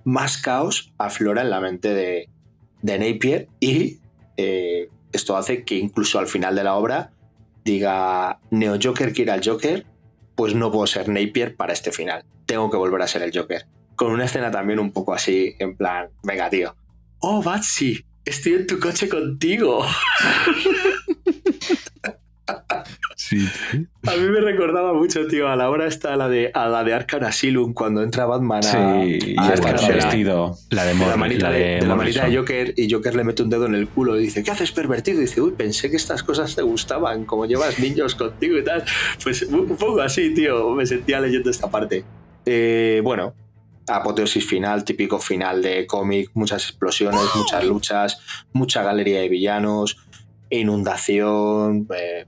[0.04, 2.30] más caos aflora en la mente de,
[2.82, 4.00] de Napier y
[4.38, 7.12] eh, esto hace que incluso al final de la obra
[7.64, 9.86] diga Neo Joker quiere al Joker,
[10.36, 12.24] pues no puedo ser Napier para este final.
[12.50, 13.68] Tengo que volver a ser el Joker.
[13.96, 16.76] Con una escena también un poco así, en plan, venga, tío.
[17.20, 19.86] Oh, Batsy, estoy en tu coche contigo.
[23.16, 23.46] Sí,
[24.08, 26.84] A mí me recordaba mucho, tío, a la hora esta, a la de, a la
[26.84, 30.58] de Arkham Asylum, cuando entra Batman a, Sí, y a está vestido.
[30.72, 32.36] La de, la manita la de, de de la manita de.
[32.36, 35.20] Joker y Joker le mete un dedo en el culo y dice, ¿qué haces pervertido?
[35.20, 38.84] Y dice, uy, pensé que estas cosas te gustaban, como llevas niños contigo y tal.
[39.22, 42.04] Pues un poco así, tío, me sentía leyendo esta parte.
[42.52, 43.36] Eh, bueno,
[43.88, 48.20] apoteosis final, típico final de cómic, muchas explosiones, muchas luchas,
[48.54, 49.98] mucha galería de villanos,
[50.50, 52.26] inundación, eh,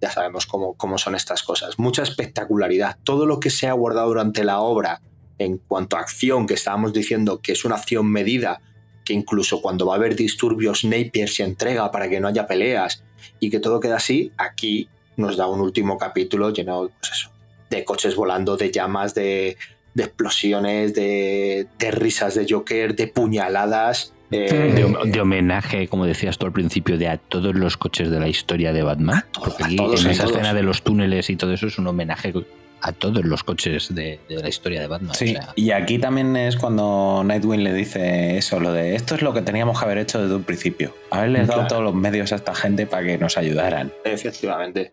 [0.00, 4.08] ya sabemos cómo, cómo son estas cosas, mucha espectacularidad, todo lo que se ha guardado
[4.08, 5.02] durante la obra
[5.36, 8.62] en cuanto a acción, que estábamos diciendo que es una acción medida,
[9.04, 13.04] que incluso cuando va a haber disturbios, Napier se entrega para que no haya peleas
[13.38, 14.88] y que todo queda así, aquí
[15.18, 17.30] nos da un último capítulo lleno pues eso,
[17.70, 19.56] de coches volando, de llamas, de,
[19.94, 24.12] de explosiones, de, de risas de Joker, de puñaladas.
[24.30, 28.10] eh, De, hom- de homenaje, como decías tú al principio, de a todos los coches
[28.10, 29.24] de la historia de Batman.
[29.38, 30.36] Porque aquí, todos, en a esa todos.
[30.36, 32.32] escena de los túneles y todo eso, es un homenaje
[32.80, 35.12] a todos los coches de, de la historia de Batman.
[35.14, 39.16] Sí, o sea, y aquí también es cuando Nightwing le dice eso, lo de esto
[39.16, 40.94] es lo que teníamos que haber hecho desde un principio.
[41.10, 41.68] Haberles dado Claro.
[41.68, 43.92] todos los medios a esta gente para que nos ayudaran.
[44.04, 44.92] Efectivamente.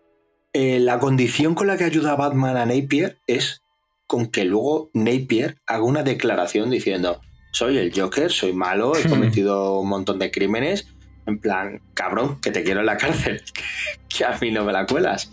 [0.58, 3.62] Eh, la condición con la que ayuda a Batman a Napier es
[4.06, 7.20] con que luego Napier haga una declaración diciendo
[7.52, 10.88] soy el Joker, soy malo, he cometido un montón de crímenes.
[11.26, 13.42] En plan, cabrón, que te quiero en la cárcel,
[14.08, 15.30] que a mí no me la cuelas.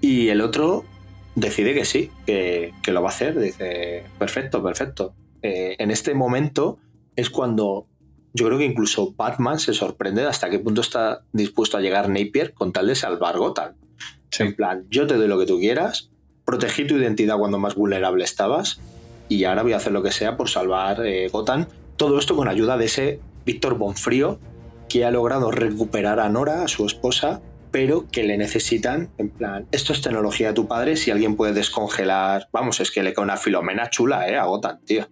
[0.00, 0.84] Y el otro
[1.34, 3.36] decide que sí, que, que lo va a hacer.
[3.40, 5.12] Dice, perfecto, perfecto.
[5.42, 6.78] Eh, en este momento
[7.16, 7.88] es cuando
[8.32, 12.08] yo creo que incluso Batman se sorprende de hasta qué punto está dispuesto a llegar
[12.08, 13.74] Napier con tal de salvar Gotham.
[14.40, 16.10] En plan, yo te doy lo que tú quieras,
[16.44, 18.80] protegí tu identidad cuando más vulnerable estabas
[19.28, 21.66] y ahora voy a hacer lo que sea por salvar eh, Gotham.
[21.96, 24.38] Todo esto con ayuda de ese Víctor Bonfrío
[24.88, 27.40] que ha logrado recuperar a Nora, a su esposa,
[27.70, 31.52] pero que le necesitan, en plan, esto es tecnología de tu padre, si alguien puede
[31.52, 34.36] descongelar, vamos, es que le queda una filomena chula, ¿eh?
[34.36, 35.08] A Gotham, tío.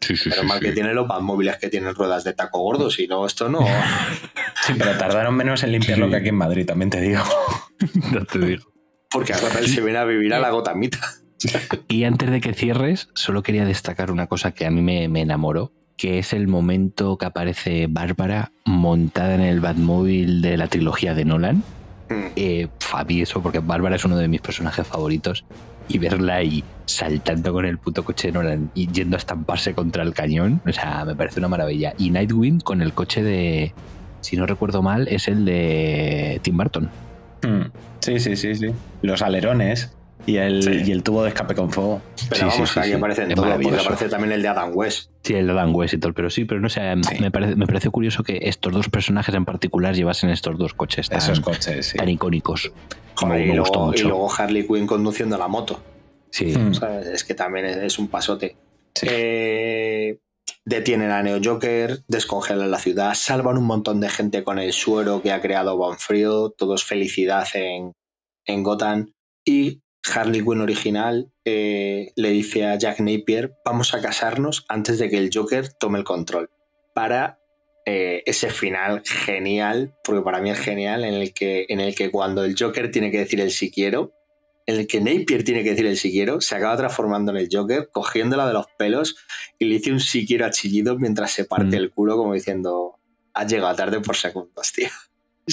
[0.00, 0.66] Sí, sí, pero sí, mal sí.
[0.66, 3.60] que tienen los móviles que tienen ruedas de taco gordo, si no, esto no...
[4.66, 7.22] Sí, pero tardaron menos en limpiarlo que aquí en Madrid, también te digo.
[8.12, 8.72] No te digo.
[9.10, 10.98] Porque a Gotham se viene a vivir a la Gotamita.
[11.88, 15.20] Y antes de que cierres, solo quería destacar una cosa que a mí me, me
[15.20, 21.14] enamoró, que es el momento que aparece Bárbara montada en el Batmóvil de la trilogía
[21.14, 21.62] de Nolan.
[22.08, 22.26] Mm.
[22.36, 25.44] Eh, a mí eso, porque Bárbara es uno de mis personajes favoritos.
[25.88, 30.02] Y verla ahí saltando con el puto coche de Nolan y yendo a estamparse contra
[30.02, 31.94] el cañón, o sea, me parece una maravilla.
[31.96, 33.72] Y Nightwing con el coche de,
[34.20, 36.90] si no recuerdo mal, es el de Tim Burton.
[37.42, 37.70] Mm.
[38.00, 38.70] Sí, sí, sí, sí.
[39.02, 39.92] Los alerones
[40.26, 42.02] y el, y el tubo de escape con fuego.
[42.28, 43.88] Pero vamos, que aquí aparecen todos, porque maravilloso.
[43.88, 45.10] aparece también el de Adam West.
[45.22, 46.80] Sí, el de Dan West y todo, pero sí, pero no sé,
[47.20, 51.08] me, parece, me pareció curioso que estos dos personajes en particular llevasen estos dos coches
[51.08, 51.98] tan, Esos coches, sí.
[51.98, 52.72] tan icónicos.
[53.14, 55.80] Como Joder, y, me gustó luego, y luego Harley Quinn conduciendo la moto.
[56.30, 56.52] Sí.
[56.72, 57.06] ¿sabes?
[57.06, 58.56] Es que también es, es un pasote.
[59.02, 60.18] Eh,
[60.64, 65.22] detienen a Neo Joker, descongelan la ciudad, salvan un montón de gente con el suero
[65.22, 67.92] que ha creado Bonfrío, todo es felicidad en,
[68.44, 69.12] en Gotham.
[69.44, 69.80] Y
[70.14, 75.18] Harley Quinn original eh, le dice a Jack Napier, vamos a casarnos antes de que
[75.18, 76.50] el Joker tome el control.
[76.94, 77.38] Para
[77.84, 82.10] eh, ese final genial, porque para mí es genial, en el, que, en el que
[82.10, 84.12] cuando el Joker tiene que decir el si quiero,
[84.66, 87.48] en el que Napier tiene que decir el si quiero, se acaba transformando en el
[87.50, 89.16] Joker, cogiéndola de los pelos
[89.58, 91.80] y le dice un si quiero a chillido mientras se parte Mm.
[91.80, 92.98] el culo, como diciendo,
[93.32, 94.88] has llegado tarde por segundos, tío.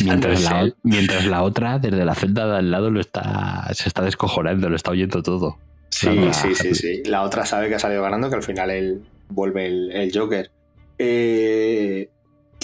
[0.03, 0.75] Mientras la, él.
[0.83, 4.75] mientras la otra, desde la celda de al lado, lo está, se está descojonando, lo
[4.75, 5.57] está oyendo todo.
[5.89, 7.03] Sí, sí, sí, sí.
[7.05, 10.49] La otra sabe que ha salido ganando, que al final él vuelve el, el Joker.
[10.97, 12.09] Eh,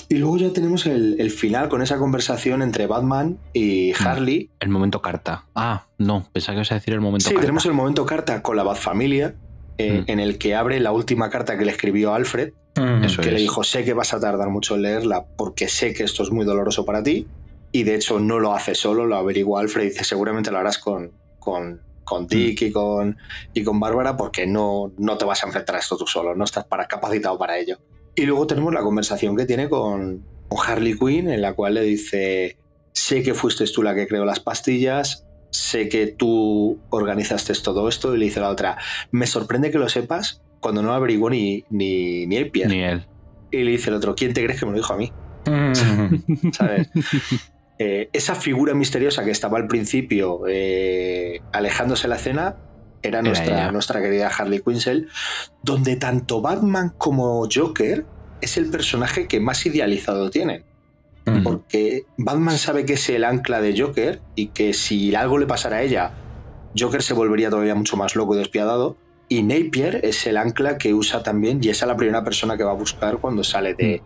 [0.08, 4.50] y luego ya tenemos el, el final con esa conversación entre Batman y Harley.
[4.60, 5.46] El momento carta.
[5.54, 7.42] Ah, no, pensaba que ibas a decir el momento Sí, carta.
[7.42, 9.36] tenemos el momento carta con la Batfamilia,
[9.78, 13.04] eh, en el que abre la última carta que le escribió Alfred, Mm.
[13.04, 13.34] Eso que es.
[13.34, 16.32] le dijo, sé que vas a tardar mucho en leerla porque sé que esto es
[16.32, 17.28] muy doloroso para ti,
[17.72, 20.78] y de hecho no lo hace solo, lo averigua Alfred y dice, seguramente lo harás
[20.78, 23.18] con, con, con Dick y con,
[23.54, 26.46] y con Bárbara porque no, no te vas a enfrentar a esto tú solo, no
[26.46, 27.78] estás para, capacitado para ello.
[28.16, 31.82] Y luego tenemos la conversación que tiene con, con Harley Quinn, en la cual le
[31.82, 32.58] dice,
[32.92, 38.16] sé que fuiste tú la que creó las pastillas, sé que tú organizaste todo esto,
[38.16, 38.78] y le dice la otra,
[39.12, 42.68] me sorprende que lo sepas cuando no averiguó ni, ni, ni el pie.
[42.68, 43.06] Ni él.
[43.52, 45.12] Y le dice el otro, ¿quién te crees que me lo dijo a mí?
[45.46, 46.52] Mm.
[46.52, 46.90] ¿Sabes?
[47.82, 52.58] Eh, esa figura misteriosa que estaba al principio eh, alejándose de la escena
[53.02, 53.72] era nuestra, ella.
[53.72, 55.08] nuestra querida Harley Quinzel,
[55.64, 58.06] donde tanto Batman como Joker
[58.42, 60.66] es el personaje que más idealizado tienen.
[61.26, 61.44] Mm.
[61.44, 65.78] Porque Batman sabe que es el ancla de Joker y que si algo le pasara
[65.78, 66.12] a ella,
[66.78, 68.98] Joker se volvería todavía mucho más loco y despiadado.
[69.30, 72.64] Y Napier es el ancla que usa también y esa es la primera persona que
[72.64, 74.02] va a buscar cuando sale de,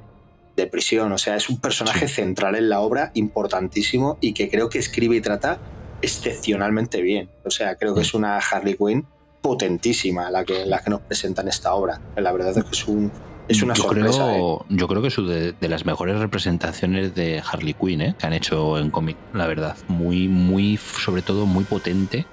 [0.55, 1.11] de prisión.
[1.13, 5.15] O sea, es un personaje central en la obra, importantísimo y que creo que escribe
[5.15, 5.59] y trata
[6.01, 7.29] excepcionalmente bien.
[7.45, 9.07] O sea, creo que es una Harley Quinn
[9.41, 12.01] potentísima la que, la que nos presenta en esta obra.
[12.15, 13.11] La verdad es que es, un,
[13.47, 14.31] es una yo sorpresa.
[14.31, 14.35] ¿eh?
[14.35, 18.15] Creo, Yo creo que es de, de las mejores representaciones de Harley Quinn ¿eh?
[18.17, 19.77] que han hecho en cómic, la verdad.
[19.87, 22.25] Muy, muy, sobre todo muy potente,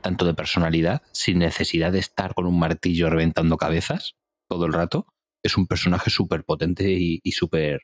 [0.00, 4.16] tanto de personalidad, sin necesidad de estar con un martillo reventando cabezas
[4.48, 5.06] todo el rato.
[5.42, 7.82] Es un personaje súper potente y, y súper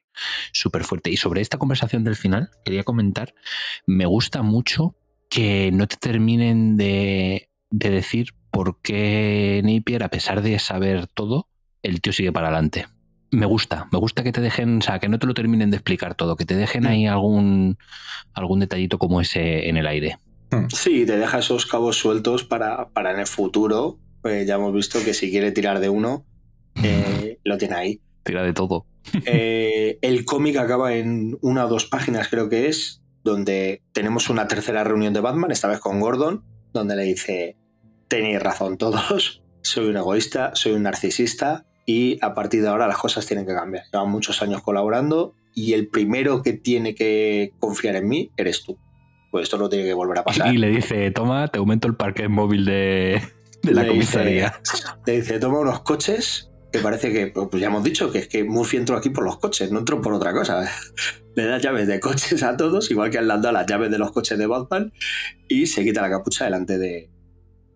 [0.52, 1.10] súper fuerte.
[1.10, 3.34] Y sobre esta conversación del final, quería comentar,
[3.86, 4.96] me gusta mucho
[5.28, 11.48] que no te terminen de, de decir por qué Napier, a pesar de saber todo,
[11.82, 12.86] el tío sigue para adelante.
[13.30, 15.78] Me gusta, me gusta que te dejen, o sea, que no te lo terminen de
[15.78, 17.78] explicar todo, que te dejen ahí algún,
[18.34, 20.18] algún detallito como ese en el aire.
[20.68, 23.98] Sí, te deja esos cabos sueltos para, para en el futuro.
[24.20, 26.26] Pues ya hemos visto que si quiere tirar de uno,
[26.82, 28.00] eh, lo tiene ahí.
[28.22, 28.86] Tira de todo.
[29.26, 34.46] Eh, el cómic acaba en una o dos páginas, creo que es, donde tenemos una
[34.46, 37.56] tercera reunión de Batman, esta vez con Gordon, donde le dice,
[38.06, 42.98] tenéis razón todos, soy un egoísta, soy un narcisista y a partir de ahora las
[42.98, 43.84] cosas tienen que cambiar.
[43.92, 48.78] Llevan muchos años colaborando y el primero que tiene que confiar en mí eres tú.
[49.30, 50.52] Pues esto no tiene que volver a pasar.
[50.52, 53.20] Y le dice, toma, te aumento el parque móvil de,
[53.62, 54.60] de la Le dice- comisaría.
[55.06, 58.44] Le dice, toma unos coches que parece que, pues ya hemos dicho, que es que
[58.44, 60.70] Murphy entró aquí por los coches, no entró por otra cosa.
[61.34, 64.12] Le da llaves de coches a todos, igual que han dado las llaves de los
[64.12, 64.92] coches de Batman,
[65.48, 67.10] y se quita la capucha delante de,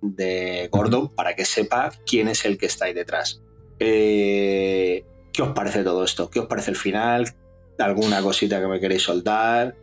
[0.02, 3.42] de Gordon para que sepa quién es el que está ahí detrás.
[3.78, 6.30] Eh, ¿Qué os parece todo esto?
[6.30, 7.34] ¿Qué os parece el final?
[7.78, 9.76] ¿Alguna cosita que me queréis soltar?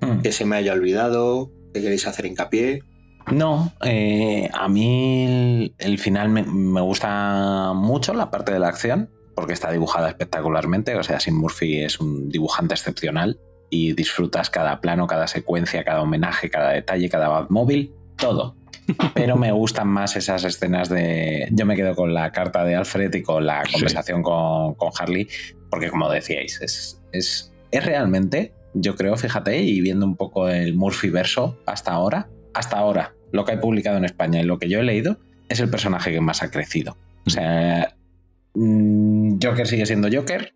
[0.00, 0.20] Hmm.
[0.22, 1.50] ¿Que se me haya olvidado?
[1.72, 2.82] ¿Que queréis hacer hincapié?
[3.30, 8.68] No, eh, a mí el, el final me, me gusta mucho la parte de la
[8.68, 10.94] acción, porque está dibujada espectacularmente.
[10.96, 13.38] O sea, Sim Murphy es un dibujante excepcional
[13.70, 18.56] y disfrutas cada plano, cada secuencia, cada homenaje, cada detalle, cada Batmóvil, todo.
[19.14, 21.48] Pero me gustan más esas escenas de.
[21.50, 25.28] Yo me quedo con la carta de Alfred y con la conversación con, con Harley,
[25.70, 30.74] porque como decíais, es, es, es realmente, yo creo, fíjate, y viendo un poco el
[30.74, 34.68] Murphy verso hasta ahora, hasta ahora, lo que hay publicado en España y lo que
[34.68, 36.96] yo he leído, es el personaje que más ha crecido.
[37.26, 37.96] O sea,
[38.54, 40.54] mm, Joker sigue siendo Joker,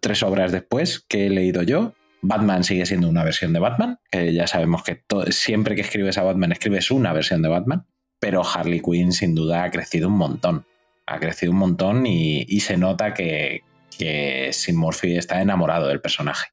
[0.00, 1.94] tres obras después que he leído yo.
[2.22, 6.22] Batman sigue siendo una versión de Batman, que ya sabemos que siempre que escribes a
[6.22, 7.86] Batman escribes una versión de Batman,
[8.18, 10.66] pero Harley Quinn sin duda ha crecido un montón.
[11.06, 13.62] Ha crecido un montón y, y se nota que,
[13.98, 16.48] que Sim Murphy está enamorado del personaje.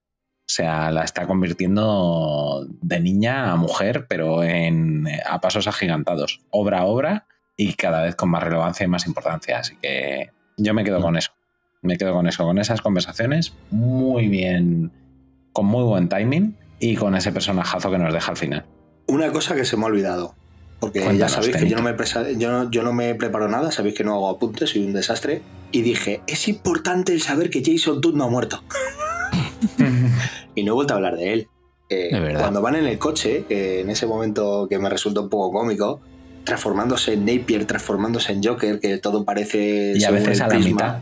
[0.47, 6.79] O sea, la está convirtiendo de niña a mujer, pero en, a pasos agigantados, obra
[6.79, 7.27] a obra
[7.57, 9.59] y cada vez con más relevancia y más importancia.
[9.59, 11.31] Así que yo me quedo con eso.
[11.81, 14.91] Me quedo con eso, con esas conversaciones muy bien,
[15.57, 18.63] con muy buen timing y con ese personajazo que nos deja al final.
[19.07, 20.35] Una cosa que se me ha olvidado.
[20.79, 23.47] Porque Cuéntanos, ya sabéis que yo no, me presa- yo, no, yo no me preparo
[23.47, 25.41] nada, sabéis que no hago apuntes, soy un desastre.
[25.71, 28.61] Y dije, es importante el saber que Jason Todd no ha muerto.
[30.55, 31.47] y no he vuelto a hablar de él.
[31.89, 32.41] Eh, De verdad.
[32.41, 35.99] cuando van en el coche, eh, en ese momento que me resulta un poco cómico,
[36.43, 39.93] transformándose en Napier, transformándose en Joker, que todo parece...
[39.95, 40.71] Y a veces a la prisma.
[40.71, 40.99] mitad.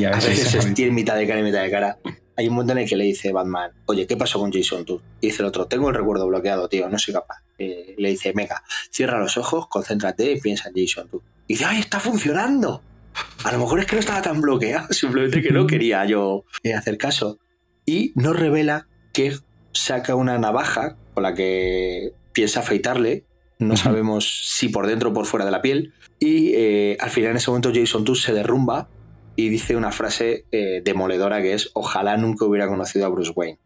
[0.00, 1.98] Y a a veces veces es tiene mitad de cara y mitad de cara.
[2.38, 5.00] Hay un momento en el que le dice Batman, oye, ¿qué pasó con Jason Todd?
[5.20, 7.42] Y dice el otro, tengo el recuerdo bloqueado, tío, no soy capaz.
[7.58, 11.20] Eh, le dice, venga, cierra los ojos, concéntrate y piensa en Jason Todd.
[11.48, 12.80] Y dice, ¡ay, está funcionando!
[13.42, 16.74] A lo mejor es que no estaba tan bloqueado, simplemente que no quería yo eh,
[16.74, 17.40] hacer caso.
[17.84, 19.36] Y nos revela que
[19.72, 23.24] saca una navaja con la que piensa afeitarle.
[23.58, 25.92] No sabemos si por dentro o por fuera de la piel.
[26.20, 28.88] Y eh, al final, en ese momento, Jason Todd se derrumba
[29.38, 33.60] y dice una frase eh, demoledora que es: Ojalá nunca hubiera conocido a Bruce Wayne.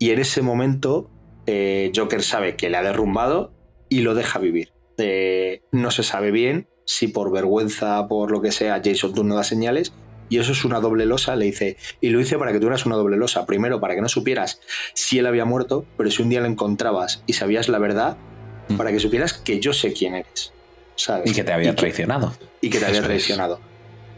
[0.00, 1.08] Y en ese momento,
[1.46, 3.54] eh, Joker sabe que le ha derrumbado
[3.88, 4.72] y lo deja vivir.
[4.98, 9.36] Eh, no se sabe bien si por vergüenza, por lo que sea, Jason Todd no
[9.36, 9.92] da señales.
[10.28, 11.76] Y eso es una doble losa, le dice.
[12.00, 13.46] Y lo hice para que tuvieras una doble losa.
[13.46, 14.60] Primero, para que no supieras
[14.92, 18.16] si él había muerto, pero si un día lo encontrabas y sabías la verdad,
[18.76, 20.52] para que supieras que yo sé quién eres.
[20.96, 21.30] ¿sabes?
[21.30, 22.34] Y que te había traicionado.
[22.60, 23.58] y que te había Eso es.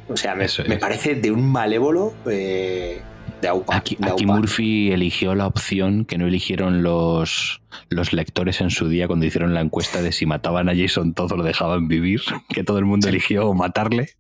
[0.09, 3.01] O sea, me, parece de un malévolo eh,
[3.41, 3.77] de AUPA.
[3.77, 4.37] Aquí, de aquí AUPA.
[4.37, 9.53] Murphy eligió la opción que no eligieron los, los lectores en su día cuando hicieron
[9.53, 12.85] la encuesta de si mataban a Jason Todd o lo dejaban vivir, que todo el
[12.85, 14.11] mundo eligió matarle.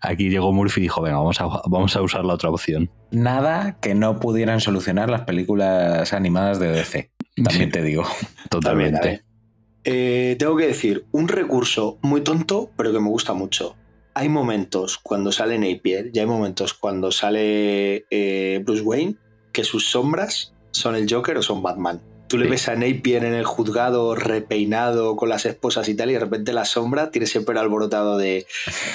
[0.00, 2.90] Aquí llegó Murphy y dijo, venga, vamos a, vamos a usar la otra opción.
[3.10, 7.10] Nada que no pudieran solucionar las películas animadas de DC.
[7.44, 8.04] También te digo.
[8.48, 9.22] Totalmente.
[9.84, 13.76] Eh, tengo que decir, un recurso muy tonto, pero que me gusta mucho.
[14.18, 19.14] Hay momentos cuando sale Napier y hay momentos cuando sale eh, Bruce Wayne
[19.52, 22.00] que sus sombras son el Joker o son Batman.
[22.26, 26.14] Tú le ves a Napier en el juzgado repeinado con las esposas y tal, y
[26.14, 28.44] de repente la sombra tiene ese pelo alborotado de,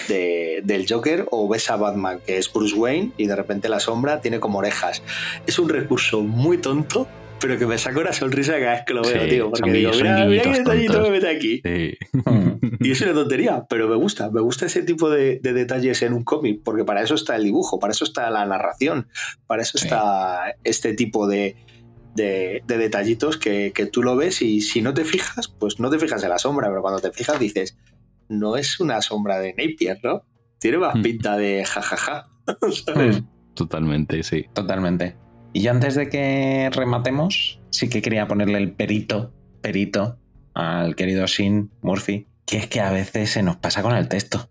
[0.10, 3.80] de- del Joker, o ves a Batman, que es Bruce Wayne, y de repente la
[3.80, 5.04] sombra tiene como orejas.
[5.48, 7.08] Es un recurso muy tonto,
[7.44, 9.50] pero que me saca una sonrisa cada vez que lo veo, Sí, tío.
[9.52, 11.10] Porque digo, mira, mira qué detallito tontos".
[11.12, 11.62] me mete aquí.
[11.64, 11.98] Sí.
[12.80, 14.32] Y es una tontería, pero me gusta.
[14.32, 17.44] Me gusta ese tipo de, de detalles en un cómic, porque para eso está el
[17.44, 19.08] dibujo, para eso está la narración,
[19.46, 19.86] para eso Sí.
[19.86, 21.56] está este tipo de,
[22.16, 25.90] de- de detallitos que, que tú lo ves y si no te fijas, pues no
[25.90, 27.78] te fijas en la sombra, pero cuando te fijas dices,
[28.30, 30.24] no es una sombra de Napier, ¿no?
[30.60, 31.02] Tiene más Mm.
[31.02, 32.30] pinta de jajaja.
[32.86, 33.22] ¿sabes?
[33.54, 34.46] Totalmente, sí.
[34.54, 35.16] Totalmente.
[35.54, 40.18] Y yo antes de que rematemos, sí que quería ponerle el perito, perito,
[40.56, 44.50] al querido Sin Murphy, que es que a veces se nos pasa con el texto.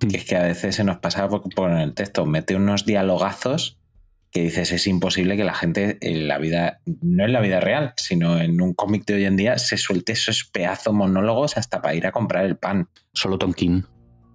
[0.00, 2.24] Que es que a veces se nos pasa por- el texto.
[2.24, 3.78] Mete unos dialogazos
[4.30, 7.94] que dices es imposible que la gente en la vida, no en la vida real,
[7.96, 11.94] sino en un cómic de hoy en día, se suelte esos pedazos monólogos hasta para
[11.94, 12.88] ir a comprar el pan.
[13.14, 13.82] Solo Tom King.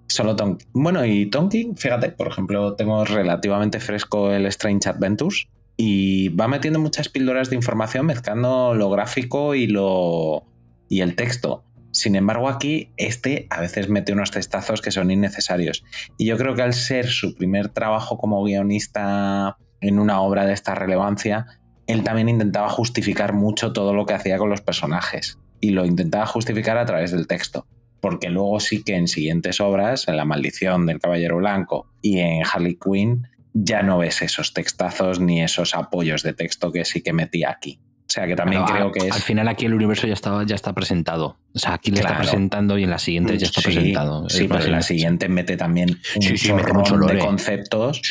[0.08, 5.48] Solo Tom Bueno, y Tom King, fíjate, por ejemplo, tengo relativamente fresco el Strange Adventures
[5.78, 10.46] y va metiendo muchas píldoras de información mezclando lo gráfico y lo
[10.90, 11.64] y el texto.
[11.92, 15.84] Sin embargo, aquí este a veces mete unos testazos que son innecesarios.
[16.18, 20.54] Y yo creo que al ser su primer trabajo como guionista en una obra de
[20.54, 21.46] esta relevancia,
[21.86, 25.38] él también intentaba justificar mucho todo lo que hacía con los personajes.
[25.60, 27.68] Y lo intentaba justificar a través del texto.
[28.02, 32.42] Porque luego sí que en siguientes obras, en La maldición del Caballero Blanco y en
[32.44, 37.14] Harley Quinn, ya no ves esos textazos ni esos apoyos de texto que sí que
[37.14, 37.80] metía aquí.
[38.06, 39.12] O sea que también creo que es.
[39.12, 41.38] Al final aquí el universo ya estaba, ya está presentado.
[41.54, 44.30] O sea, aquí le está presentando y en la siguiente ya está presentado.
[44.30, 48.02] Sí, pero en la siguiente mete también un sí, sí, mucho de conceptos.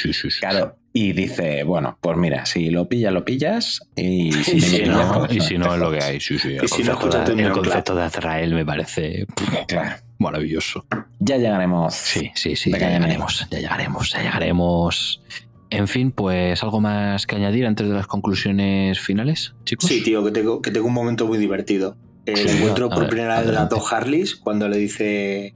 [0.40, 0.76] Claro.
[0.94, 3.80] Y dice, bueno, pues mira, si lo pillas, lo pillas.
[3.94, 6.20] Y si, no, y si no es lo que hay.
[6.20, 6.54] Sí, sí.
[6.54, 9.26] El, concepto, de, el concepto de Azrael me parece
[9.68, 9.96] claro.
[10.22, 10.86] Maravilloso.
[11.20, 11.94] Ya llegaremos.
[11.94, 12.70] Sí, sí, sí.
[12.70, 15.22] Ya llegaremos, ya llegaremos, ya llegaremos.
[15.70, 19.88] En fin, pues algo más que añadir antes de las conclusiones finales, chicos.
[19.88, 21.96] Sí, tío, que tengo, que tengo un momento muy divertido.
[22.24, 25.54] El encuentro por primera vez de las dos Harleys cuando le dice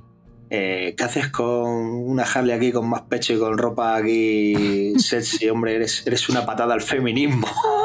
[0.48, 5.48] eh, ¿qué haces con una Harley aquí con más pecho y con ropa aquí sexy?
[5.48, 7.46] Hombre, eres, eres una patada al feminismo.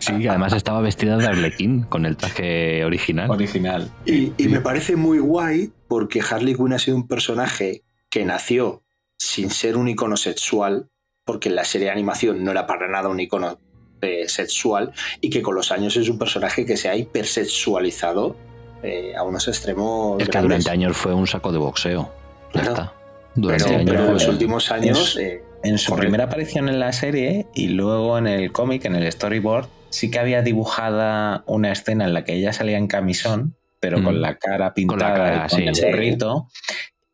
[0.00, 3.30] Sí, además estaba vestida de arlequín con el traje original.
[3.30, 3.90] Original.
[4.06, 8.82] Y, y me parece muy guay porque Harley Quinn ha sido un personaje que nació
[9.16, 10.88] sin ser un icono sexual,
[11.24, 13.58] porque en la serie de animación no era para nada un icono
[14.00, 18.36] eh, sexual, y que con los años es un personaje que se ha hipersexualizado
[18.82, 20.20] eh, a unos extremos.
[20.20, 22.12] Es que durante años fue un saco de boxeo.
[22.52, 22.92] Ya está.
[23.34, 25.16] Durante años, en los últimos años.
[25.16, 29.10] Eh, en su primera aparición en la serie y luego en el cómic, en el
[29.10, 34.02] storyboard, sí que había dibujada una escena en la que ella salía en camisón, pero
[34.02, 34.20] con mm.
[34.20, 36.48] la cara pintada con, el gorrito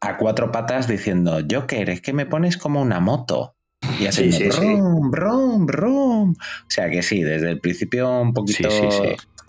[0.00, 3.54] a cuatro patas diciendo, Joker, es que me pones como una moto.
[3.98, 6.30] Y así, sí, brum, brum, brum.
[6.32, 8.68] O sea que sí, desde el principio un poquito...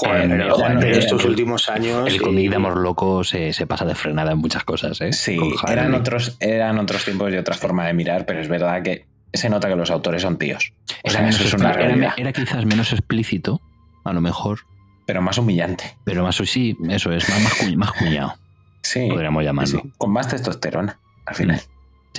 [0.04, 2.08] en estos últimos años...
[2.08, 5.14] El cómic de Amor Loco se, pasa de frenada en muchas cosas, ¿eh?
[5.14, 5.38] Sí,
[5.68, 9.50] eran otros, eran otros tiempos y otra forma de mirar, pero es verdad que se
[9.50, 10.74] nota que los autores son tíos.
[11.04, 13.62] era, era, era, quizás menos explícito,
[14.04, 14.60] a lo mejor.
[15.06, 15.98] Pero más humillante.
[16.04, 18.36] Pero más, sí, eso es, más, más, más cuñado.
[18.82, 19.08] Sí.
[19.10, 19.84] Podríamos llamarlo.
[19.98, 21.60] Con más testosterona, al final.
[21.60, 21.68] Sí,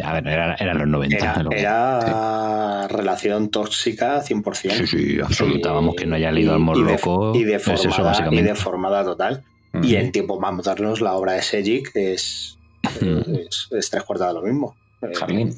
[0.02, 1.44] a ver, eran los 90.
[1.50, 4.72] Era, relación tóxica 100%.
[4.72, 5.72] Sí, sí, absoluta.
[5.72, 7.32] Vamos, que no haya leído al morloco.
[7.34, 9.44] Y, deformada, y deformada total.
[9.82, 12.58] Y en tiempo más modernos, la obra de Sejic es,
[13.00, 14.76] es, tres cuartas de lo mismo.
[15.14, 15.56] Jardín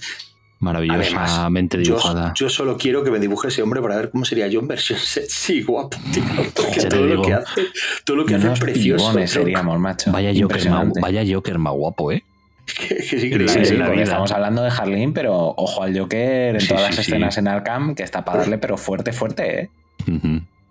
[0.65, 2.33] maravillosamente dibujada.
[2.35, 4.99] Yo, solo quiero que me dibuje ese hombre para ver cómo sería yo en versión
[5.03, 6.23] sexy, guapo, tío.
[6.55, 7.63] Porque todo lo que hace,
[8.05, 9.27] todo lo que hace es precioso.
[9.27, 10.11] Seríamos, macho.
[10.11, 12.25] Vaya Joker, más, vaya Joker más guapo, ¿eh?
[12.89, 17.37] Que, sí, sí, estamos hablando de Harleen, pero ojo al Joker en todas las escenas
[17.37, 19.71] en Arkham, que está para darle, pero fuerte, fuerte, ¿eh?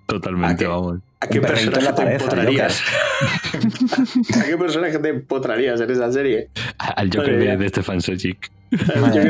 [0.07, 0.99] Totalmente, vamos.
[1.19, 2.81] ¿A qué personaje te empotrarías?
[4.41, 6.49] ¿A qué personaje te empotrarías en esa serie?
[6.77, 8.51] Al Joker de, de Stefan Sojic.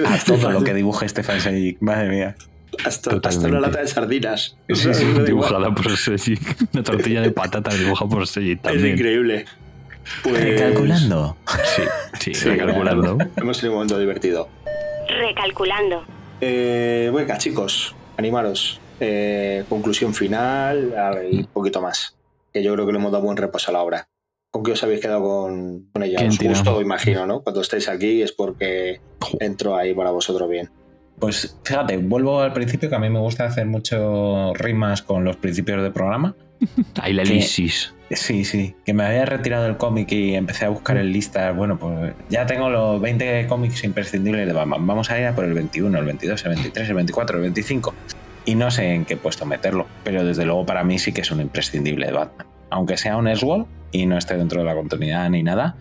[0.06, 2.36] a todo lo que dibuje Stefan Sejic, madre mía.
[2.84, 4.58] Hasta, hasta, una lata de sardinas.
[4.70, 6.42] Sí, sí, dibujada por Sejic.
[6.74, 8.86] Una tortilla de patata dibujada por Sejic también.
[8.86, 9.46] Es increíble.
[10.24, 10.44] Pues...
[10.44, 11.38] ¿Recalculando?
[12.20, 13.18] Sí, sí, recalculando.
[13.36, 14.50] Hemos tenido un momento divertido.
[15.08, 16.04] Recalculando.
[16.42, 18.80] Eh, venga, chicos, animaros.
[19.00, 20.94] Eh, conclusión final
[21.32, 22.16] y un poquito más.
[22.52, 24.08] Que yo creo que le hemos dado buen repaso a la obra.
[24.52, 26.28] ¿Con qué os habéis quedado con, ella?
[26.28, 27.42] Os gusto, imagino, ¿no?
[27.42, 29.02] Cuando estáis aquí es porque
[29.40, 30.70] entro ahí para vosotros bien.
[31.20, 35.38] Pues fíjate, vuelvo al principio que a mí me gusta hacer mucho rimas con los
[35.38, 36.36] principios del programa.
[37.02, 37.94] Ahí la elisis.
[38.16, 38.76] Sí, sí.
[38.86, 41.56] Que me había retirado el cómic y empecé a buscar en listas.
[41.56, 44.86] Bueno, pues ya tengo los 20 cómics imprescindibles de Batman.
[44.86, 47.94] Vamos a ir a por el 21, el 22, el 23, el 24, el 25.
[48.46, 51.32] Y no sé en qué puesto meterlo, pero desde luego para mí sí que es
[51.32, 52.48] un imprescindible de Batman.
[52.70, 55.78] Aunque sea un Eswall, y no esté dentro de la continuidad ni nada,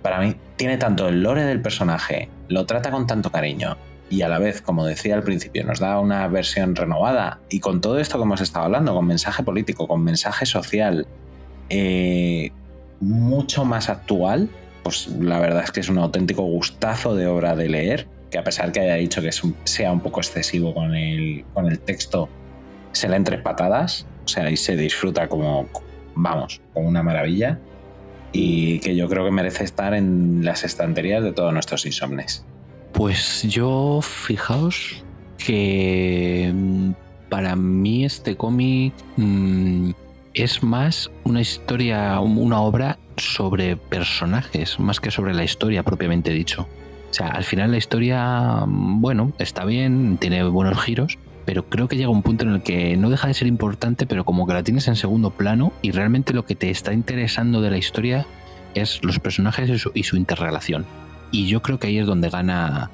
[0.00, 3.76] para mí tiene tanto el lore del personaje, lo trata con tanto cariño
[4.08, 7.80] y a la vez, como decía al principio, nos da una versión renovada y con
[7.80, 11.06] todo esto que hemos estado hablando, con mensaje político, con mensaje social,
[11.70, 12.50] eh,
[13.00, 14.48] mucho más actual,
[14.82, 18.44] pues la verdad es que es un auténtico gustazo de obra de leer, que a
[18.44, 19.30] pesar que haya dicho que
[19.64, 22.28] sea un poco excesivo con el, con el texto,
[22.92, 25.68] se le entre patadas, o sea, ahí se disfruta como,
[26.14, 27.58] vamos, con una maravilla
[28.32, 32.44] y que yo creo que merece estar en las estanterías de todos nuestros insomnes.
[32.92, 35.04] Pues yo, fijaos
[35.36, 36.90] que mm,
[37.28, 39.90] para mí este cómic mm,
[40.36, 46.68] es más una historia, una obra sobre personajes, más que sobre la historia propiamente dicho.
[47.10, 51.96] O sea, al final la historia, bueno, está bien, tiene buenos giros, pero creo que
[51.96, 54.62] llega un punto en el que no deja de ser importante, pero como que la
[54.62, 58.26] tienes en segundo plano y realmente lo que te está interesando de la historia
[58.74, 60.84] es los personajes y su, y su interrelación.
[61.30, 62.90] Y yo creo que ahí es donde gana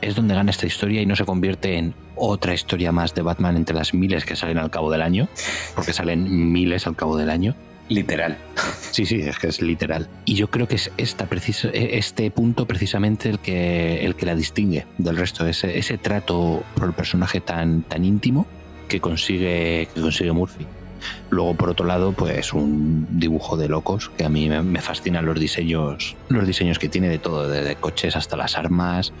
[0.00, 3.56] es donde gana esta historia y no se convierte en otra historia más de Batman
[3.56, 5.28] entre las miles que salen al cabo del año,
[5.74, 7.54] porque salen miles al cabo del año.
[7.88, 8.38] Literal.
[8.90, 10.08] Sí, sí, es que es literal.
[10.24, 14.34] Y yo creo que es esta preciso, este punto precisamente el que, el que la
[14.34, 18.46] distingue del resto, ese, ese trato por el personaje tan, tan íntimo
[18.88, 20.66] que consigue, que consigue Murphy.
[21.28, 25.26] Luego, por otro lado, pues un dibujo de locos, que a mí me, me fascinan
[25.26, 29.12] los diseños, los diseños que tiene de todo, desde coches hasta las armas,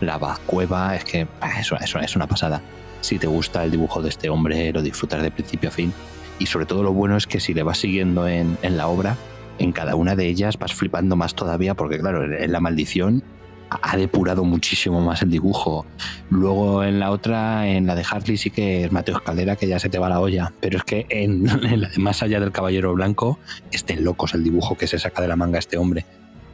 [0.00, 2.62] la cueva, es que ah, es una pasada.
[3.00, 5.92] Si te gusta el dibujo de este hombre, lo disfrutas de principio a fin.
[6.38, 9.16] Y sobre todo lo bueno es que si le vas siguiendo en, en la obra,
[9.58, 13.22] en cada una de ellas vas flipando más todavía, porque claro, en la maldición
[13.70, 15.86] ha depurado muchísimo más el dibujo.
[16.30, 19.78] Luego en la otra, en la de Hartley, sí que es Mateo Escalera, que ya
[19.78, 20.52] se te va la olla.
[20.60, 23.38] Pero es que en, en la de más allá del Caballero Blanco,
[23.70, 26.06] estén locos el dibujo que se saca de la manga este hombre.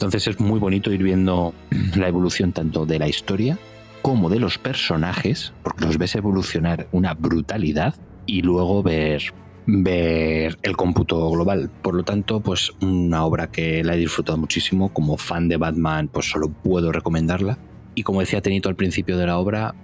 [0.05, 1.55] Entonces es muy bonito ir viendo
[1.97, 3.59] la evolución tanto de la historia
[4.03, 7.95] como de los personajes, porque los ves evolucionar una brutalidad
[8.27, 9.23] y luego ver,
[9.67, 11.71] ver el cómputo global.
[11.81, 14.93] Por lo tanto, pues una obra que la he disfrutado muchísimo.
[14.93, 17.57] Como fan de Batman, pues solo puedo recomendarla.
[17.95, 19.75] Y como decía Tenito al principio de la obra,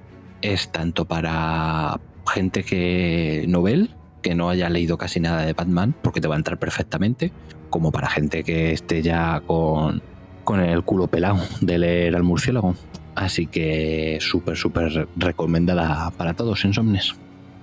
[0.43, 6.21] es tanto para gente que novel, que no haya leído casi nada de Batman, porque
[6.21, 7.33] te va a entrar perfectamente,
[7.71, 10.03] como para gente que esté ya con,
[10.45, 12.75] con el culo pelado de leer al murciélago.
[13.15, 17.15] Así que súper, súper recomendada para todos, Insomnes.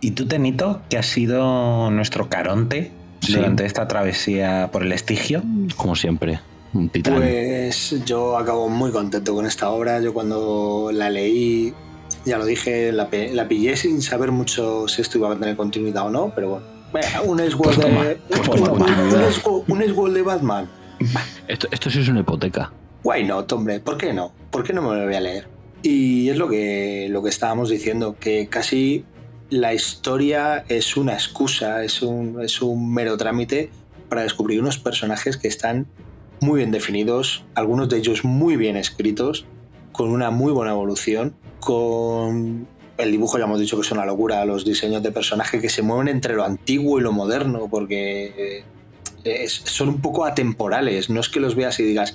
[0.02, 3.34] ¿Y tú, Tenito, que has sido nuestro caronte Sí.
[3.34, 5.42] durante esta travesía por el estigio?
[5.76, 6.40] Como siempre,
[6.74, 7.16] un titán.
[7.16, 10.00] Pues yo acabo muy contento con esta obra.
[10.02, 11.74] Yo cuando la leí,
[12.26, 16.06] ya lo dije, la, la pillé sin saber mucho si esto iba a tener continuidad
[16.06, 16.66] o no, pero bueno.
[17.26, 17.38] Un
[17.82, 18.86] toma, de, pues un- toma,
[19.68, 20.70] un- de Batman.
[21.48, 22.72] Esto, esto sí es una hipoteca.
[23.04, 23.80] Why not, hombre?
[23.80, 24.32] ¿Por qué no?
[24.52, 25.48] ¿Por qué no me lo voy a leer?
[25.84, 29.06] Y es lo que, lo que estábamos diciendo, que casi
[29.50, 33.70] la historia es una excusa, es un, es un mero trámite
[34.10, 35.88] para descubrir unos personajes que están
[36.40, 39.46] muy bien definidos, algunos de ellos muy bien escritos,
[39.92, 42.68] con una muy buena evolución, con
[42.98, 45.82] el dibujo ya hemos dicho que es una locura, los diseños de personaje que se
[45.82, 48.64] mueven entre lo antiguo y lo moderno, porque eh,
[49.24, 51.10] es- son un poco atemporales.
[51.10, 52.14] No es que los veas y digas,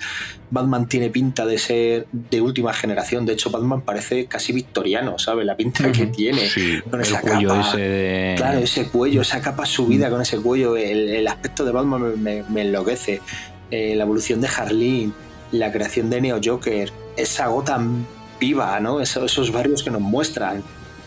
[0.51, 3.27] Batman tiene pinta de ser de última generación.
[3.27, 5.45] De hecho, Batman parece casi victoriano, ¿sabes?
[5.47, 6.49] La pinta que tiene.
[6.49, 7.61] Sí, con el esa cuello capa.
[7.69, 8.35] ese de...
[8.37, 12.45] Claro, ese cuello, esa capa subida con ese cuello, el, el aspecto de Batman me,
[12.61, 13.21] enloquece.
[13.71, 15.15] Eh, la evolución de Harleen,
[15.53, 18.05] la creación de Neo Joker, esa Gotham
[18.47, 19.01] viva, ¿no?
[19.01, 20.62] Eso- esos barrios que nos muestran.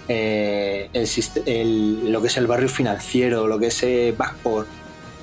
[0.07, 4.67] Eh, el sist- el- lo que es el barrio financiero, lo que es eh, Backport.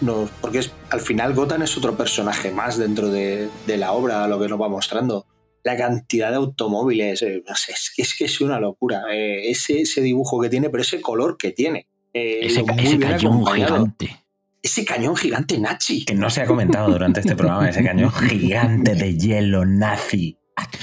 [0.00, 4.26] No, porque es, al final Gotham es otro personaje más dentro de, de la obra,
[4.26, 5.26] lo que nos va mostrando.
[5.64, 9.02] La cantidad de automóviles, eh, no sé, es, que- es que es una locura.
[9.12, 11.86] Ese, ese dibujo que tiene, pero ese color que tiene.
[12.12, 13.74] Ese, cañón acompañado.
[13.76, 14.16] gigante.
[14.60, 16.04] Ese cañón gigante Nachi.
[16.04, 20.36] Que no se ha comentado durante este programa ese cañón gigante de hielo nazi.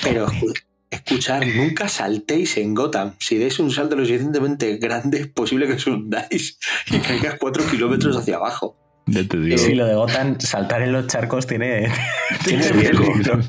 [0.03, 0.27] Pero
[0.90, 3.14] escuchar, nunca saltéis en Gotham.
[3.20, 6.57] Si dais un salto lo suficientemente grande, es posible que os hundáis
[6.91, 8.76] y caigas cuatro kilómetros hacia abajo.
[9.06, 9.57] Ya te digo.
[9.57, 11.91] Sí, lo de Gotham, saltar en los charcos tiene,
[12.45, 13.06] Tiene tiene riesgo.
[13.14, 13.40] riesgo.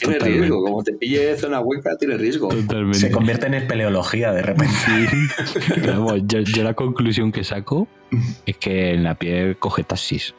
[0.00, 0.62] Tiene riesgo.
[0.64, 2.48] Como te pille zona hueca, tiene riesgo.
[2.48, 2.98] Totalmente.
[2.98, 4.74] Se convierte en espeleología de repente.
[5.74, 7.88] Pero bueno, yo, yo la conclusión que saco
[8.46, 10.32] es que en la piel coge taxis.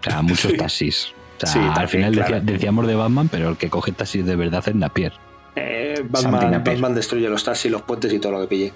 [0.00, 1.08] O sea, muchos taxis.
[1.36, 2.40] O sea, Sí, al también, final claro.
[2.44, 5.12] decíamos de Batman, pero el que coge taxis de verdad es Napier.
[5.60, 8.72] Eh, Batman, destruye los taxis, los puentes y todo lo que pille.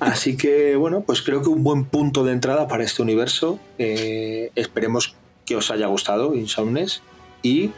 [0.00, 3.58] Así que, bueno, pues creo que un buen punto de entrada para este universo.
[3.78, 5.14] Eh, esperemos
[5.44, 7.02] que os haya gustado, Insomnes,
[7.42, 7.70] y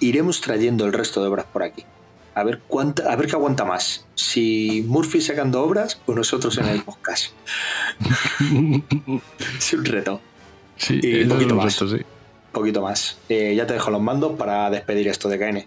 [0.00, 1.84] iremos trayendo el resto de obras por aquí.
[2.34, 4.06] A ver, cuánta, a ver qué aguanta más.
[4.14, 7.32] Si Murphy sacando obras o nosotros en el podcast.
[9.58, 10.20] es un reto.
[10.76, 11.78] Sí, Y poquito un más.
[11.80, 12.04] reto, sí.
[12.52, 13.18] poquito más.
[13.28, 15.66] Eh, ya te dejo los mandos para despedir esto de KN.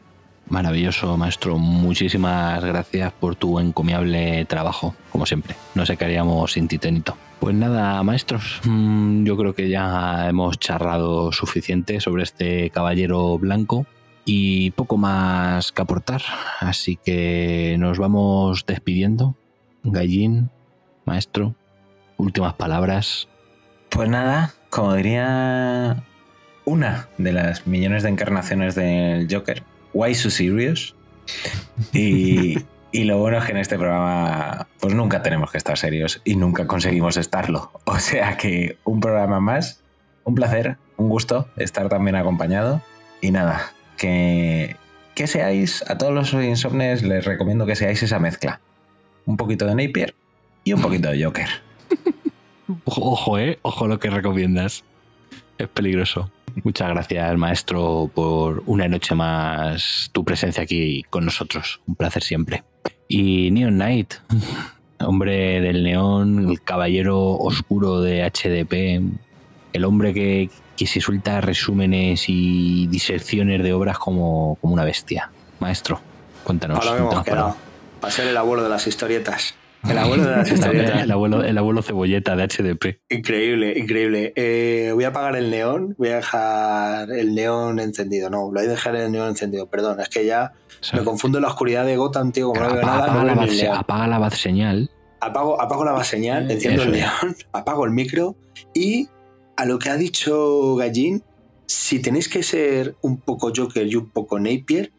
[0.52, 1.58] Maravilloso, maestro.
[1.58, 5.56] Muchísimas gracias por tu encomiable trabajo, como siempre.
[5.76, 7.16] No sé qué haríamos sin ti, Tenito.
[7.40, 13.86] Pues nada, maestros, mm, yo creo que ya hemos charrado suficiente sobre este caballero blanco
[14.26, 16.22] y poco más que aportar.
[16.60, 19.38] Así que nos vamos despidiendo.
[19.84, 20.50] Gallín,
[21.06, 21.56] maestro,
[22.18, 23.30] últimas palabras.
[23.90, 26.04] Pues nada, como diría
[26.66, 30.96] una de las millones de encarnaciones del Joker, why so serious?
[31.94, 32.58] Y,
[32.94, 36.68] lo bueno es que en este programa pues nunca tenemos que estar serios y nunca
[36.68, 37.72] conseguimos estarlo.
[37.86, 39.82] O sea que un programa más,
[40.24, 42.82] un placer, un gusto estar también acompañado.
[43.22, 44.76] Y nada, que,
[45.16, 48.60] que seáis, a todos los insomnes les recomiendo que seáis esa mezcla.
[49.26, 50.16] Un poquito de Napier
[50.64, 51.48] y un poquito de Joker.
[52.86, 54.84] Ojo, eh, ojo lo que recomiendas.
[55.58, 56.32] Es peligroso.
[56.64, 61.82] Muchas gracias, maestro, por una noche más tu presencia aquí con nosotros.
[61.88, 62.64] Un placer siempre.
[63.08, 64.14] Y Neon Knight,
[65.00, 69.02] hombre del neón, el caballero oscuro de HDP,
[69.74, 75.32] el hombre que, que se suelta resúmenes y disecciones de obras como, como una bestia.
[75.60, 76.02] Maestro,
[76.44, 76.80] cuéntanos.
[76.80, 77.58] Ahora hemos cuéntanos, quedado.
[78.04, 79.56] Va a ser el abuelo de las historietas.
[79.90, 81.04] El abuelo de las historietas.
[81.04, 83.00] el, abuelo, el abuelo cebolleta de HDP.
[83.10, 84.34] Increíble, increíble.
[84.36, 88.30] Eh, voy a apagar el neón, voy a dejar el neón encendido.
[88.30, 90.00] No, voy a dejar el neón encendido, perdón.
[90.00, 90.54] Es que ya
[90.94, 93.04] me confundo en la oscuridad de Gotham, tío, como no veo nada.
[93.06, 94.90] Apaga, no la base, apaga la base señal.
[95.20, 98.36] Apago, apago la base señal, enciendo Eso el neón, apago el micro
[98.74, 99.08] y
[99.56, 101.24] a lo que ha dicho Gallín,
[101.68, 104.92] si tenéis que ser un poco Joker y un poco Napier,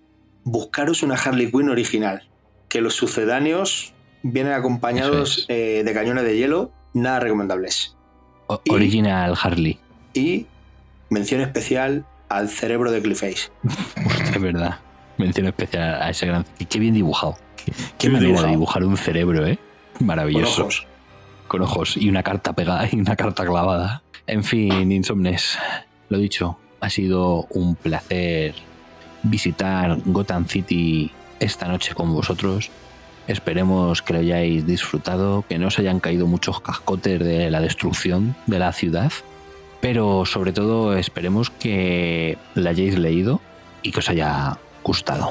[0.45, 2.23] buscaros una Harley Quinn original.
[2.69, 3.93] Que los sucedáneos
[4.23, 7.97] vienen acompañados eh, de cañones de hielo, nada recomendables.
[8.47, 9.79] O- Original Harley.
[10.15, 10.47] Y
[11.11, 13.51] mención especial al cerebro de Clayface.
[14.35, 14.79] Es verdad.
[15.19, 16.45] Mención especial a ese gran.
[16.69, 17.37] Qué, bien dibujado.
[17.57, 18.47] Qué, qué bien manera dibujado.
[18.47, 19.59] de dibujar un cerebro, ¿eh?
[20.01, 20.55] Maravilloso.
[20.57, 20.87] Con ojos.
[21.49, 24.03] Con ojos y una carta pegada y una carta clavada.
[24.27, 25.59] En fin, Insomnes,
[26.09, 28.55] lo dicho, ha sido un placer
[29.23, 32.71] visitar Gotham City esta noche con vosotros.
[33.27, 38.35] Esperemos que lo hayáis disfrutado, que no os hayan caído muchos cascotes de la destrucción
[38.47, 39.13] de la ciudad,
[39.81, 43.41] pero sobre todo esperemos que la hayáis leído
[43.83, 45.31] y que os haya gustado.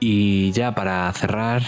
[0.00, 1.62] Y ya para cerrar,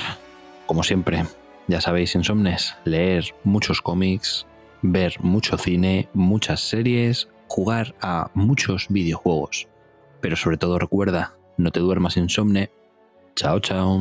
[0.66, 1.24] como siempre,
[1.68, 4.46] ya sabéis, Insomnes, leer muchos cómics,
[4.82, 9.68] ver mucho cine, muchas series, jugar a muchos videojuegos.
[10.20, 12.70] Pero sobre todo recuerda, no te duermas insomne.
[13.34, 14.00] Chao, chao.